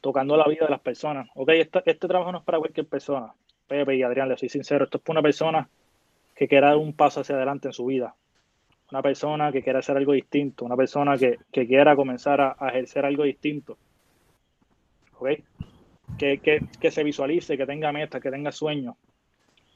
tocando 0.00 0.36
la 0.36 0.48
vida 0.48 0.64
de 0.64 0.70
las 0.70 0.80
personas. 0.80 1.28
Ok, 1.36 1.50
este, 1.50 1.82
este 1.86 2.08
trabajo 2.08 2.32
no 2.32 2.38
es 2.38 2.44
para 2.44 2.58
cualquier 2.58 2.86
persona. 2.86 3.32
Pepe 3.68 3.94
y 3.94 4.02
Adrián, 4.02 4.28
les 4.28 4.40
soy 4.40 4.48
sincero, 4.48 4.84
esto 4.84 4.98
es 4.98 5.04
para 5.04 5.14
una 5.14 5.22
persona 5.22 5.68
que 6.34 6.48
quiera 6.48 6.68
dar 6.68 6.76
un 6.76 6.92
paso 6.92 7.20
hacia 7.20 7.36
adelante 7.36 7.68
en 7.68 7.72
su 7.72 7.86
vida. 7.86 8.16
Una 8.92 9.00
persona 9.00 9.50
que 9.50 9.62
quiera 9.62 9.78
hacer 9.78 9.96
algo 9.96 10.12
distinto, 10.12 10.66
una 10.66 10.76
persona 10.76 11.16
que, 11.16 11.38
quiera 11.50 11.96
comenzar 11.96 12.42
a, 12.42 12.68
ejercer 12.68 13.06
algo 13.06 13.22
distinto. 13.22 13.78
¿Ok? 15.18 15.30
Que, 16.18 16.60
que, 16.78 16.90
se 16.90 17.02
visualice, 17.02 17.56
que 17.56 17.64
tenga 17.64 17.90
metas, 17.90 18.20
que 18.20 18.30
tenga 18.30 18.52
sueños. 18.52 18.96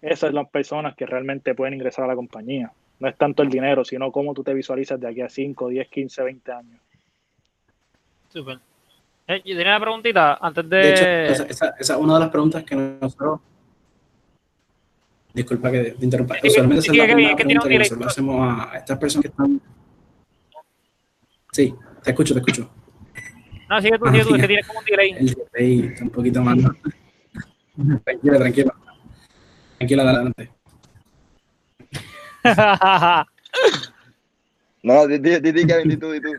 Esas 0.02 0.18
son 0.18 0.34
las 0.34 0.50
personas 0.50 0.94
que 0.94 1.06
realmente 1.06 1.54
pueden 1.54 1.72
ingresar 1.72 2.04
a 2.04 2.08
la 2.08 2.14
compañía. 2.14 2.70
No 2.98 3.08
es 3.08 3.16
tanto 3.16 3.42
el 3.42 3.48
dinero, 3.48 3.86
sino 3.86 4.12
cómo 4.12 4.34
tú 4.34 4.44
te 4.44 4.52
visualizas 4.52 5.00
de 5.00 5.08
aquí 5.08 5.22
a 5.22 5.30
5, 5.30 5.68
10, 5.68 5.88
15, 5.88 6.22
20 6.22 6.52
años. 6.52 6.80
Súper. 8.28 8.58
Eh, 9.28 9.40
yo 9.46 9.56
tenía 9.56 9.76
una 9.76 9.80
preguntita 9.80 10.34
antes 10.34 10.68
de. 10.68 10.76
De 10.76 10.92
hecho, 11.32 11.42
esa, 11.44 11.74
esa, 11.78 11.94
es 11.94 11.98
una 11.98 12.14
de 12.14 12.20
las 12.20 12.28
preguntas 12.28 12.64
que 12.64 12.76
nosotros. 12.76 13.40
Disculpa 15.36 15.70
que 15.70 15.90
te 15.90 16.02
interrumpa. 16.02 16.36
Usualmente 16.42 16.80
esa 16.80 16.92
es 16.92 16.98
la 16.98 17.04
primera 17.04 17.36
pregunta 17.36 17.68
que 17.68 17.78
nosotros 17.78 18.06
hacemos 18.06 18.36
a 18.40 18.78
estas 18.78 18.98
personas 18.98 19.22
que 19.22 19.28
están. 19.28 19.60
Sí, 21.52 21.74
te 22.02 22.10
escucho, 22.10 22.32
te 22.32 22.40
escucho. 22.40 22.70
No, 23.68 23.82
sigue 23.82 23.98
tú, 23.98 24.06
sigue 24.06 24.24
tú, 24.24 24.34
es 24.34 24.40
que 24.40 24.46
tienes 24.46 24.66
como 24.66 24.78
un 24.78 24.84
delay. 24.86 25.10
El 25.10 25.36
delay 25.52 25.80
está 25.92 26.04
un 26.04 26.10
poquito 26.10 26.40
más. 26.40 26.56
tranquila, 28.04 28.38
tranquila. 28.38 28.74
Tranquila, 29.76 30.02
adelante. 30.04 30.50
no, 34.84 35.06
di, 35.06 35.18
di, 35.18 35.52
di, 35.52 35.66
Kevin, 35.66 35.88
di 35.90 35.96
tú, 35.98 36.12
di 36.12 36.20
tú. 36.22 36.30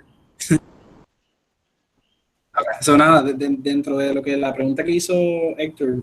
Eso 2.81 2.97
nada, 2.97 3.21
dentro 3.21 3.95
de 3.97 4.15
lo 4.15 4.23
que 4.23 4.35
la 4.35 4.51
pregunta 4.55 4.83
que 4.83 4.89
hizo 4.89 5.13
Héctor, 5.55 6.01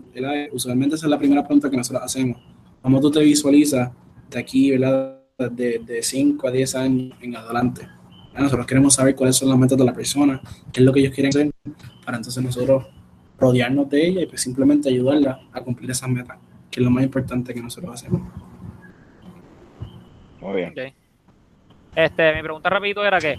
usualmente 0.53 0.95
esa 0.95 1.07
es 1.07 1.09
la 1.09 1.19
primera 1.19 1.43
pregunta 1.43 1.69
que 1.69 1.75
nosotros 1.75 2.01
hacemos. 2.05 2.55
¿Cómo 2.85 3.01
tú 3.01 3.09
te 3.09 3.19
visualizas 3.19 3.91
de 4.29 4.39
aquí, 4.39 4.69
¿verdad? 4.69 5.19
De 5.39 6.03
5 6.03 6.47
a 6.47 6.51
10 6.51 6.75
años 6.75 7.17
en 7.19 7.35
adelante? 7.35 7.89
Nosotros 8.37 8.67
queremos 8.67 8.93
saber 8.93 9.15
cuáles 9.15 9.37
son 9.37 9.49
las 9.49 9.57
metas 9.57 9.75
de 9.75 9.85
la 9.85 9.91
persona, 9.91 10.39
qué 10.71 10.81
es 10.81 10.85
lo 10.85 10.93
que 10.93 10.99
ellos 10.99 11.11
quieren 11.11 11.29
hacer, 11.29 11.51
para 12.05 12.17
entonces 12.17 12.43
nosotros 12.43 12.85
rodearnos 13.39 13.89
de 13.89 14.05
ella 14.05 14.21
y 14.21 14.27
pues 14.27 14.39
simplemente 14.41 14.89
ayudarla 14.89 15.39
a 15.51 15.61
cumplir 15.61 15.89
esas 15.89 16.07
metas, 16.09 16.37
que 16.69 16.79
es 16.79 16.83
lo 16.83 16.91
más 16.91 17.03
importante 17.03 17.55
que 17.55 17.59
nosotros 17.59 17.91
hacemos. 17.95 18.21
Muy 20.39 20.55
bien. 20.55 20.93
Este, 21.95 22.35
mi 22.35 22.43
pregunta 22.43 22.69
rapidito 22.69 23.03
era 23.03 23.19
que, 23.19 23.35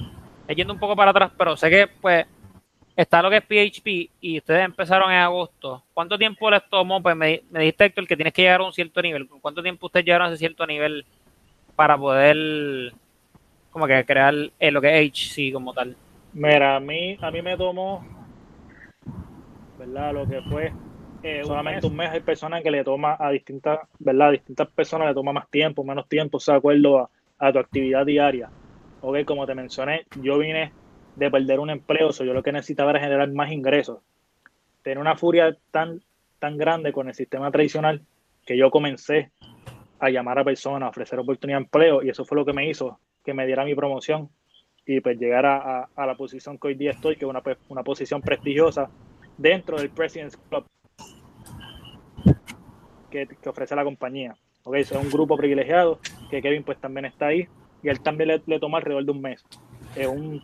yendo 0.57 0.73
un 0.73 0.81
poco 0.81 0.97
para 0.97 1.13
atrás, 1.13 1.31
pero 1.39 1.57
sé 1.57 1.71
que 1.71 1.87
pues 2.01 2.27
está 2.97 3.23
lo 3.23 3.31
que 3.31 3.37
es 3.37 3.45
PHP 3.45 4.11
y 4.21 4.39
ustedes 4.39 4.65
empezaron 4.65 5.13
en 5.13 5.19
agosto. 5.19 5.85
¿Cuánto 5.93 6.17
tiempo 6.17 6.51
les 6.51 6.67
tomó? 6.69 7.03
Pues 7.03 7.15
me, 7.15 7.43
dijiste, 7.51 7.85
Héctor, 7.85 8.07
que 8.07 8.17
tienes 8.17 8.33
que 8.33 8.43
llegar 8.43 8.61
a 8.61 8.65
un 8.65 8.73
cierto 8.73 9.03
nivel. 9.03 9.29
¿Cuánto 9.41 9.63
tiempo 9.63 9.87
ustedes 9.87 10.07
llegaron 10.07 10.27
a 10.27 10.31
ese 10.31 10.39
cierto 10.39 10.67
nivel 10.67 11.05
para 11.77 11.99
poder 11.99 12.93
como 13.71 13.87
que 13.87 14.05
crear 14.07 14.35
eh, 14.59 14.71
lo 14.71 14.81
que 14.81 14.99
es 14.99 15.13
HC 15.13 15.53
como 15.53 15.75
tal? 15.75 15.95
Mira, 16.33 16.77
a 16.77 16.81
mí, 16.81 17.19
a 17.21 17.31
mí 17.31 17.43
me 17.43 17.57
tomó, 17.57 18.05
¿verdad? 19.79 20.15
Lo 20.15 20.27
que 20.27 20.41
fue 20.43 20.73
eh, 21.23 21.43
solamente 21.45 21.87
un 21.87 21.97
mes. 21.97 22.11
Hay 22.11 22.21
personas 22.21 22.63
que 22.63 22.71
le 22.71 22.83
toma 22.83 23.17
a 23.19 23.31
distintas, 23.31 23.81
¿verdad? 23.99 24.29
A 24.29 24.33
distintas 24.33 24.69
personas 24.69 25.09
le 25.09 25.15
toma 25.15 25.33
más 25.33 25.51
tiempo, 25.51 25.85
menos 25.85 26.09
tiempo, 26.09 26.39
o 26.39 26.41
sea, 26.41 26.55
de 26.55 26.59
acuerdo 26.59 26.99
a, 27.01 27.11
a 27.39 27.53
tu 27.53 27.59
actividad 27.59 28.07
diaria. 28.07 28.49
Ok, 29.03 29.25
como 29.27 29.47
te 29.47 29.55
mencioné, 29.55 30.07
yo 30.23 30.39
vine 30.39 30.73
de 31.17 31.31
perder 31.31 31.59
un 31.59 31.71
empleo. 31.71 32.11
yo 32.11 32.33
lo 32.33 32.43
que 32.43 32.53
necesitaba 32.53 32.91
era 32.91 33.01
generar 33.01 33.31
más 33.33 33.51
ingresos. 33.51 33.99
Tener 34.83 34.99
una 34.99 35.17
furia 35.17 35.57
tan, 35.71 36.03
tan 36.39 36.57
grande 36.57 36.93
con 36.93 37.09
el 37.09 37.15
sistema 37.15 37.51
tradicional 37.51 38.03
que 38.45 38.57
yo 38.57 38.71
comencé 38.71 39.33
a 39.99 40.11
llamar 40.11 40.39
a 40.39 40.45
personas, 40.45 40.87
a 40.87 40.91
ofrecer 40.91 41.19
oportunidad 41.19 41.59
de 41.59 41.65
empleo 41.65 42.03
y 42.03 42.11
eso 42.11 42.25
fue 42.25 42.37
lo 42.37 42.45
que 42.45 42.53
me 42.53 42.69
hizo 42.69 43.01
que 43.25 43.35
me 43.35 43.45
diera 43.45 43.65
mi 43.65 43.75
promoción 43.75 44.31
y 44.87 45.01
pues 45.01 45.19
llegar 45.19 45.45
a, 45.47 45.89
la 45.97 46.15
posición 46.17 46.59
que 46.59 46.69
hoy 46.69 46.75
día 46.75 46.93
estoy, 46.93 47.17
que 47.17 47.25
es 47.25 47.29
una, 47.29 47.41
pues, 47.41 47.59
una 47.69 47.83
posición 47.83 48.23
prestigiosa 48.23 48.89
dentro 49.37 49.79
del 49.79 49.91
President's 49.91 50.37
Club 50.37 50.65
que, 53.11 53.27
ofrece 53.47 53.75
la 53.75 53.83
compañía. 53.83 54.37
Ok, 54.63 54.77
es 54.77 54.93
un 54.93 55.11
grupo 55.11 55.37
privilegiado 55.37 55.99
que 56.31 56.41
Kevin 56.41 56.63
pues 56.63 56.79
también 56.79 57.07
está 57.07 57.27
ahí 57.27 57.49
y 57.83 57.89
él 57.89 58.01
también 58.01 58.29
le, 58.29 58.43
le 58.47 58.61
toma 58.61 58.79
alrededor 58.79 59.05
de 59.05 59.11
un 59.11 59.21
mes. 59.21 59.45
Es 59.97 60.07
un, 60.07 60.41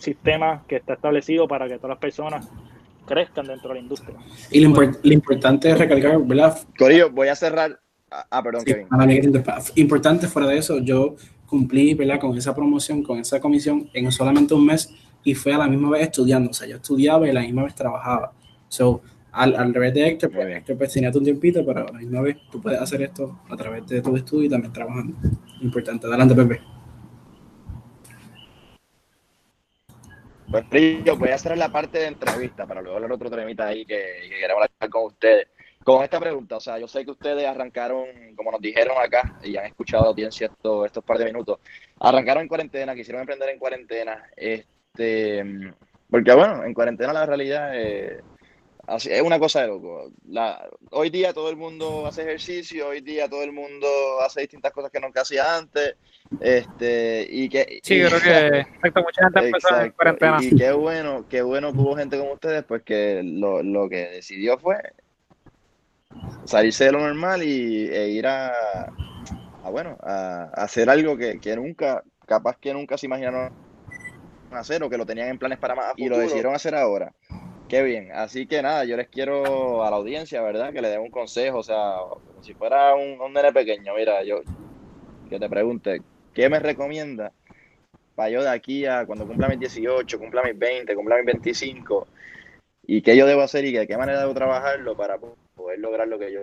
sistema 0.00 0.64
que 0.66 0.76
está 0.76 0.94
establecido 0.94 1.46
para 1.46 1.68
que 1.68 1.76
todas 1.76 1.90
las 1.90 1.98
personas 1.98 2.48
crezcan 3.06 3.46
dentro 3.46 3.68
de 3.68 3.74
la 3.74 3.80
industria. 3.80 4.16
Y 4.50 4.60
lo, 4.60 5.12
importante 5.12 5.70
es 5.70 5.78
recalcar, 5.78 6.18
¿verdad? 6.22 6.58
Corillo, 6.78 7.10
voy 7.10 7.28
a 7.28 7.34
cerrar. 7.34 7.80
Ah, 8.10 8.42
perdón, 8.42 8.64
Kevin. 8.64 8.86
Importante 9.76 10.26
fuera 10.26 10.48
de 10.48 10.58
eso, 10.58 10.78
yo 10.78 11.16
cumplí, 11.46 11.94
¿verdad? 11.94 12.20
Con 12.20 12.36
esa 12.36 12.54
promoción, 12.54 13.02
con 13.02 13.18
esa 13.18 13.40
comisión 13.40 13.88
en 13.92 14.10
solamente 14.12 14.54
un 14.54 14.66
mes 14.66 14.94
y 15.24 15.34
fue 15.34 15.52
a 15.52 15.58
la 15.58 15.66
misma 15.66 15.90
vez 15.90 16.02
estudiando. 16.02 16.50
O 16.50 16.54
sea, 16.54 16.68
yo 16.68 16.76
estudiaba 16.76 17.26
y 17.26 17.30
a 17.30 17.34
la 17.34 17.42
misma 17.42 17.64
vez 17.64 17.74
trabajaba. 17.74 18.32
So, 18.68 19.02
al, 19.32 19.54
al 19.54 19.74
revés 19.74 19.94
de 19.94 20.08
Héctor, 20.08 20.30
pues, 20.32 20.56
Héctor 20.56 20.78
pues, 20.78 20.92
tenía 20.92 21.10
un 21.10 21.24
tiempito, 21.24 21.64
pero 21.64 21.80
a 21.80 21.92
la 21.92 21.98
misma 21.98 22.20
vez 22.20 22.36
tú 22.50 22.60
puedes 22.60 22.80
hacer 22.80 23.02
esto 23.02 23.40
a 23.48 23.56
través 23.56 23.86
de 23.86 24.00
tu 24.00 24.16
estudio 24.16 24.46
y 24.46 24.48
también 24.48 24.72
trabajando. 24.72 25.16
Importante. 25.60 26.06
Adelante, 26.06 26.34
Pepe. 26.34 26.60
Pues 30.50 30.64
yo 31.04 31.16
voy 31.16 31.28
a 31.28 31.36
hacer 31.36 31.56
la 31.56 31.68
parte 31.68 31.98
de 31.98 32.06
entrevista 32.06 32.66
para 32.66 32.82
luego 32.82 32.96
hablar 32.96 33.12
otro 33.12 33.30
temita 33.30 33.68
ahí 33.68 33.86
que, 33.86 34.28
queremos 34.28 34.64
hablar 34.64 34.90
con 34.90 35.04
ustedes. 35.04 35.46
Con 35.84 36.02
esta 36.02 36.18
pregunta, 36.18 36.56
o 36.56 36.60
sea, 36.60 36.76
yo 36.76 36.88
sé 36.88 37.04
que 37.04 37.12
ustedes 37.12 37.46
arrancaron, 37.46 38.04
como 38.34 38.50
nos 38.50 38.60
dijeron 38.60 38.96
acá, 39.00 39.38
y 39.44 39.56
han 39.56 39.66
escuchado 39.66 40.06
audiencia 40.06 40.48
estos, 40.48 40.86
estos 40.86 41.04
par 41.04 41.18
de 41.18 41.26
minutos, 41.26 41.60
arrancaron 42.00 42.42
en 42.42 42.48
cuarentena, 42.48 42.94
quisieron 42.96 43.20
emprender 43.20 43.48
en 43.48 43.58
cuarentena, 43.58 44.28
este, 44.36 45.72
porque 46.10 46.34
bueno, 46.34 46.64
en 46.64 46.74
cuarentena 46.74 47.12
la 47.12 47.26
realidad 47.26 47.70
eh, 47.72 48.20
es 48.96 49.22
una 49.22 49.38
cosa 49.38 49.62
de 49.62 49.68
loco. 49.68 50.10
La, 50.28 50.68
hoy 50.90 51.10
día 51.10 51.32
todo 51.32 51.50
el 51.50 51.56
mundo 51.56 52.06
hace 52.06 52.22
ejercicio, 52.22 52.88
hoy 52.88 53.00
día 53.00 53.28
todo 53.28 53.42
el 53.42 53.52
mundo 53.52 53.86
hace 54.22 54.42
distintas 54.42 54.72
cosas 54.72 54.90
que 54.90 55.00
nunca 55.00 55.22
hacía 55.22 55.56
antes. 55.56 55.96
Este, 56.40 57.26
y 57.28 57.48
que, 57.48 57.80
sí, 57.82 58.00
creo 58.00 58.20
que 58.20 58.66
mucha 59.00 59.24
gente 59.24 59.46
empezó 59.46 59.80
en 59.80 59.92
cuarentena. 59.92 60.38
Y 60.40 60.56
qué 60.56 60.72
bueno, 60.72 61.26
qué 61.28 61.42
bueno 61.42 61.72
que 61.72 61.78
hubo 61.78 61.96
gente 61.96 62.18
como 62.18 62.32
ustedes, 62.32 62.64
pues 62.64 62.82
que 62.82 63.22
lo, 63.24 63.62
lo 63.62 63.88
que 63.88 64.08
decidió 64.08 64.58
fue 64.58 64.76
salirse 66.44 66.84
de 66.84 66.92
lo 66.92 67.00
normal 67.00 67.42
y, 67.42 67.88
e 67.88 68.08
ir 68.08 68.26
a, 68.26 68.52
bueno, 69.70 69.96
a, 70.02 70.50
hacer 70.54 70.90
algo 70.90 71.16
que, 71.16 71.38
nunca, 71.56 72.02
capaz 72.26 72.56
que 72.58 72.72
nunca 72.72 72.98
se 72.98 73.06
imaginaron 73.06 73.52
hacer 74.50 74.82
o 74.82 74.90
que 74.90 74.98
lo 74.98 75.06
tenían 75.06 75.28
en 75.28 75.38
planes 75.38 75.58
para 75.58 75.74
más 75.74 75.92
y 75.96 76.08
lo 76.08 76.18
decidieron 76.18 76.54
hacer 76.54 76.74
ahora. 76.74 77.12
Qué 77.70 77.84
bien. 77.84 78.10
Así 78.12 78.48
que 78.48 78.60
nada, 78.62 78.84
yo 78.84 78.96
les 78.96 79.08
quiero 79.08 79.84
a 79.84 79.90
la 79.90 79.96
audiencia, 79.96 80.42
¿verdad? 80.42 80.72
Que 80.72 80.82
le 80.82 80.88
den 80.88 81.02
un 81.02 81.10
consejo, 81.10 81.58
o 81.58 81.62
sea, 81.62 81.98
si 82.40 82.52
fuera 82.52 82.96
un, 82.96 83.20
un 83.20 83.32
nene 83.32 83.52
pequeño, 83.52 83.94
mira, 83.96 84.24
yo 84.24 84.42
que 85.28 85.38
te 85.38 85.48
pregunte, 85.48 86.02
¿qué 86.34 86.48
me 86.48 86.58
recomienda 86.58 87.32
para 88.16 88.28
yo 88.28 88.42
de 88.42 88.50
aquí 88.50 88.86
a 88.86 89.06
cuando 89.06 89.24
cumpla 89.24 89.48
mis 89.48 89.60
18, 89.60 90.18
cumpla 90.18 90.42
mis 90.42 90.58
20, 90.58 90.96
cumpla 90.96 91.16
mis 91.18 91.26
25? 91.26 92.08
¿Y 92.88 93.02
qué 93.02 93.16
yo 93.16 93.24
debo 93.24 93.42
hacer 93.42 93.64
y 93.64 93.70
de 93.70 93.86
qué 93.86 93.96
manera 93.96 94.18
debo 94.18 94.34
trabajarlo 94.34 94.96
para 94.96 95.16
poder 95.54 95.78
lograr 95.78 96.08
lo 96.08 96.18
que 96.18 96.32
yo, 96.32 96.40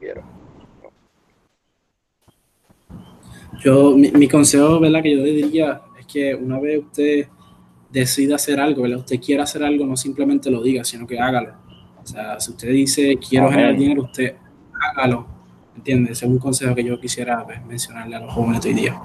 quiero? 0.00 0.24
Yo, 3.62 3.96
mi, 3.96 4.28
consejo, 4.28 4.80
¿verdad? 4.80 5.00
Que 5.00 5.16
yo 5.16 5.22
le 5.22 5.30
diría 5.30 5.80
es 5.96 6.06
que 6.06 6.34
una 6.34 6.58
vez 6.58 6.80
usted 6.80 7.28
decida 8.00 8.36
hacer 8.36 8.60
algo, 8.60 8.82
¿verdad? 8.82 8.98
Usted 8.98 9.20
quiera 9.20 9.44
hacer 9.44 9.64
algo, 9.64 9.86
no 9.86 9.96
simplemente 9.96 10.50
lo 10.50 10.62
diga, 10.62 10.84
sino 10.84 11.06
que 11.06 11.18
hágalo. 11.18 11.54
O 12.02 12.06
sea, 12.06 12.38
si 12.38 12.50
usted 12.50 12.70
dice 12.70 13.16
quiero 13.16 13.50
generar 13.50 13.74
dinero, 13.74 14.02
usted 14.02 14.36
hágalo. 14.92 15.26
¿Entiendes? 15.74 16.12
Ese 16.12 16.26
es 16.26 16.30
un 16.30 16.38
consejo 16.38 16.74
que 16.74 16.84
yo 16.84 17.00
quisiera 17.00 17.44
pues, 17.44 17.64
mencionarle 17.64 18.16
a 18.16 18.20
los 18.20 18.32
jóvenes 18.32 18.62
de 18.62 18.68
hoy 18.68 18.74
día. 18.74 19.00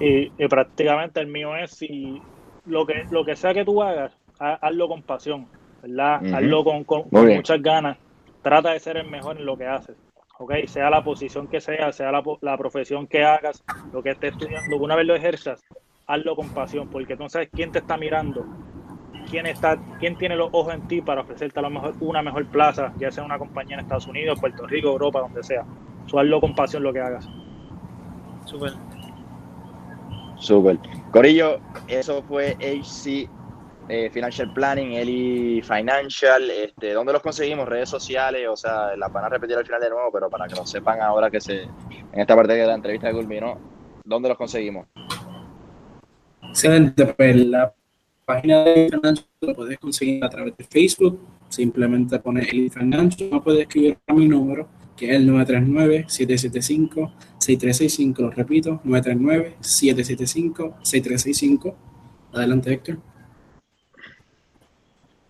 Y, 0.00 0.48
prácticamente 0.48 1.20
el 1.20 1.26
mío 1.26 1.56
es 1.56 1.72
si 1.72 2.20
lo 2.64 2.86
que, 2.86 3.04
lo 3.10 3.24
que 3.24 3.36
sea 3.36 3.52
que 3.52 3.64
tú 3.64 3.82
hagas, 3.82 4.16
hazlo 4.38 4.88
con 4.88 5.02
pasión, 5.02 5.46
¿verdad? 5.82 6.20
Hazlo 6.34 6.64
con, 6.64 6.86
muchas 7.10 7.60
ganas. 7.60 7.98
Trata 8.42 8.72
de 8.72 8.80
ser 8.80 8.96
el 8.96 9.10
mejor 9.10 9.38
en 9.38 9.46
lo 9.46 9.56
que 9.56 9.66
haces. 9.66 9.96
¿ok? 10.38 10.52
Sea 10.66 10.90
la 10.90 11.02
posición 11.04 11.48
que 11.48 11.60
sea, 11.60 11.92
sea 11.92 12.10
la, 12.10 12.22
la 12.40 12.56
profesión 12.56 13.06
que 13.06 13.24
hagas, 13.24 13.64
lo 13.92 14.02
que 14.02 14.10
estés 14.10 14.32
estudiando, 14.32 14.76
una 14.76 14.96
vez 14.96 15.06
lo 15.06 15.14
ejerzas, 15.14 15.62
hazlo 16.06 16.36
con 16.36 16.48
pasión, 16.50 16.88
porque 16.88 17.16
tú 17.16 17.22
no 17.24 17.28
sabes 17.28 17.48
quién 17.52 17.72
te 17.72 17.78
está 17.78 17.96
mirando, 17.96 18.44
quién 19.30 19.46
está, 19.46 19.78
quién 19.98 20.16
tiene 20.16 20.36
los 20.36 20.48
ojos 20.52 20.74
en 20.74 20.86
ti 20.86 21.00
para 21.00 21.22
ofrecerte 21.22 21.58
a 21.58 21.62
lo 21.62 21.70
mejor 21.70 21.94
una 22.00 22.22
mejor 22.22 22.46
plaza, 22.46 22.92
ya 22.98 23.10
sea 23.10 23.24
una 23.24 23.38
compañía 23.38 23.74
en 23.74 23.80
Estados 23.80 24.06
Unidos, 24.06 24.38
Puerto 24.40 24.66
Rico, 24.66 24.88
Europa, 24.88 25.20
donde 25.20 25.42
sea. 25.42 25.64
So, 26.06 26.18
hazlo 26.18 26.40
con 26.40 26.54
pasión 26.54 26.82
lo 26.82 26.92
que 26.92 27.00
hagas. 27.00 27.28
Súper. 28.44 28.72
Súper. 30.36 30.78
Corillo, 31.10 31.60
eso 31.88 32.22
fue 32.22 32.56
HC 32.60 33.28
eh, 33.88 34.10
Financial 34.10 34.52
Planning, 34.52 34.92
Eli 34.92 35.62
Financial. 35.62 36.50
Este, 36.50 36.92
¿Dónde 36.92 37.12
los 37.12 37.22
conseguimos? 37.22 37.68
Redes 37.68 37.88
sociales, 37.88 38.46
o 38.48 38.56
sea, 38.56 38.96
las 38.96 39.12
van 39.12 39.24
a 39.24 39.28
repetir 39.28 39.56
al 39.56 39.64
final 39.64 39.80
de 39.80 39.90
nuevo, 39.90 40.10
pero 40.12 40.28
para 40.28 40.46
que 40.46 40.54
lo 40.54 40.66
sepan 40.66 41.00
ahora 41.00 41.30
que 41.30 41.40
se, 41.40 41.62
en 41.62 42.20
esta 42.20 42.34
parte 42.34 42.54
de 42.54 42.66
la 42.66 42.74
entrevista 42.74 43.08
que 43.08 43.14
culminó, 43.14 43.58
¿dónde 44.04 44.28
los 44.28 44.38
conseguimos? 44.38 44.86
Excelente, 46.54 47.04
pues 47.04 47.34
la 47.34 47.74
página 48.24 48.62
de 48.62 48.88
Financial 48.88 49.26
lo 49.40 49.56
puedes 49.56 49.76
conseguir 49.76 50.24
a 50.24 50.28
través 50.28 50.56
de 50.56 50.62
Facebook. 50.62 51.18
Simplemente 51.48 52.16
pones 52.20 52.48
el 52.52 52.70
Financial, 52.70 53.28
no 53.28 53.42
puedes 53.42 53.62
escribir 53.62 53.98
a 54.06 54.14
mi 54.14 54.28
número, 54.28 54.68
que 54.96 55.10
es 55.10 55.16
el 55.16 55.28
939-775-6365. 55.30 58.18
Lo 58.18 58.30
repito, 58.30 58.80
939-775-6365. 58.84 61.74
Adelante, 62.32 62.72
Héctor. 62.72 63.00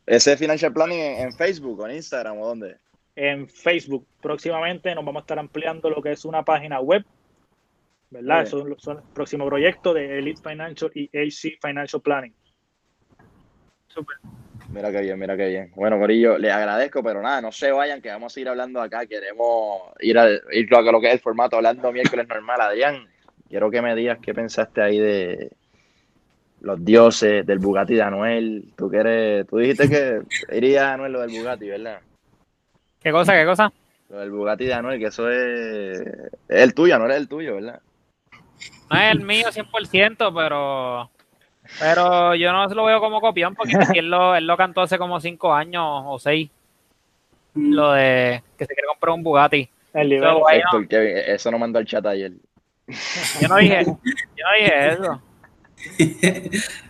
¿Ese 0.05 0.37
Financial 0.37 0.71
Planning 0.73 0.99
en, 0.99 1.33
Facebook 1.33 1.79
o 1.79 1.87
en 1.87 1.95
Instagram 1.97 2.39
o 2.39 2.47
dónde? 2.47 2.77
En 3.15 3.47
Facebook. 3.47 4.07
Próximamente 4.21 4.95
nos 4.95 5.05
vamos 5.05 5.21
a 5.21 5.23
estar 5.23 5.39
ampliando 5.39 5.89
lo 5.89 6.01
que 6.01 6.11
es 6.11 6.25
una 6.25 6.43
página 6.43 6.79
web. 6.79 7.05
¿Verdad? 8.09 8.47
Son, 8.47 8.75
son 8.79 8.97
el 8.97 9.03
próximo 9.13 9.45
proyecto 9.45 9.93
de 9.93 10.17
Elite 10.17 10.41
Financial 10.41 10.91
y 10.95 11.05
AC 11.15 11.59
Financial 11.61 12.01
Planning. 12.01 12.33
Super. 13.87 14.17
Mira 14.71 14.91
qué 14.91 15.01
bien, 15.01 15.17
mira 15.19 15.35
qué 15.35 15.47
bien. 15.47 15.71
Bueno, 15.75 15.97
Corillo, 15.97 16.37
les 16.37 16.51
agradezco, 16.51 17.01
pero 17.01 17.21
nada, 17.21 17.41
no 17.41 17.51
se 17.51 17.71
vayan, 17.71 18.01
que 18.01 18.09
vamos 18.09 18.35
a 18.35 18.39
ir 18.39 18.49
hablando 18.49 18.81
acá. 18.81 19.05
Queremos 19.07 19.81
ir 19.99 20.17
a, 20.17 20.29
ir 20.51 20.73
a 20.73 20.81
lo 20.81 21.01
que 21.01 21.07
es 21.07 21.13
el 21.13 21.19
formato, 21.19 21.55
hablando 21.55 21.91
miércoles 21.91 22.27
normal. 22.27 22.61
Adrián, 22.61 23.07
quiero 23.49 23.71
que 23.71 23.81
me 23.81 23.95
digas 23.95 24.19
qué 24.21 24.33
pensaste 24.33 24.81
ahí 24.81 24.99
de 24.99 25.51
los 26.61 26.83
dioses, 26.85 27.45
del 27.45 27.57
Bugatti 27.57 27.95
de 27.95 28.03
Anuel. 28.03 28.65
Tú, 28.77 28.91
que 28.91 29.45
tú 29.49 29.57
dijiste 29.57 29.89
que 29.89 30.21
iría 30.55 30.91
a 30.91 30.93
Anuel 30.93 31.13
lo 31.13 31.21
del 31.21 31.31
Bugatti, 31.31 31.67
¿verdad? 31.67 31.99
¿Qué 33.01 33.11
cosa, 33.11 33.33
qué 33.33 33.45
cosa? 33.45 33.73
Lo 34.09 34.19
del 34.19 34.29
Bugatti 34.29 34.65
de 34.65 34.73
Anuel, 34.73 34.99
que 34.99 35.07
eso 35.07 35.31
es, 35.31 35.99
es 35.99 36.37
el 36.47 36.75
tuyo, 36.75 36.99
no 36.99 37.09
es 37.09 37.17
el 37.17 37.27
tuyo, 37.27 37.55
¿verdad? 37.55 37.81
No 38.91 38.99
es 38.99 39.11
el 39.11 39.21
mío 39.21 39.47
100%, 39.47 40.31
pero 40.33 41.09
pero 41.79 42.35
yo 42.35 42.51
no 42.51 42.67
lo 42.67 42.85
veo 42.85 42.99
como 42.99 43.21
copión 43.21 43.55
porque 43.55 43.77
él 43.95 44.09
lo, 44.09 44.35
él 44.35 44.47
lo 44.47 44.57
cantó 44.57 44.81
hace 44.81 44.97
como 44.97 45.19
cinco 45.19 45.53
años 45.53 45.83
o 45.85 46.17
seis. 46.19 46.49
Mm. 47.53 47.73
Lo 47.73 47.91
de 47.93 48.43
que 48.57 48.65
se 48.65 48.73
quiere 48.73 48.87
comprar 48.87 49.15
un 49.15 49.23
Bugatti. 49.23 49.69
El 49.93 50.13
eso 50.13 51.51
no 51.51 51.59
mandó 51.59 51.79
el 51.79 51.85
chat 51.85 52.05
ayer. 52.05 52.31
Yo 53.41 53.47
no 53.47 53.57
dije, 53.57 53.85
yo 53.85 53.93
no 54.45 54.53
dije 54.57 54.87
eso. 54.89 55.21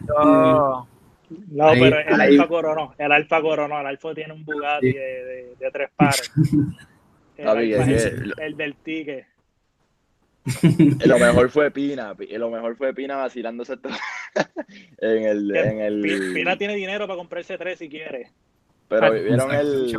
no, 1.51 1.71
pero 1.73 1.99
el 1.99 2.21
Alfa 2.21 2.47
coronó, 2.47 2.95
el 2.97 3.11
Alfa 3.11 3.41
coronó, 3.41 3.79
el 3.79 3.87
Alfa 3.87 4.13
tiene 4.13 4.33
un 4.33 4.43
Bugatti 4.43 4.93
de, 4.93 5.55
de, 5.59 5.71
tres 5.71 5.89
pares. 5.95 6.31
El, 7.37 8.33
el 8.37 8.57
del 8.57 8.75
ticket. 8.75 9.25
lo 11.05 11.19
mejor 11.19 11.49
fue 11.49 11.71
Pina, 11.71 12.15
lo 12.17 12.49
mejor 12.49 12.75
fue 12.75 12.93
Pina 12.93 13.17
vacilándose 13.17 13.77
todo 13.77 13.93
en 14.99 15.25
el, 15.25 15.55
en 15.55 15.79
el... 15.79 16.33
Pina 16.33 16.57
tiene 16.57 16.75
dinero 16.75 17.07
para 17.07 17.17
comprarse 17.17 17.57
tres 17.57 17.79
si 17.79 17.89
quiere. 17.89 18.31
Pero 18.87 19.05
ah, 19.05 19.09
vieron 19.11 19.53
el 19.53 19.95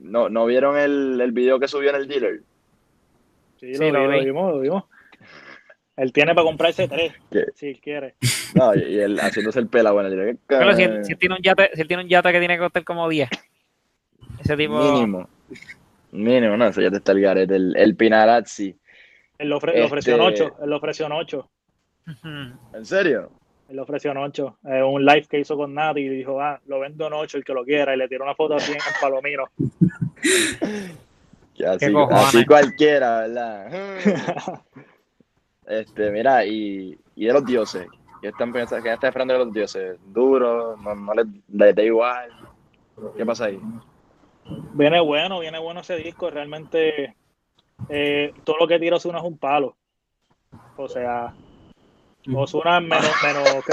no, 0.00 0.28
no 0.28 0.46
vieron 0.46 0.78
el, 0.78 1.20
el 1.20 1.32
video 1.32 1.58
que 1.58 1.66
subió 1.66 1.90
en 1.90 1.96
el 1.96 2.08
dealer. 2.08 2.42
Sí, 3.58 3.72
lo, 3.90 4.08
vimos, 4.08 4.54
lo 4.54 4.60
vimos. 4.60 4.84
Él 5.96 6.12
tiene 6.12 6.32
para 6.32 6.44
comprarse 6.44 6.86
tres, 6.86 7.12
si 7.56 7.74
quiere. 7.74 8.14
No, 8.54 8.72
y, 8.76 9.00
él 9.00 9.18
haciéndose 9.18 9.58
el 9.58 9.66
pela, 9.66 9.90
bueno, 9.90 10.08
Pero 10.46 10.76
si, 10.76 10.82
él, 10.84 11.04
si 11.04 11.16
tiene 11.16 11.34
un 11.34 11.42
yate, 11.42 11.70
si 11.74 11.80
él 11.80 11.88
tiene 11.88 12.04
un 12.04 12.08
yate 12.08 12.30
que 12.30 12.38
tiene 12.38 12.54
que 12.54 12.60
costar 12.60 12.84
como 12.84 13.08
10. 13.08 13.28
Ese 14.38 14.56
tipo. 14.56 14.78
Mínimo. 14.78 15.28
Mínimo, 16.12 16.56
no, 16.56 16.68
eso 16.68 16.80
ya 16.80 16.90
te 16.90 16.98
está 16.98 17.10
el 17.10 17.20
garete. 17.20 17.56
El, 17.56 17.76
el 17.76 17.96
Pinarazzi 17.96 18.76
él 19.38 19.48
lo, 19.48 19.56
ofreció 19.56 20.16
en 20.16 20.20
8. 20.20 20.56
Él 20.62 20.70
lo 20.70 20.76
ofreció 20.76 21.06
en 21.06 21.12
8. 21.12 21.50
¿En 22.74 22.84
serio? 22.84 23.30
Él 23.68 23.76
lo 23.76 23.82
ofreció 23.82 24.10
en 24.10 24.16
8. 24.16 24.58
Eh, 24.64 24.82
un 24.82 25.04
live 25.04 25.26
que 25.28 25.38
hizo 25.38 25.56
con 25.56 25.74
Nati 25.74 26.00
y 26.00 26.08
dijo, 26.08 26.40
ah, 26.40 26.60
lo 26.66 26.80
vendo 26.80 27.06
en 27.06 27.12
8 27.12 27.38
el 27.38 27.44
que 27.44 27.54
lo 27.54 27.64
quiera. 27.64 27.94
Y 27.94 27.98
le 27.98 28.08
tiró 28.08 28.24
una 28.24 28.34
foto 28.34 28.54
así 28.54 28.72
en 28.72 28.78
palomino. 29.00 29.44
así, 31.66 31.94
así 32.10 32.44
cualquiera, 32.44 33.20
¿verdad? 33.20 34.60
este, 35.66 36.10
mira, 36.10 36.44
y, 36.44 36.98
y 37.14 37.26
de 37.26 37.32
los 37.32 37.44
dioses. 37.44 37.86
¿Qué 38.20 38.28
están 38.28 38.52
pensando? 38.52 38.82
¿Qué 38.82 38.92
están 38.92 39.08
esperando 39.08 39.34
de 39.34 39.44
los 39.44 39.52
dioses? 39.52 39.98
¿Duro? 40.06 40.76
¿No, 40.78 40.94
no 40.96 41.14
les, 41.14 41.26
les 41.52 41.74
da 41.74 41.82
igual? 41.82 42.30
¿Qué 43.16 43.24
pasa 43.24 43.44
ahí? 43.44 43.60
Viene 44.74 44.98
bueno, 44.98 45.38
viene 45.38 45.60
bueno 45.60 45.80
ese 45.80 45.96
disco. 45.96 46.30
Realmente 46.30 47.14
eh, 47.88 48.32
todo 48.44 48.56
lo 48.60 48.68
que 48.68 48.78
tira 48.78 48.96
Osuna 48.96 49.18
es 49.18 49.24
un 49.24 49.38
palo. 49.38 49.76
O 50.76 50.88
sea, 50.88 51.34
Osuna 52.34 52.80
menos, 52.80 53.10
menos 53.22 53.64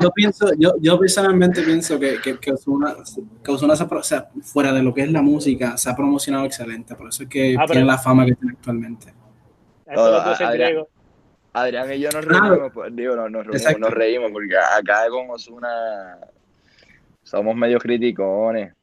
Yo 0.00 0.10
pienso, 0.10 0.50
yo, 0.58 0.74
yo 0.80 0.98
personalmente 0.98 1.62
pienso 1.62 1.98
que, 1.98 2.20
que, 2.20 2.38
que 2.38 2.52
Osuna, 2.52 2.96
que 3.42 3.50
Osuna 3.50 3.76
se, 3.76 3.84
o 3.84 4.02
sea, 4.02 4.28
fuera 4.42 4.72
de 4.72 4.82
lo 4.82 4.94
que 4.94 5.02
es 5.02 5.10
la 5.10 5.22
música, 5.22 5.76
se 5.76 5.90
ha 5.90 5.96
promocionado 5.96 6.44
excelente. 6.44 6.94
Por 6.94 7.08
eso 7.08 7.24
es 7.24 7.28
que 7.28 7.56
ah, 7.58 7.66
tiene 7.66 7.84
la 7.84 7.98
fama 7.98 8.24
que 8.24 8.34
tiene 8.34 8.52
actualmente. 8.52 9.12
Eso 9.86 10.32
es 10.32 10.40
Adrián, 10.40 10.84
Adrián, 11.52 11.92
y 11.92 12.00
yo 12.00 12.10
nos 12.10 12.24
reímos, 12.24 12.72
pues, 12.74 12.94
digo, 12.94 13.16
nos, 13.16 13.30
nos, 13.30 13.46
reímos, 13.46 13.80
nos, 13.80 13.90
reímos, 13.90 14.30
porque 14.32 14.56
acá 14.56 15.08
con 15.08 15.30
Osuna 15.30 16.18
somos 17.22 17.56
medio 17.56 17.78
criticones. 17.78 18.75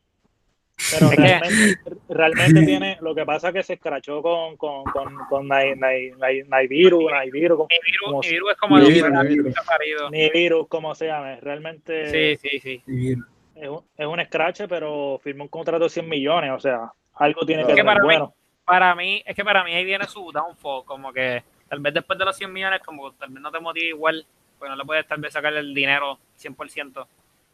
Pero 0.92 1.10
realmente, 1.12 1.80
realmente 2.10 2.66
tiene, 2.66 2.98
lo 3.02 3.16
que 3.16 3.26
pasa 3.26 3.50
es 3.50 3.54
que 3.54 3.64
se 3.64 3.74
escrachó 3.74 4.22
con, 4.22 4.58
con, 4.58 4.84
con, 4.86 5.16
con 5.30 5.48
Naiviru, 5.48 6.20
Naiviru. 6.48 7.10
Nibiru 7.10 8.50
es 8.50 8.58
como 8.58 8.78
el 8.78 10.12
Nibiru, 10.12 10.68
como 10.68 10.96
se 10.96 11.08
llame. 11.08 11.40
Realmente. 11.40 12.38
Sí, 12.38 12.50
sí, 12.50 12.60
sí. 12.60 13.16
Es 13.56 13.70
un, 13.70 13.82
es 13.98 14.08
un 14.08 14.24
scratch, 14.26 14.64
pero 14.68 15.20
firmó 15.24 15.44
un 15.44 15.50
contrato 15.50 15.84
de 15.84 15.90
100 15.90 16.10
millones, 16.10 16.52
o 16.52 16.60
sea, 16.60 16.92
algo 17.16 17.46
tiene 17.46 17.66
que 17.66 17.76
ser 17.76 17.86
bueno. 18.02 18.34
para 18.66 18.96
mí, 18.96 19.22
es 19.26 19.36
que 19.36 19.44
para 19.44 19.64
mí 19.64 19.74
ahí 19.74 19.86
viene 19.86 20.06
su 20.06 20.32
downfall, 20.32 20.84
como 20.86 21.14
que 21.14 21.44
tal 21.70 21.80
vez 21.80 21.94
después 21.94 22.18
de 22.18 22.26
los 22.26 22.36
100 22.36 22.52
millones, 22.52 22.82
como 22.84 23.12
tal 23.14 23.30
vez 23.30 23.42
no 23.42 23.52
te 23.52 23.60
motiva 23.60 23.88
igual, 23.88 24.26
pues 24.58 24.70
no 24.70 24.76
le 24.76 24.86
puedes 24.86 25.08
tal 25.08 25.22
vez 25.22 25.34
sacar 25.34 25.54
el 25.54 25.74
dinero 25.74 26.18
100%. 26.42 27.06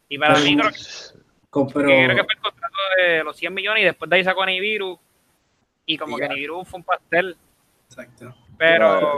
Y 0.08 0.18
para 0.18 0.38
mí 0.40 0.56
creo 0.56 0.70
que, 0.70 0.78
creo 1.50 1.66
que 1.66 1.72
fue 1.72 2.34
el 2.34 2.40
contrato 2.40 2.76
de 2.96 3.24
los 3.24 3.36
100 3.36 3.54
millones 3.54 3.82
y 3.82 3.86
después 3.86 4.08
de 4.08 4.16
ahí 4.16 4.24
sacó 4.24 4.42
a 4.42 4.46
Nibiru 4.46 4.98
y 5.86 5.98
como 5.98 6.16
que 6.16 6.28
Nibiru 6.28 6.64
fue 6.64 6.78
un 6.78 6.84
pastel. 6.84 7.36
Exacto. 7.86 8.34
Pero... 8.56 9.16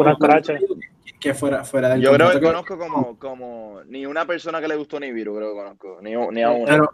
que 1.20 1.34
fuera, 1.34 1.64
fuera 1.64 1.90
del 1.90 2.00
Yo 2.00 2.12
creo 2.12 2.30
que 2.30 2.40
conozco 2.40 2.78
como, 2.78 3.18
como 3.18 3.80
ni 3.86 4.06
una 4.06 4.24
persona 4.26 4.60
que 4.60 4.68
le 4.68 4.76
gustó 4.76 4.98
Nibiru, 4.98 5.36
creo 5.36 5.50
que 5.50 5.56
conozco, 5.56 5.98
ni, 6.02 6.14
ni 6.32 6.42
a 6.42 6.50
uno. 6.50 6.66
Pero, 6.66 6.92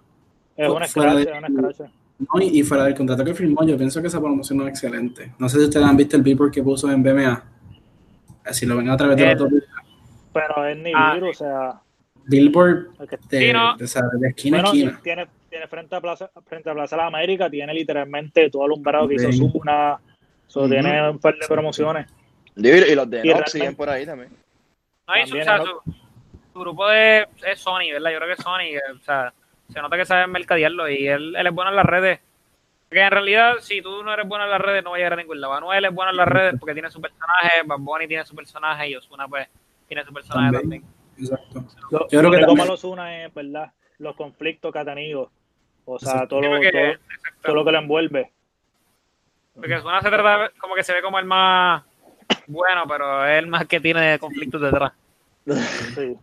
es 0.56 0.68
una 0.68 0.84
escrache, 0.86 1.22
es 1.22 1.38
una 1.38 1.46
escrache. 1.46 1.92
No, 2.18 2.42
y, 2.42 2.62
fuera 2.64 2.84
del 2.84 2.96
contrato 2.96 3.24
que 3.24 3.32
firmó, 3.32 3.64
yo 3.64 3.76
pienso 3.76 4.00
que 4.00 4.08
esa 4.08 4.18
promoción 4.18 4.60
es 4.62 4.68
excelente. 4.68 5.34
No 5.38 5.48
sé 5.48 5.58
si 5.58 5.64
ustedes 5.64 5.86
han 5.86 5.96
visto 5.96 6.16
el 6.16 6.22
billboard 6.22 6.50
que 6.50 6.64
puso 6.64 6.90
en 6.90 7.00
BMA. 7.00 7.44
Si 8.50 8.66
lo 8.66 8.76
ven 8.76 8.90
a 8.90 8.96
través 8.96 9.16
de 9.16 9.24
la 9.24 9.32
autopista. 9.32 9.72
Pero 10.32 10.66
es 10.66 10.76
Nibiru, 10.76 10.96
ah, 10.96 11.20
o 11.30 11.34
sea 11.34 11.82
Billboard 12.28 12.90
de, 12.98 13.18
de, 13.30 14.28
esquina 14.28 14.58
a 14.60 14.62
esquina. 14.62 14.98
Tiene, 15.02 15.26
tiene 15.48 15.66
frente 15.66 15.96
a 15.96 16.00
Plaza, 16.00 16.30
frente 16.46 16.68
a 16.68 16.74
Plaza 16.74 16.96
de 16.96 17.02
la 17.02 17.08
América, 17.08 17.48
tiene 17.48 17.72
literalmente 17.72 18.50
todo 18.50 18.64
alumbrado 18.64 19.08
que 19.08 19.14
hizo 19.14 19.32
Zuna, 19.32 19.98
so, 20.46 20.68
tiene 20.68 21.10
un 21.10 21.18
par 21.18 21.34
de 21.36 21.46
promociones. 21.48 22.06
Y 22.54 22.94
los 22.94 23.08
de 23.08 23.24
Nox 23.24 23.52
siguen 23.52 23.74
por 23.74 23.88
ahí 23.88 24.04
también. 24.04 24.30
No, 25.06 25.14
hay 25.14 25.26
su, 25.26 25.38
su, 26.52 26.60
grupo 26.60 26.86
de, 26.88 27.26
es 27.46 27.58
Sony, 27.60 27.92
¿verdad? 27.92 28.10
Yo 28.10 28.18
creo 28.18 28.26
que 28.26 28.34
es 28.34 28.44
Sony, 28.44 28.94
o 28.94 28.98
sea, 29.00 29.32
se 29.72 29.80
nota 29.80 29.96
que 29.96 30.04
sabe 30.04 30.26
mercadearlo 30.26 30.88
y 30.88 31.08
él, 31.08 31.34
él 31.34 31.46
es 31.46 31.54
bueno 31.54 31.70
en 31.70 31.76
las 31.76 31.86
redes. 31.86 32.20
Porque 32.88 33.00
en 33.00 33.10
realidad, 33.10 33.54
si 33.60 33.80
tú 33.80 34.02
no 34.02 34.12
eres 34.12 34.28
bueno 34.28 34.44
en 34.44 34.50
las 34.50 34.60
redes, 34.60 34.84
no 34.84 34.90
va 34.90 34.96
a 34.96 34.98
llegar 34.98 35.14
a 35.14 35.16
ningún 35.16 35.40
lado. 35.40 35.54
Manuel 35.54 35.84
es 35.86 35.94
bueno 35.94 36.10
en 36.10 36.16
las 36.16 36.28
redes 36.28 36.54
porque 36.60 36.74
tiene 36.74 36.90
su 36.90 37.00
personaje, 37.00 37.62
Bad 37.64 37.78
Bunny 37.78 38.06
tiene 38.06 38.24
su 38.26 38.34
personaje 38.34 38.88
y 38.90 38.96
Osuna 38.96 39.26
pues 39.28 39.48
tiene 39.86 40.04
su 40.04 40.12
personaje 40.12 40.58
también. 40.58 40.84
Exacto. 41.18 41.64
Lo, 41.90 42.08
Yo 42.08 42.20
creo 42.20 42.30
que 42.30 42.46
como 42.46 42.64
los 42.64 42.84
una 42.84 43.24
es, 43.24 43.34
¿verdad? 43.34 43.72
Los 43.98 44.16
conflictos 44.16 44.72
que 44.72 44.78
ha 44.78 44.84
tenido. 44.84 45.30
O 45.84 45.98
sea, 45.98 46.26
todo, 46.26 46.42
lo, 46.42 46.60
todo, 47.42 47.54
lo 47.54 47.64
que 47.64 47.72
le 47.72 47.78
envuelve. 47.78 48.30
Porque 49.54 49.80
Zuna 49.80 50.02
se 50.02 50.08
trata 50.08 50.52
como 50.58 50.74
que 50.74 50.82
se 50.82 50.92
ve 50.92 51.02
como 51.02 51.18
el 51.18 51.24
más 51.24 51.82
bueno, 52.46 52.84
pero 52.88 53.26
es 53.26 53.38
el 53.38 53.46
más 53.46 53.66
que 53.66 53.80
tiene 53.80 54.18
conflictos 54.18 54.60
detrás. 54.60 54.92
Sí. 55.94 56.16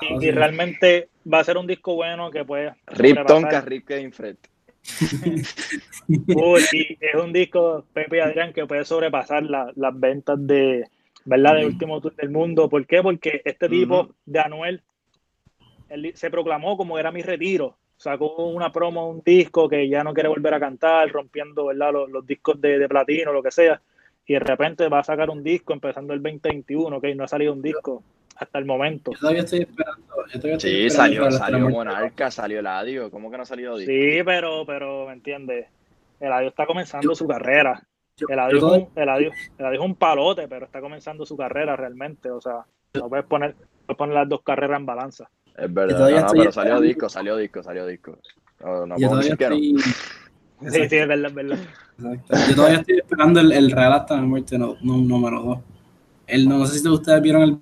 Y, 0.00 0.30
realmente 0.30 1.08
va 1.32 1.40
a 1.40 1.44
ser 1.44 1.56
un 1.56 1.66
disco 1.66 1.94
bueno 1.94 2.30
que 2.30 2.44
puede. 2.44 2.74
Rip 2.88 3.24
Tonka, 3.26 3.60
Rip 3.60 3.86
Kevin 3.86 4.12
Fred. 4.12 4.36
Uy, 6.08 6.62
y 6.72 6.98
es 7.00 7.14
un 7.14 7.32
disco, 7.32 7.84
Pepe 7.92 8.18
y 8.18 8.20
Adrián, 8.20 8.52
que 8.52 8.66
puede 8.66 8.84
sobrepasar 8.84 9.44
las 9.44 10.00
ventas 10.00 10.44
de, 10.46 10.88
¿verdad? 11.26 11.56
De 11.56 11.66
último 11.66 12.00
tour 12.00 12.14
del 12.16 12.30
mundo. 12.30 12.68
¿Por 12.68 12.86
qué? 12.86 13.02
Porque 13.02 13.42
este 13.44 13.68
tipo 13.68 14.14
de 14.24 14.40
Anuel 14.40 14.82
él 15.88 16.12
se 16.14 16.30
proclamó 16.30 16.76
como 16.76 16.98
era 16.98 17.12
mi 17.12 17.22
retiro. 17.22 17.76
Sacó 17.96 18.46
una 18.46 18.72
promo, 18.72 19.08
un 19.08 19.22
disco 19.24 19.68
que 19.68 19.88
ya 19.88 20.04
no 20.04 20.12
quiere 20.12 20.28
volver 20.28 20.54
a 20.54 20.60
cantar, 20.60 21.10
rompiendo 21.10 21.66
¿verdad? 21.66 21.92
Los, 22.08 22.26
discos 22.26 22.60
de, 22.60 22.78
de, 22.78 22.88
platino, 22.88 23.32
lo 23.32 23.42
que 23.42 23.50
sea. 23.50 23.80
Y 24.26 24.34
de 24.34 24.40
repente 24.40 24.88
va 24.88 25.00
a 25.00 25.04
sacar 25.04 25.30
un 25.30 25.42
disco 25.42 25.72
empezando 25.72 26.12
el 26.12 26.22
2021, 26.22 27.00
que 27.00 27.14
no 27.14 27.24
ha 27.24 27.28
salido 27.28 27.52
un 27.52 27.62
disco 27.62 28.02
hasta 28.36 28.58
el 28.58 28.66
momento. 28.66 29.12
Yo 29.12 29.18
todavía 29.18 29.42
estoy 29.42 29.60
esperando. 29.60 30.58
sí, 30.58 30.90
salió, 30.90 31.30
salió 31.30 31.70
Monarca, 31.70 32.30
salió 32.30 32.58
Eladio. 32.58 33.10
¿Cómo 33.10 33.30
que 33.30 33.36
no 33.38 33.44
ha 33.44 33.46
salido 33.46 33.78
disco? 33.78 33.92
Sí, 33.92 34.22
pero, 34.24 34.66
pero, 34.66 35.06
¿me 35.06 35.14
entiendes? 35.14 35.66
Eladio 36.20 36.48
está 36.48 36.66
comenzando 36.66 37.14
su 37.14 37.26
carrera. 37.26 37.82
El 38.28 39.08
adiós, 39.08 39.34
es 39.58 39.80
un 39.80 39.94
palote, 39.94 40.48
pero 40.48 40.66
está 40.66 40.80
comenzando 40.80 41.26
su 41.26 41.36
carrera 41.36 41.76
realmente. 41.76 42.30
O 42.30 42.40
sea, 42.40 42.64
no 42.94 43.08
puedes 43.08 43.26
poner, 43.26 43.54
puedes 43.84 43.98
poner 43.98 44.14
las 44.14 44.28
dos 44.28 44.42
carreras 44.42 44.80
en 44.80 44.86
balanza. 44.86 45.30
Es 45.56 45.72
verdad, 45.72 46.28
pero 46.32 46.52
salió 46.52 46.80
disco, 46.80 47.08
salió 47.08 47.36
disco, 47.36 47.62
salió 47.62 47.86
disco. 47.86 48.18
No, 48.60 48.96
yo 48.98 49.08
todavía 49.08 49.32
estoy... 49.32 49.76
Sí, 50.58 50.88
sí, 50.88 50.96
es 50.96 51.06
verdad, 51.06 51.26
es 51.28 51.34
verdad. 51.34 51.58
Yo 52.48 52.54
todavía 52.54 52.78
estoy 52.78 52.96
esperando 52.96 53.40
el, 53.40 53.52
el 53.52 53.70
Real 53.70 53.92
hasta 53.92 54.16
mi 54.16 54.26
muerte 54.26 54.56
no, 54.56 54.76
no, 54.80 54.96
número 54.96 55.42
2. 55.42 55.58
El, 56.28 56.48
no 56.48 56.64
sé 56.64 56.78
si 56.78 56.88
ustedes 56.88 57.20
vieron 57.20 57.42
el 57.42 57.58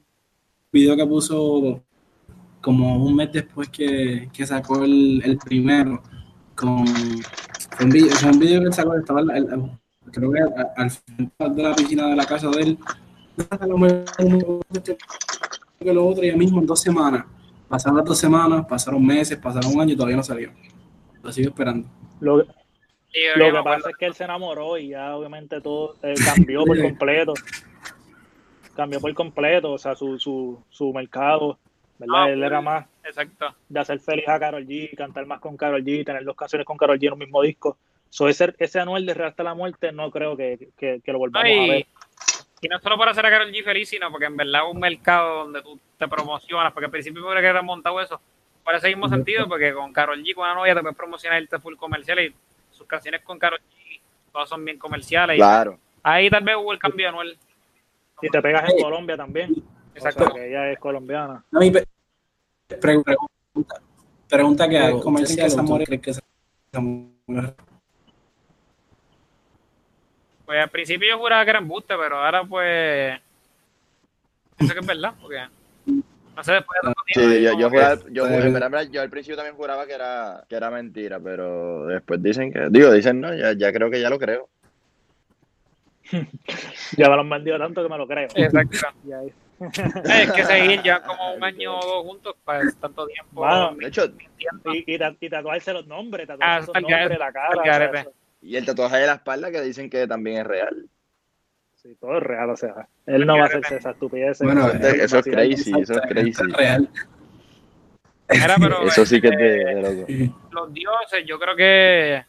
video 0.71 0.97
que 0.97 1.05
puso 1.05 1.83
como 2.61 3.05
un 3.05 3.17
mes 3.17 3.33
después 3.33 3.69
que, 3.69 4.29
que 4.33 4.47
sacó 4.47 4.85
el, 4.85 5.21
el 5.25 5.39
primero. 5.39 6.01
Con, 6.55 6.85
un 7.81 7.91
video, 7.91 8.15
un 8.31 8.39
video 8.39 8.63
que 8.63 8.73
sacó, 8.73 8.97
estaba 8.97 9.23
el, 9.23 9.31
el, 9.31 9.71
creo 10.13 10.33
que 10.33 10.41
al 10.77 10.91
final 10.91 11.57
de 11.57 11.63
la 11.63 11.75
piscina 11.75 12.09
de 12.09 12.17
la 12.17 12.27
casa 12.27 12.49
de 12.51 12.63
él, 12.63 12.79
que 15.81 15.93
lo 15.93 16.07
otro 16.07 16.25
ya 16.25 16.37
mismo 16.37 16.61
en 16.61 16.67
dos 16.67 16.81
semanas. 16.81 17.25
Pasaron 17.69 17.97
las 17.97 18.07
dos 18.07 18.19
semanas, 18.19 18.67
pasaron 18.67 19.05
meses, 19.05 19.39
pasaron 19.39 19.75
un 19.75 19.81
año 19.81 19.93
y 19.95 19.97
todavía 19.97 20.17
no 20.17 20.23
salió. 20.23 20.51
Lo 21.23 21.33
sigo 21.33 21.49
esperando. 21.49 21.89
Lo, 22.21 22.37
lo 22.37 22.47
que 23.53 23.63
pasa 23.65 23.91
es 23.91 23.97
que 23.97 24.07
él 24.07 24.15
se 24.15 24.25
enamoró 24.25 24.79
y 24.79 24.89
ya 24.89 25.17
obviamente 25.17 25.61
todo 25.61 25.97
eh, 26.03 26.15
cambió 26.25 26.65
por 26.65 26.81
completo. 26.83 27.35
cambió 28.77 29.01
por 29.01 29.13
completo, 29.15 29.73
o 29.73 29.79
sea, 29.79 29.95
su, 29.95 30.19
su, 30.19 30.63
su 30.71 30.93
mercado, 30.93 31.59
¿verdad? 31.99 32.25
Ah, 32.25 32.31
él 32.31 32.43
era 32.43 32.61
más 32.61 32.87
exacto. 33.05 33.55
de 33.69 33.81
hacer 33.81 34.01
feliz 34.01 34.29
a 34.29 34.39
Carol 34.39 34.67
G, 34.67 34.95
cantar 34.97 35.27
más 35.27 35.41
con 35.41 35.57
Carol 35.57 35.83
G, 35.83 36.05
tener 36.05 36.25
dos 36.25 36.37
canciones 36.37 36.67
con 36.67 36.77
Carol 36.77 36.99
G 36.99 37.07
en 37.07 37.13
un 37.15 37.19
mismo 37.19 37.43
disco. 37.43 37.79
So, 38.11 38.29
ese, 38.29 38.55
ese 38.59 38.81
anual 38.81 39.05
de 39.07 39.15
Real 39.15 39.31
hasta 39.31 39.43
la 39.43 39.55
muerte 39.55 39.91
no 39.93 40.11
creo 40.11 40.37
que, 40.37 40.71
que, 40.77 41.01
lo 41.07 41.19
volvamos 41.19 41.51
a 41.51 41.73
ver. 41.73 41.87
Y 42.61 42.69
no 42.69 42.79
solo 42.81 42.97
para 42.97 43.11
hacer 43.11 43.27
a 43.27 43.31
Carol 43.31 43.53
G 43.53 43.63
feliz, 43.63 43.89
sino 43.89 44.11
porque 44.11 44.27
en 44.27 44.37
verdad 44.37 44.63
es 44.67 44.75
un 44.75 44.81
mercado 44.81 45.45
donde 45.45 45.61
tú 45.63 45.79
te 45.99 46.09
promocionas, 46.09 46.73
porque 46.73 46.87
al 46.87 46.91
principio 46.91 47.21
me 47.21 47.27
hubiera 47.27 47.43
que 47.43 47.49
haber 47.49 47.63
montado 47.63 48.01
eso. 48.01 48.21
Por 48.65 48.75
ese 48.75 48.89
mismo 48.89 49.09
sentido, 49.09 49.47
porque 49.47 49.75
con 49.75 49.93
Carol 49.93 50.23
G, 50.23 50.35
con 50.35 50.45
una 50.45 50.55
novia, 50.55 50.75
te 50.75 50.81
puedes 50.81 50.97
promocionar 50.97 51.39
el 51.39 51.49
full 51.61 51.77
comercial 51.77 52.21
y 52.21 52.35
sus 52.71 52.87
canciones 52.87 53.21
con 53.23 53.39
Carol 53.39 53.61
G 53.61 54.01
todas 54.35 54.49
son 54.49 54.65
bien 54.65 54.79
comerciales. 54.79 55.37
Claro. 55.37 55.79
ahí 56.03 56.29
tal 56.29 56.43
vez 56.43 56.57
hubo 56.57 56.73
el 56.73 56.79
cambio 56.79 57.09
anual. 57.09 57.39
Y 58.21 58.29
te 58.29 58.43
pegas 58.43 58.69
en 58.69 58.83
Colombia 58.83 59.17
también. 59.17 59.55
Exacto. 59.95 60.33
que 60.35 60.49
ella 60.49 60.73
es 60.73 60.79
colombiana. 60.79 61.45
No, 61.51 61.61
pregunta, 62.81 63.15
pregunta 64.29 64.69
que 64.69 64.79
hago. 64.79 65.01
¿Cómo 65.01 65.21
dicen 65.21 65.37
que 65.37 65.47
esa 65.47 65.63
mujer 65.63 66.01
que 66.01 66.11
esa 66.11 66.23
mujer 66.81 67.55
pues 70.47 70.61
al 70.61 70.71
principio 70.71 71.09
yo 71.09 71.19
juraba 71.19 71.45
que 71.45 71.51
era 71.51 71.59
embuste, 71.59 71.95
pero 71.97 72.19
ahora 72.19 72.45
pues. 72.45 73.21
Pienso 74.57 74.75
que 74.75 74.81
es 74.81 74.87
verdad, 74.87 75.15
porque. 75.21 75.47
No 76.37 76.43
sé, 76.43 76.53
después 76.53 76.81
de 76.83 76.93
Sí, 77.15 77.43
yo, 77.43 77.59
yo, 77.59 77.71
juraba, 77.71 77.97
yo, 78.11 78.91
yo, 78.91 79.01
al 79.01 79.11
principio 79.11 79.37
también 79.37 79.55
juraba 79.55 79.87
que 79.87 79.93
era, 79.93 80.45
que 80.49 80.57
era 80.57 80.71
mentira, 80.71 81.21
pero 81.21 81.87
después 81.87 82.23
dicen 82.23 82.53
que. 82.53 82.67
Digo, 82.71 82.91
dicen 82.93 83.21
no, 83.21 83.35
ya, 83.35 83.53
ya 83.53 83.73
creo 83.73 83.91
que 83.91 84.01
ya 84.01 84.11
lo 84.11 84.19
creo. 84.19 84.49
ya 86.97 87.09
me 87.09 87.15
lo 87.15 87.21
han 87.21 87.31
vendido 87.31 87.59
tanto 87.59 87.83
que 87.83 87.89
me 87.89 87.99
lo 87.99 88.07
creo. 88.07 88.29
Exacto. 88.35 88.79
es 90.05 90.33
que 90.33 90.45
seguir 90.45 90.83
ya 90.83 91.01
como 91.03 91.35
un 91.35 91.45
año 91.45 91.79
o 91.79 91.87
dos 91.87 92.05
juntos 92.05 92.35
para 92.45 92.71
tanto 92.81 93.07
tiempo. 93.07 93.31
Bueno, 93.33 93.75
de 93.77 93.87
hecho, 93.87 94.07
y, 94.67 94.79
y, 94.79 94.99
y, 95.21 95.31
tatuarse 95.31 95.73
los 95.73 95.87
nombres, 95.87 96.27
tatuarse 96.27 96.71
ah, 96.73 96.73
los 96.75 96.83
nombres, 96.83 97.19
la 97.19 97.33
cara. 97.33 98.07
Y 98.45 98.57
el 98.57 98.67
tatuaje 98.67 98.99
de 98.99 99.07
la 99.07 99.15
espalda 99.15 99.51
que 99.51 99.63
dicen 99.63 99.89
que 99.89 100.07
también 100.07 100.43
es 100.43 100.47
real. 100.47 100.87
Sí, 101.77 101.97
todo 101.99 102.19
es 102.19 102.23
real, 102.23 102.51
o 102.51 102.57
sea, 102.57 102.89
él 103.07 103.27
no 103.27 103.39
va 103.39 103.45
a 103.45 103.47
hacerse 103.47 103.77
esa 103.77 103.93
estupidez. 103.93 104.39
Bueno, 104.41 104.69
eso 104.69 105.19
es 105.19 105.25
crazy, 105.25 105.73
eso 105.81 105.95
es 105.95 106.01
crazy. 106.03 106.43
real. 106.53 106.91
eso 108.29 109.07
sí 109.07 109.21
que 109.23 109.29
es 109.29 109.37
de, 109.37 109.81
loco. 109.81 110.35
Los 110.51 110.75
dioses, 110.75 111.25
yo 111.27 111.39
creo 111.39 111.57
que. 111.57 112.25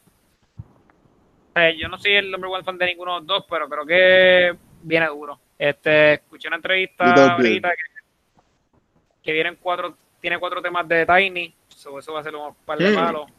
yo 1.78 1.88
no 1.88 1.98
soy 1.98 2.12
el 2.12 2.30
number 2.30 2.50
one 2.50 2.64
fan 2.64 2.78
de 2.78 2.86
ninguno 2.86 3.12
de 3.12 3.18
los 3.18 3.26
dos, 3.26 3.44
pero 3.50 3.68
creo 3.68 3.84
que 3.84 4.56
viene 4.82 5.06
duro. 5.08 5.38
Este, 5.58 6.14
escuché 6.14 6.48
una 6.48 6.56
entrevista 6.56 7.34
ahorita 7.34 7.70
que, 7.70 8.42
que 9.22 9.32
vienen 9.32 9.58
cuatro, 9.60 9.98
tiene 10.18 10.38
cuatro 10.38 10.62
temas 10.62 10.88
de 10.88 11.04
Tiny, 11.04 11.54
eso 11.68 11.92
va 11.92 12.20
a 12.20 12.24
ser 12.24 12.34
un 12.34 12.54
par 12.64 12.78
de 12.78 12.94
palos. 12.94 13.30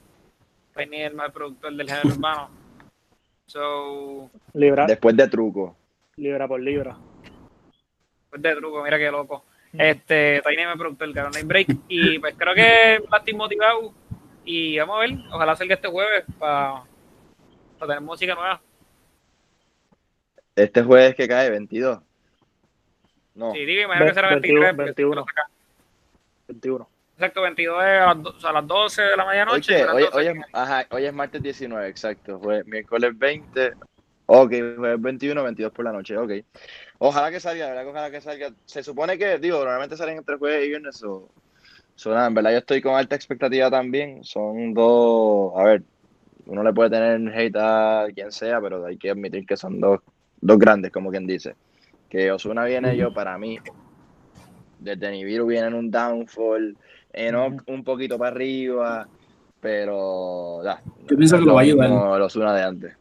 Tiny 0.76 1.02
es 1.02 1.10
el 1.10 1.16
más 1.16 1.32
productor 1.32 1.74
del 1.74 1.90
género 1.90 2.10
urbano. 2.10 2.66
So, 3.48 4.30
libra. 4.54 4.86
Después 4.86 5.16
de 5.16 5.28
truco. 5.28 5.76
Libra 6.16 6.48
por 6.48 6.60
libra. 6.60 6.98
Después 8.22 8.41
de 8.41 8.56
truco, 8.56 8.84
mira 8.84 8.98
qué 8.98 9.10
loco. 9.10 9.45
Este, 9.74 10.41
Tiny 10.48 10.66
me 10.66 10.78
preguntó 10.78 11.06
el 11.06 11.14
Carol 11.14 11.32
Night 11.32 11.48
Break. 11.48 11.68
Y 11.88 12.20
pues 12.20 12.36
creo 12.38 12.54
que 12.54 13.04
va 13.12 13.18
a 13.18 13.20
estar 13.20 13.36
motivado. 13.36 13.93
Y 14.45 14.78
vamos 14.80 14.98
a 14.98 15.00
ver, 15.00 15.12
ojalá 15.32 15.56
salga 15.56 15.76
este 15.76 15.88
jueves 15.89 16.24
para 16.39 16.84
para 17.78 17.93
tener 17.93 18.02
música 18.02 18.36
nueva. 18.36 18.62
Este 20.56 20.82
jueves 20.82 21.16
que 21.16 21.28
cae, 21.28 21.50
22. 21.50 22.00
No. 23.36 23.52
Sí, 23.52 23.66
digo, 23.66 23.84
imagino 23.84 24.08
que 24.08 24.14
será 24.14 24.30
23. 24.30 24.76
21. 24.76 25.26
21. 26.48 26.89
Exacto, 27.18 27.41
22 27.41 27.84
es 27.84 27.89
a 27.99 28.05
las, 28.13 28.22
do- 28.22 28.30
o 28.30 28.39
sea, 28.39 28.49
a 28.51 28.53
las 28.53 28.68
12 28.68 29.01
de 29.01 29.18
la 29.18 29.26
medianoche. 29.26 29.76
Oye, 29.76 29.91
hoy, 29.91 30.03
12 30.03 30.18
hoy 30.18 30.26
es, 30.28 30.36
ajá, 30.53 30.86
hoy 30.91 31.05
es 31.05 31.13
martes 31.13 31.41
19, 31.41 31.88
exacto. 31.89 32.39
Fue 32.39 32.63
miércoles 32.65 33.18
20. 33.18 33.74
Ok, 34.28 34.49
jueves 34.78 35.01
21, 35.01 35.43
22 35.43 35.72
por 35.72 35.86
la 35.86 35.93
noche, 35.93 36.15
ok. 36.15 36.32
Ojalá 36.99 37.32
que 37.32 37.39
salga, 37.39 37.70
verdad 37.70 37.88
ojalá 37.88 38.11
que 38.11 38.22
salga. 38.22 38.49
Se 38.65 38.84
supone 38.84 39.18
que, 39.18 39.39
digo, 39.39 39.57
normalmente 39.57 39.97
salen 39.97 40.20
entre 40.20 40.38
jueves 40.38 40.63
y 40.65 40.70
viernes. 40.70 41.01
O, 41.03 41.28
so, 41.95 42.13
nada, 42.13 42.28
en 42.28 42.36
verdad 42.36 42.51
yo 42.51 42.57
estoy 42.59 42.84
con 42.84 42.93
alta 42.93 43.15
expectativa 43.15 43.72
también. 43.72 44.24
Son 44.24 44.76
dos, 44.76 45.53
a 45.57 45.63
ver, 45.63 45.82
uno 46.45 46.61
le 46.61 46.72
puede 46.72 46.91
tener 46.91 47.36
hate 47.36 47.55
a 47.57 48.05
quien 48.13 48.32
sea, 48.32 48.61
pero 48.61 48.86
hay 48.86 48.97
que 48.99 49.09
admitir 49.09 49.43
que 49.43 49.57
son 49.57 49.80
dos, 49.80 50.01
dos 50.39 50.59
grandes, 50.59 50.91
como 50.91 51.09
quien 51.09 51.26
dice. 51.26 51.55
Que 52.09 52.32
Osuna 52.32 52.63
viene 52.65 52.95
yo, 52.95 53.11
para 53.11 53.39
mí, 53.39 53.57
desde 54.80 55.09
Nibiru 55.09 55.47
viene 55.47 55.68
en 55.68 55.74
un 55.74 55.89
downfall, 55.89 56.78
Enoch 57.18 57.61
un 57.68 57.84
poquito 57.84 58.18
para 58.18 58.32
arriba, 58.32 59.07
pero 59.59 60.63
ya, 60.63 60.82
Yo 61.09 61.18
pienso 61.18 61.39
que 61.39 61.45
lo 61.45 61.55
va 61.55 61.61
a 61.61 61.63
ayudar. 61.63 61.89
como 61.89 62.18
los 62.18 62.36
una 62.36 62.55
de 62.55 62.63
antes. 62.63 62.93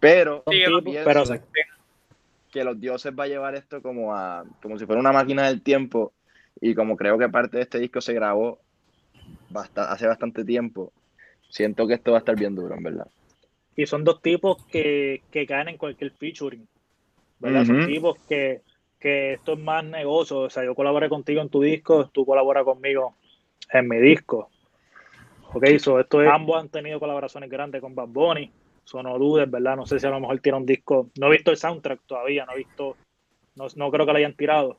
Pero 0.00 0.44
Sí, 0.48 0.60
yo 0.60 0.80
pero 1.04 1.24
que 2.50 2.64
los 2.64 2.80
dioses 2.80 3.12
va 3.18 3.24
a 3.24 3.28
llevar 3.28 3.54
esto 3.56 3.82
como 3.82 4.14
a 4.14 4.44
como 4.62 4.78
si 4.78 4.86
fuera 4.86 5.00
una 5.00 5.12
máquina 5.12 5.46
del 5.48 5.60
tiempo 5.62 6.12
y 6.60 6.74
como 6.74 6.96
creo 6.96 7.18
que 7.18 7.28
parte 7.28 7.58
de 7.58 7.64
este 7.64 7.78
disco 7.78 8.00
se 8.00 8.14
grabó 8.14 8.58
hace 9.74 10.06
bastante 10.06 10.44
tiempo, 10.44 10.92
siento 11.50 11.86
que 11.86 11.94
esto 11.94 12.12
va 12.12 12.18
a 12.18 12.20
estar 12.20 12.36
bien 12.36 12.54
duro, 12.54 12.74
en 12.74 12.82
verdad. 12.82 13.06
y 13.76 13.86
son 13.86 14.02
dos 14.04 14.20
tipos 14.22 14.64
que, 14.66 15.22
que 15.30 15.46
caen 15.46 15.68
en 15.68 15.76
cualquier 15.76 16.10
featuring. 16.12 16.66
¿verdad? 17.38 17.64
Son 17.66 17.86
tipos 17.86 18.18
que, 18.28 18.62
que 18.98 19.34
esto 19.34 19.52
es 19.52 19.58
más 19.60 19.84
negocio. 19.84 20.40
O 20.40 20.50
sea, 20.50 20.64
yo 20.64 20.74
colaboré 20.74 21.08
contigo 21.08 21.40
en 21.40 21.48
tu 21.48 21.60
disco, 21.62 22.08
tú 22.12 22.24
colaboras 22.26 22.64
conmigo 22.64 23.14
en 23.72 23.88
mi 23.88 23.98
disco. 23.98 24.50
Ok, 25.52 25.66
so 25.78 25.98
esto 25.98 26.22
es, 26.22 26.28
ambos 26.28 26.60
han 26.60 26.68
tenido 26.68 27.00
colaboraciones 27.00 27.48
grandes 27.50 27.80
con 27.80 27.94
Bad 27.94 28.08
Bunny. 28.08 28.50
So 28.84 29.02
no 29.02 29.18
dudes, 29.18 29.50
¿verdad? 29.50 29.76
No 29.76 29.86
sé 29.86 29.98
si 29.98 30.06
a 30.06 30.10
lo 30.10 30.20
mejor 30.20 30.38
tiene 30.40 30.58
un 30.58 30.66
disco. 30.66 31.10
No 31.18 31.28
he 31.28 31.32
visto 31.32 31.50
el 31.50 31.56
soundtrack 31.56 32.00
todavía, 32.06 32.46
no 32.46 32.52
he 32.52 32.58
visto. 32.58 32.96
No, 33.56 33.66
no 33.76 33.90
creo 33.90 34.06
que 34.06 34.12
lo 34.12 34.18
hayan 34.18 34.34
tirado. 34.34 34.78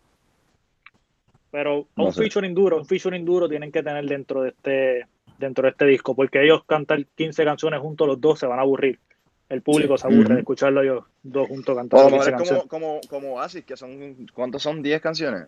Pero 1.51 1.87
No 1.95 2.05
un 2.05 2.13
sé. 2.13 2.21
featuring 2.23 2.53
duro, 2.53 2.77
un 2.77 2.85
featuring 2.85 3.25
duro 3.25 3.49
tienen 3.49 3.71
que 3.71 3.81
tener 3.83 4.05
dentro 4.05 4.41
de 4.43 4.49
este 4.49 5.05
dentro 5.37 5.63
de 5.63 5.69
este 5.69 5.85
disco, 5.85 6.15
porque 6.15 6.43
ellos 6.43 6.63
cantan 6.65 7.07
15 7.15 7.45
canciones 7.45 7.79
juntos, 7.79 8.05
los 8.07 8.19
dos 8.19 8.39
se 8.39 8.45
van 8.45 8.59
a 8.59 8.63
aburrir. 8.63 8.99
El 9.47 9.61
público 9.61 9.97
se 9.97 10.05
aburre 10.05 10.33
de 10.35 10.39
escucharlo 10.41 10.81
ellos 10.83 11.05
dos 11.23 11.47
juntos 11.47 11.75
cantando 11.75 12.09
lo 12.09 12.17
15 12.17 12.17
mejor 12.17 12.27
es 12.27 12.37
canciones. 12.37 12.67
como, 12.67 12.99
como, 12.99 13.01
como 13.09 13.35
Oasis, 13.35 13.63
que 13.63 13.77
son, 13.77 14.27
¿cuántos 14.33 14.61
son? 14.61 14.83
¿10 14.83 14.99
canciones? 14.99 15.47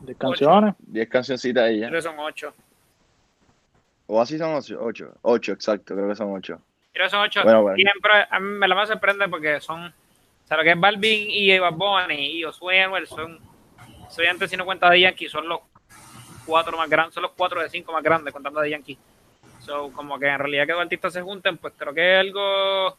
De 0.00 0.14
canciones. 0.14 0.74
10 0.78 1.08
cancioncitas 1.08 1.64
ahí 1.64 1.80
ya. 1.80 1.88
Creo 1.88 1.98
que 1.98 2.02
son 2.02 2.18
8. 2.18 2.54
Oasis 4.06 4.38
son 4.38 4.54
8, 4.54 4.78
8, 4.80 5.14
8, 5.22 5.52
exacto, 5.52 5.94
creo 5.94 6.08
que 6.08 6.14
son 6.14 6.32
8. 6.32 6.60
Creo 6.92 7.06
que 7.06 7.10
son 7.10 7.20
8. 7.20 7.40
Bueno, 7.44 7.62
bueno. 7.62 7.76
Siempre, 7.76 8.12
a 8.30 8.40
mí 8.40 8.58
me 8.58 8.68
la 8.68 8.74
más 8.74 8.88
sorprende 8.88 9.28
porque 9.28 9.60
son. 9.60 9.86
O 9.86 10.46
sea, 10.46 10.56
lo 10.58 10.62
que 10.62 10.72
es 10.72 10.80
Balvin 10.80 11.30
y 11.30 11.58
Bad 11.58 11.72
Bunny 11.72 12.38
y 12.38 12.42
Josué 12.42 12.82
Anuel 12.82 13.06
son. 13.06 13.38
Soy 14.10 14.26
antes 14.26 14.50
si 14.50 14.56
no 14.56 14.64
cuenta 14.64 14.90
de 14.90 15.00
Yankee, 15.00 15.28
son 15.28 15.48
los 15.48 15.60
cuatro 16.44 16.76
más 16.76 16.88
grandes, 16.88 17.14
son 17.14 17.22
los 17.22 17.32
cuatro 17.32 17.62
de 17.62 17.70
cinco 17.70 17.92
más 17.92 18.02
grandes 18.02 18.32
contando 18.32 18.60
de 18.60 18.70
Yankee. 18.70 18.98
So, 19.60 19.90
como 19.92 20.18
que 20.18 20.26
en 20.26 20.38
realidad 20.38 20.66
que 20.66 20.72
dos 20.72 20.82
artistas 20.82 21.12
se 21.14 21.22
junten, 21.22 21.56
pues 21.56 21.72
creo 21.76 21.94
que 21.94 22.14
es 22.14 22.20
algo 22.20 22.96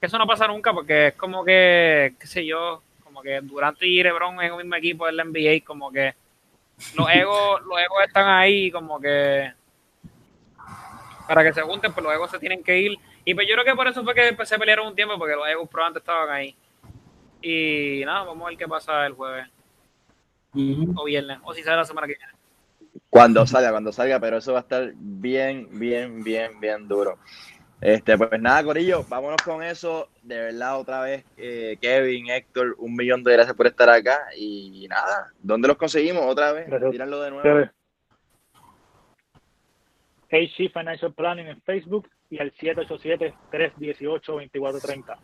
que 0.00 0.06
eso 0.06 0.18
no 0.18 0.26
pasa 0.26 0.46
nunca 0.46 0.72
porque 0.72 1.08
es 1.08 1.14
como 1.14 1.44
que, 1.44 2.14
qué 2.18 2.26
sé 2.26 2.46
yo, 2.46 2.82
como 3.18 3.22
que 3.22 3.40
Durant 3.40 3.82
y 3.82 4.02
LeBron 4.02 4.40
en 4.40 4.52
un 4.52 4.58
mismo 4.58 4.74
equipo 4.76 5.06
del 5.06 5.16
NBA, 5.16 5.64
como 5.64 5.90
que 5.90 6.14
los 6.96 7.08
egos, 7.12 7.62
los 7.62 7.78
egos 7.80 8.04
están 8.06 8.28
ahí, 8.28 8.70
como 8.70 9.00
que 9.00 9.52
para 11.26 11.42
que 11.42 11.52
se 11.52 11.62
junten, 11.62 11.92
pues 11.92 12.04
los 12.04 12.14
egos 12.14 12.30
se 12.30 12.38
tienen 12.38 12.62
que 12.62 12.78
ir. 12.78 12.98
Y 13.24 13.34
pues 13.34 13.46
yo 13.46 13.54
creo 13.54 13.64
que 13.64 13.74
por 13.74 13.88
eso 13.88 14.02
fue 14.02 14.14
que 14.14 14.36
se 14.46 14.58
pelearon 14.58 14.86
un 14.86 14.94
tiempo, 14.94 15.18
porque 15.18 15.34
los 15.34 15.46
egos 15.46 15.68
probablemente 15.68 15.98
estaban 15.98 16.30
ahí. 16.30 16.56
Y 17.42 18.02
nada, 18.06 18.24
vamos 18.24 18.46
a 18.46 18.48
ver 18.48 18.58
qué 18.58 18.66
pasa 18.66 19.04
el 19.06 19.12
jueves 19.12 19.46
o 20.96 21.04
viernes, 21.04 21.38
o 21.44 21.52
si 21.52 21.62
sale 21.62 21.76
la 21.76 21.84
semana 21.84 22.06
que 22.06 22.14
viene. 22.14 22.32
Cuando 23.10 23.46
salga, 23.46 23.70
cuando 23.70 23.92
salga, 23.92 24.18
pero 24.18 24.38
eso 24.38 24.52
va 24.52 24.60
a 24.60 24.62
estar 24.62 24.92
bien, 24.94 25.68
bien, 25.72 26.24
bien, 26.24 26.58
bien 26.58 26.88
duro. 26.88 27.18
Este, 27.80 28.18
pues 28.18 28.40
nada, 28.40 28.64
Corillo, 28.64 29.04
vámonos 29.08 29.40
con 29.42 29.62
eso. 29.62 30.08
De 30.22 30.36
verdad, 30.36 30.80
otra 30.80 31.02
vez, 31.02 31.24
eh, 31.36 31.78
Kevin, 31.80 32.28
Héctor, 32.28 32.74
un 32.78 32.94
millón 32.94 33.22
de 33.22 33.34
gracias 33.34 33.56
por 33.56 33.68
estar 33.68 33.88
acá. 33.88 34.18
Y 34.36 34.88
nada, 34.88 35.32
¿dónde 35.40 35.68
los 35.68 35.76
conseguimos 35.76 36.24
otra 36.26 36.50
vez? 36.52 36.66
Tíranlo 36.90 37.22
de 37.22 37.30
nuevo. 37.30 37.70
HG 40.30 40.70
Financial 40.72 41.14
Planning 41.14 41.46
en 41.46 41.62
Facebook 41.62 42.08
y 42.30 42.38
al 42.38 42.52
787-318-2430. 42.54 45.16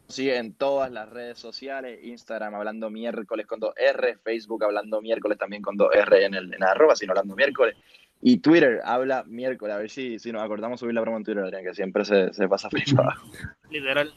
consiguen 0.05 0.45
en 0.45 0.53
todas 0.53 0.91
las 0.91 1.09
redes 1.09 1.39
sociales, 1.39 1.99
Instagram 2.03 2.53
hablando 2.53 2.91
miércoles 2.91 3.47
con 3.47 3.59
2R, 3.59 4.19
Facebook 4.23 4.63
hablando 4.63 5.01
miércoles 5.01 5.39
también 5.39 5.63
con 5.63 5.75
2R 5.75 6.25
en 6.25 6.35
el 6.35 6.53
en 6.53 6.63
arroba, 6.63 6.95
sino 6.95 7.13
hablando 7.13 7.35
miércoles. 7.35 7.75
Y 8.21 8.37
Twitter 8.37 8.81
habla 8.85 9.23
miércoles, 9.23 9.75
a 9.75 9.79
ver 9.79 9.89
si, 9.89 10.19
si 10.19 10.31
nos 10.31 10.43
acordamos 10.43 10.79
subir 10.79 10.93
la 10.93 11.01
promo 11.01 11.17
en 11.17 11.23
Twitter, 11.23 11.43
Adrián, 11.43 11.63
que 11.63 11.73
siempre 11.73 12.05
se, 12.05 12.31
se 12.35 12.47
pasa 12.47 12.69
para 12.69 12.83
abajo. 13.01 13.27
Literal. 13.71 14.13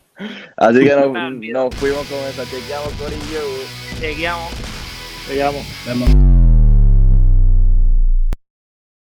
Así 0.59 0.85
que 0.85 0.95
nos, 0.95 1.07
olvidó. 1.07 1.65
nos 1.65 1.75
fuimos 1.77 2.07
con 2.07 2.19
esa. 2.19 2.45
Chequeamos, 2.45 2.93
Corillo. 2.99 3.41
Seguíamos. 3.99 4.51
Te 5.27 5.37
llamo. 5.37 5.63
Vemos. 5.87 6.39